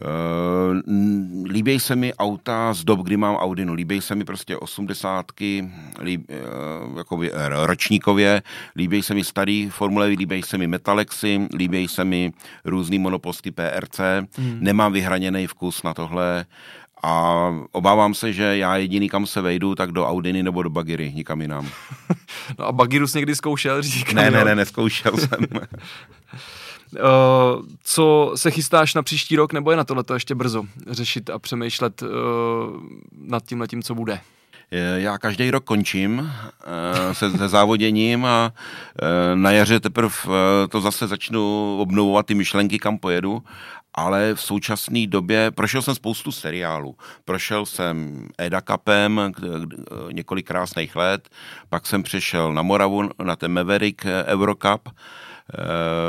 Uh, 0.01 1.45
líbí 1.45 1.79
se 1.79 1.95
mi 1.95 2.13
auta 2.13 2.73
z 2.73 2.83
dob, 2.83 2.99
kdy 2.99 3.17
mám 3.17 3.35
Audi, 3.35 3.65
no 3.65 3.73
líbí 3.73 4.01
se 4.01 4.15
mi 4.15 4.23
prostě 4.23 4.57
osmdesátky, 4.57 5.69
líb, 6.01 6.25
uh, 6.29 6.97
jako 6.97 7.19
ročníkově, 7.65 8.41
líbí 8.75 9.03
se 9.03 9.13
mi 9.13 9.23
starý 9.23 9.69
Formule, 9.69 10.07
líbí 10.07 10.43
se 10.43 10.57
mi 10.57 10.67
Metalexy, 10.67 11.47
líbí 11.55 11.87
se 11.87 12.05
mi 12.05 12.31
různý 12.65 12.99
monoposty 12.99 13.51
PRC, 13.51 13.99
hmm. 14.37 14.57
nemám 14.59 14.93
vyhraněný 14.93 15.47
vkus 15.47 15.83
na 15.83 15.93
tohle 15.93 16.45
a 17.03 17.47
obávám 17.71 18.13
se, 18.13 18.33
že 18.33 18.43
já 18.43 18.77
jediný, 18.77 19.09
kam 19.09 19.25
se 19.25 19.41
vejdu, 19.41 19.75
tak 19.75 19.91
do 19.91 20.07
Audiny 20.07 20.43
nebo 20.43 20.63
do 20.63 20.69
Bagiry, 20.69 21.13
nikam 21.13 21.41
jinam. 21.41 21.69
no 22.59 22.65
a 22.65 22.71
Bagiru 22.71 23.07
jsi 23.07 23.17
někdy 23.17 23.35
zkoušel? 23.35 23.81
Říkám, 23.81 24.15
ne, 24.15 24.31
ne, 24.31 24.45
ne, 24.45 24.55
neskoušel 24.55 25.17
jsem. 25.17 25.39
Co 27.83 28.31
se 28.35 28.51
chystáš 28.51 28.93
na 28.93 29.03
příští 29.03 29.35
rok, 29.35 29.53
nebo 29.53 29.71
je 29.71 29.77
na 29.77 29.83
tohle 29.83 30.03
ještě 30.13 30.35
brzo 30.35 30.63
řešit 30.87 31.29
a 31.29 31.39
přemýšlet 31.39 32.01
uh, 32.01 32.09
nad 33.11 33.43
tím, 33.67 33.83
co 33.83 33.95
bude? 33.95 34.19
Já 34.95 35.17
každý 35.17 35.51
rok 35.51 35.63
končím 35.63 36.19
uh, 36.19 37.13
se, 37.13 37.31
se 37.31 37.47
závoděním 37.47 38.25
a 38.25 38.51
uh, 38.51 39.07
na 39.35 39.51
jaře 39.51 39.79
teprve 39.79 40.15
to 40.69 40.81
zase 40.81 41.07
začnu 41.07 41.77
obnovovat 41.79 42.25
ty 42.25 42.33
myšlenky, 42.33 42.79
kam 42.79 42.97
pojedu, 42.97 43.43
ale 43.93 44.35
v 44.35 44.41
současné 44.41 45.07
době 45.07 45.51
prošel 45.51 45.81
jsem 45.81 45.95
spoustu 45.95 46.31
seriálů. 46.31 46.95
Prošel 47.25 47.65
jsem 47.65 48.27
Eda 48.37 48.61
Cupem 48.61 49.31
několik 50.11 50.47
krásných 50.47 50.95
let, 50.95 51.29
pak 51.69 51.85
jsem 51.85 52.03
přešel 52.03 52.53
na 52.53 52.61
Moravu 52.61 53.09
na 53.23 53.35
ten 53.35 53.53
Maverick 53.53 54.05
Eurocup, 54.25 54.89
Eh, 54.89 54.95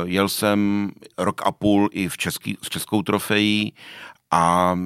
jel 0.05 0.29
jsem 0.29 0.91
rok 1.19 1.41
a 1.45 1.53
půl 1.53 1.89
i 1.93 2.09
v 2.09 2.17
český, 2.17 2.57
s 2.63 2.69
českou 2.69 3.03
trofejí 3.03 3.73
a 4.31 4.77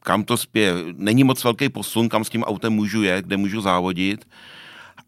kam 0.00 0.24
to 0.24 0.36
spěje. 0.36 0.74
Není 0.96 1.24
moc 1.24 1.44
velký 1.44 1.68
posun, 1.68 2.08
kam 2.08 2.24
s 2.24 2.30
tím 2.30 2.42
autem 2.42 2.72
můžu 2.72 3.02
jet, 3.02 3.26
kde 3.26 3.36
můžu 3.36 3.60
závodit. 3.60 4.28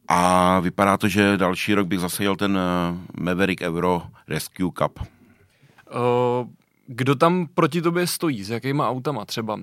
A 0.08 0.60
vypadá 0.60 0.96
to, 0.96 1.08
že 1.08 1.36
další 1.36 1.74
rok 1.74 1.86
bych 1.86 2.00
zase 2.00 2.22
jel 2.22 2.36
ten 2.36 2.58
eh, 2.58 3.22
Maverick 3.22 3.62
Euro 3.62 4.02
Rescue 4.28 4.70
Cup. 4.78 5.00
Uh, 5.00 6.48
kdo 6.86 7.14
tam 7.14 7.46
proti 7.54 7.82
tobě 7.82 8.06
stojí? 8.06 8.44
S 8.44 8.50
jakýma 8.50 8.90
autama 8.90 9.24
třeba 9.24 9.60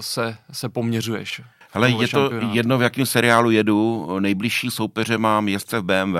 se, 0.00 0.36
se 0.52 0.68
poměřuješ? 0.68 1.42
Hele, 1.72 1.90
je 1.90 2.08
to 2.08 2.30
jedno, 2.52 2.78
v 2.78 2.82
jakém 2.82 3.06
seriálu 3.06 3.50
jedu. 3.50 4.08
Nejbližší 4.20 4.70
soupeře 4.70 5.18
mám 5.18 5.48
jezdce 5.48 5.80
v 5.80 5.82
BMW, 5.82 6.16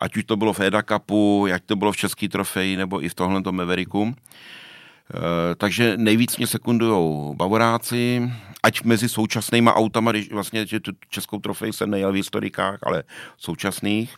ať 0.00 0.16
už 0.16 0.24
to 0.24 0.36
bylo 0.36 0.52
v 0.52 0.60
Eda 0.60 0.82
Cupu, 0.82 1.46
ať 1.54 1.62
to 1.64 1.76
bylo 1.76 1.92
v 1.92 1.96
Český 1.96 2.28
trofeji, 2.28 2.76
nebo 2.76 3.04
i 3.04 3.08
v 3.08 3.14
tohle 3.14 3.42
Mavericku. 3.50 4.14
E, 4.14 5.54
takže 5.54 5.96
nejvíc 5.96 6.36
mě 6.36 6.46
sekundují 6.46 7.36
Bavoráci, 7.36 8.30
ať 8.62 8.82
mezi 8.82 9.08
současnýma 9.08 9.74
autama, 9.74 10.12
když 10.12 10.32
vlastně 10.32 10.66
českou 11.08 11.38
trofej 11.38 11.72
jsem 11.72 11.90
nejel 11.90 12.12
v 12.12 12.16
historikách, 12.16 12.78
ale 12.82 13.02
současných. 13.36 14.14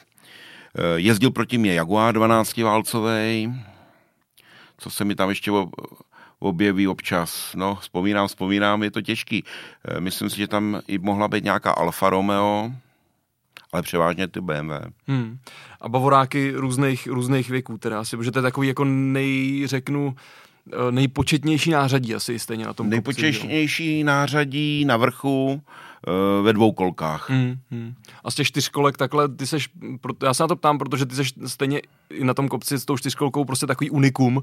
E, 0.74 1.00
jezdil 1.00 1.30
proti 1.30 1.58
mě 1.58 1.74
Jaguar 1.74 2.14
12 2.14 2.56
válcový, 2.56 3.54
co 4.78 4.90
se 4.90 5.04
mi 5.04 5.14
tam 5.14 5.28
ještě 5.28 5.50
objeví 6.42 6.88
občas. 6.88 7.54
No, 7.54 7.74
vzpomínám, 7.74 8.28
vzpomínám, 8.28 8.82
je 8.82 8.90
to 8.90 9.00
těžký. 9.00 9.44
Eh, 9.84 10.00
myslím 10.00 10.30
si, 10.30 10.36
že 10.36 10.48
tam 10.48 10.80
i 10.88 10.98
mohla 10.98 11.28
být 11.28 11.44
nějaká 11.44 11.70
Alfa 11.70 12.10
Romeo, 12.10 12.70
ale 13.72 13.82
převážně 13.82 14.28
ty 14.28 14.40
BMW. 14.40 14.72
Hmm. 15.06 15.38
A 15.80 15.88
bavoráky 15.88 16.52
různých, 16.56 17.06
různých 17.06 17.50
věků 17.50 17.78
teda 17.78 18.00
asi, 18.00 18.16
protože 18.16 18.30
to 18.30 18.38
je 18.38 18.42
takový 18.42 18.68
jako 18.68 18.84
nej, 18.84 19.62
řeknu, 19.66 20.14
eh, 20.72 20.92
nejpočetnější 20.92 21.70
nářadí 21.70 22.14
asi 22.14 22.38
stejně 22.38 22.66
na 22.66 22.72
tom 22.72 22.90
Nejpočetnější 22.90 23.82
kopci, 23.88 24.04
nářadí 24.04 24.84
na 24.84 24.96
vrchu 24.96 25.62
uh, 26.06 26.44
ve 26.44 26.52
dvou 26.52 26.72
kolkách. 26.72 27.30
Hmm, 27.30 27.56
hmm. 27.70 27.94
A 28.24 28.30
z 28.30 28.34
těch 28.34 28.46
čtyřkolek 28.46 28.96
takhle, 28.96 29.28
ty 29.28 29.46
seš, 29.46 29.68
já 30.22 30.34
se 30.34 30.42
na 30.42 30.48
to 30.48 30.56
ptám, 30.56 30.78
protože 30.78 31.06
ty 31.06 31.14
seš 31.14 31.34
stejně 31.46 31.80
i 32.10 32.24
na 32.24 32.34
tom 32.34 32.48
kopci 32.48 32.78
s 32.78 32.84
tou 32.84 32.98
čtyřkolkou 32.98 33.44
prostě 33.44 33.66
takový 33.66 33.90
unikum 33.90 34.36
uh, 34.36 34.42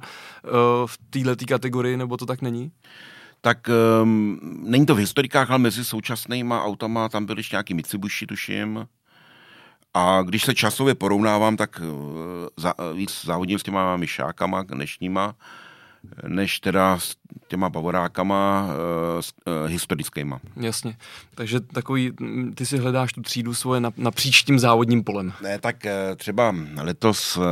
v 0.86 0.98
této 1.10 1.46
kategorii, 1.46 1.98
nebo 1.98 2.18
to 2.18 2.26
tak 2.26 2.42
není? 2.42 2.72
tak 3.42 3.70
um, 4.02 4.40
není 4.64 4.86
to 4.86 4.96
v 4.96 4.98
historikách, 4.98 5.50
ale 5.50 5.60
mezi 5.60 5.86
současnýma 5.86 6.64
autama 6.64 7.10
tam 7.10 7.26
byly 7.26 7.40
ještě 7.40 7.56
nějaký 7.56 7.74
Mitsubishi, 7.74 8.26
tuším. 8.26 8.88
A 9.94 10.22
když 10.22 10.44
se 10.44 10.56
časově 10.56 10.96
porovnávám, 10.96 11.58
tak 11.58 11.82
uh, 11.82 11.88
za, 12.58 12.74
víc 12.94 13.22
závodním 13.26 13.60
s 13.60 13.64
těma 13.64 13.98
myšákama 13.98 14.64
dnešníma, 14.64 15.36
než 16.28 16.60
teda 16.60 17.00
s 17.00 17.16
těma 17.48 17.70
bavorákama 17.70 18.68
uh, 18.68 19.54
uh, 19.64 19.70
historickýma. 19.70 20.40
Jasně. 20.56 20.98
Takže 21.36 21.60
takový, 21.60 22.12
ty 22.56 22.66
si 22.66 22.78
hledáš 22.78 23.14
tu 23.14 23.22
třídu 23.22 23.54
svoje 23.54 23.82
na, 23.82 23.92
na 23.98 24.12
příštím 24.12 24.60
závodním 24.60 25.04
polem. 25.04 25.34
Ne, 25.42 25.60
tak 25.60 25.76
třeba 26.16 26.56
letos 26.82 27.38
uh, 27.38 27.44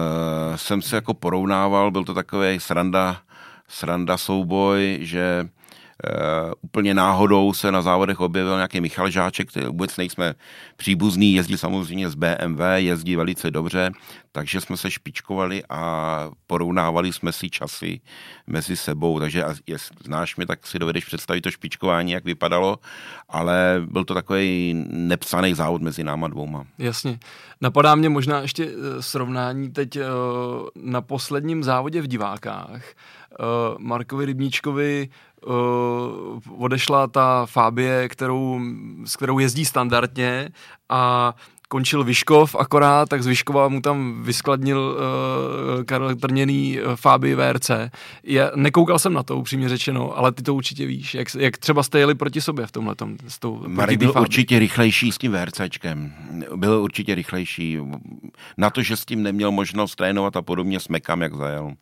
jsem 0.55 0.81
se 0.81 0.95
jako 0.95 1.13
porovnával, 1.13 1.91
byl 1.91 2.03
to 2.03 2.13
takový 2.13 2.59
sranda, 2.59 3.21
sranda 3.67 4.17
souboj, 4.17 4.97
že 5.01 5.49
Uh, 5.97 6.51
úplně 6.61 6.93
náhodou 6.93 7.53
se 7.53 7.71
na 7.71 7.81
závodech 7.81 8.19
objevil 8.19 8.55
nějaký 8.55 8.81
Michal 8.81 9.09
Žáček, 9.09 9.49
který 9.49 9.65
vůbec 9.65 9.97
nejsme 9.97 10.33
příbuzný, 10.75 11.33
jezdí 11.33 11.57
samozřejmě 11.57 12.09
z 12.09 12.15
BMW, 12.15 12.61
jezdí 12.75 13.15
velice 13.15 13.51
dobře, 13.51 13.91
takže 14.31 14.61
jsme 14.61 14.77
se 14.77 14.91
špičkovali 14.91 15.63
a 15.69 16.29
porovnávali 16.47 17.13
jsme 17.13 17.31
si 17.31 17.49
časy 17.49 18.01
mezi 18.47 18.77
sebou, 18.77 19.19
takže 19.19 19.45
znáš 20.03 20.35
mě, 20.35 20.45
tak 20.45 20.67
si 20.67 20.79
dovedeš 20.79 21.05
představit 21.05 21.41
to 21.41 21.51
špičkování, 21.51 22.11
jak 22.11 22.25
vypadalo, 22.25 22.79
ale 23.29 23.81
byl 23.85 24.05
to 24.05 24.13
takový 24.13 24.73
nepsaný 24.89 25.53
závod 25.53 25.81
mezi 25.81 26.03
náma 26.03 26.27
dvouma. 26.27 26.65
Jasně. 26.77 27.19
Napadá 27.61 27.95
mě 27.95 28.09
možná 28.09 28.41
ještě 28.41 28.67
eh, 28.67 29.01
srovnání 29.01 29.71
teď 29.71 29.95
eh, 29.95 30.01
na 30.75 31.01
posledním 31.01 31.63
závodě 31.63 32.01
v 32.01 32.07
divákách. 32.07 32.81
Markovi 33.79 34.25
Rybníčkovi 34.25 35.09
uh, 35.45 35.53
odešla 36.63 37.07
ta 37.07 37.45
Fabie, 37.45 38.09
kterou, 38.09 38.59
s 39.05 39.15
kterou 39.15 39.39
jezdí 39.39 39.65
standardně 39.65 40.49
a 40.89 41.33
končil 41.69 42.03
Vyškov 42.03 42.55
akorát, 42.55 43.09
tak 43.09 43.23
z 43.23 43.27
Vyškova 43.27 43.67
mu 43.67 43.81
tam 43.81 44.23
vyskladnil 44.23 44.79
uh, 44.79 45.83
Karel 45.83 46.15
Trněný 46.15 46.79
uh, 46.79 46.95
Fabii 46.95 47.35
VRC. 47.35 47.71
Já 48.23 48.51
nekoukal 48.55 48.99
jsem 48.99 49.13
na 49.13 49.23
to, 49.23 49.37
upřímně 49.37 49.69
řečeno, 49.69 50.17
ale 50.17 50.31
ty 50.31 50.43
to 50.43 50.55
určitě 50.55 50.85
víš. 50.85 51.13
Jak, 51.13 51.27
jak 51.39 51.57
třeba 51.57 51.83
jste 51.83 51.99
jeli 51.99 52.15
proti 52.15 52.41
sobě 52.41 52.67
v 52.67 52.71
tomhle? 52.71 52.95
S 53.27 53.39
tou, 53.39 53.63
Marek 53.67 53.99
byl 53.99 54.13
určitě 54.19 54.59
rychlejší 54.59 55.11
s 55.11 55.17
tím 55.17 55.31
VRCčkem. 55.31 56.13
Byl 56.55 56.73
určitě 56.73 57.15
rychlejší. 57.15 57.79
Na 58.57 58.69
to, 58.69 58.81
že 58.81 58.95
s 58.97 59.05
tím 59.05 59.23
neměl 59.23 59.51
možnost 59.51 59.95
trénovat 59.95 60.37
a 60.37 60.41
podobně, 60.41 60.79
smekám, 60.79 61.21
jak 61.21 61.35
zajel. 61.35 61.73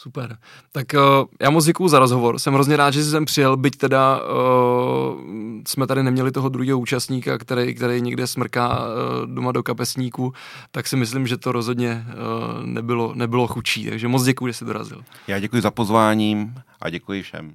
Super. 0.00 0.38
Tak 0.72 0.86
uh, 0.94 1.26
já 1.40 1.50
moc 1.50 1.64
děkuju 1.64 1.88
za 1.88 1.98
rozhovor. 1.98 2.38
Jsem 2.38 2.54
hrozně 2.54 2.76
rád, 2.76 2.90
že 2.90 3.04
jsi 3.04 3.10
sem 3.10 3.24
přijel, 3.24 3.56
byť 3.56 3.76
teda 3.76 4.20
uh, 4.20 5.20
jsme 5.68 5.86
tady 5.86 6.02
neměli 6.02 6.32
toho 6.32 6.48
druhého 6.48 6.78
účastníka, 6.78 7.38
který, 7.38 7.74
který 7.74 8.00
někde 8.00 8.26
smrká 8.26 8.78
uh, 8.78 9.34
doma 9.34 9.52
do 9.52 9.62
kapesníku, 9.62 10.32
tak 10.70 10.86
si 10.86 10.96
myslím, 10.96 11.26
že 11.26 11.36
to 11.36 11.52
rozhodně 11.52 12.06
uh, 12.06 12.66
nebylo, 12.66 13.14
nebylo 13.14 13.46
chučí. 13.46 13.86
Takže 13.90 14.08
moc 14.08 14.24
děkuji, 14.24 14.46
že 14.46 14.52
jsi 14.52 14.64
dorazil. 14.64 15.02
Já 15.26 15.38
děkuji 15.38 15.62
za 15.62 15.70
pozvání 15.70 16.54
a 16.80 16.90
děkuji 16.90 17.22
všem. 17.22 17.54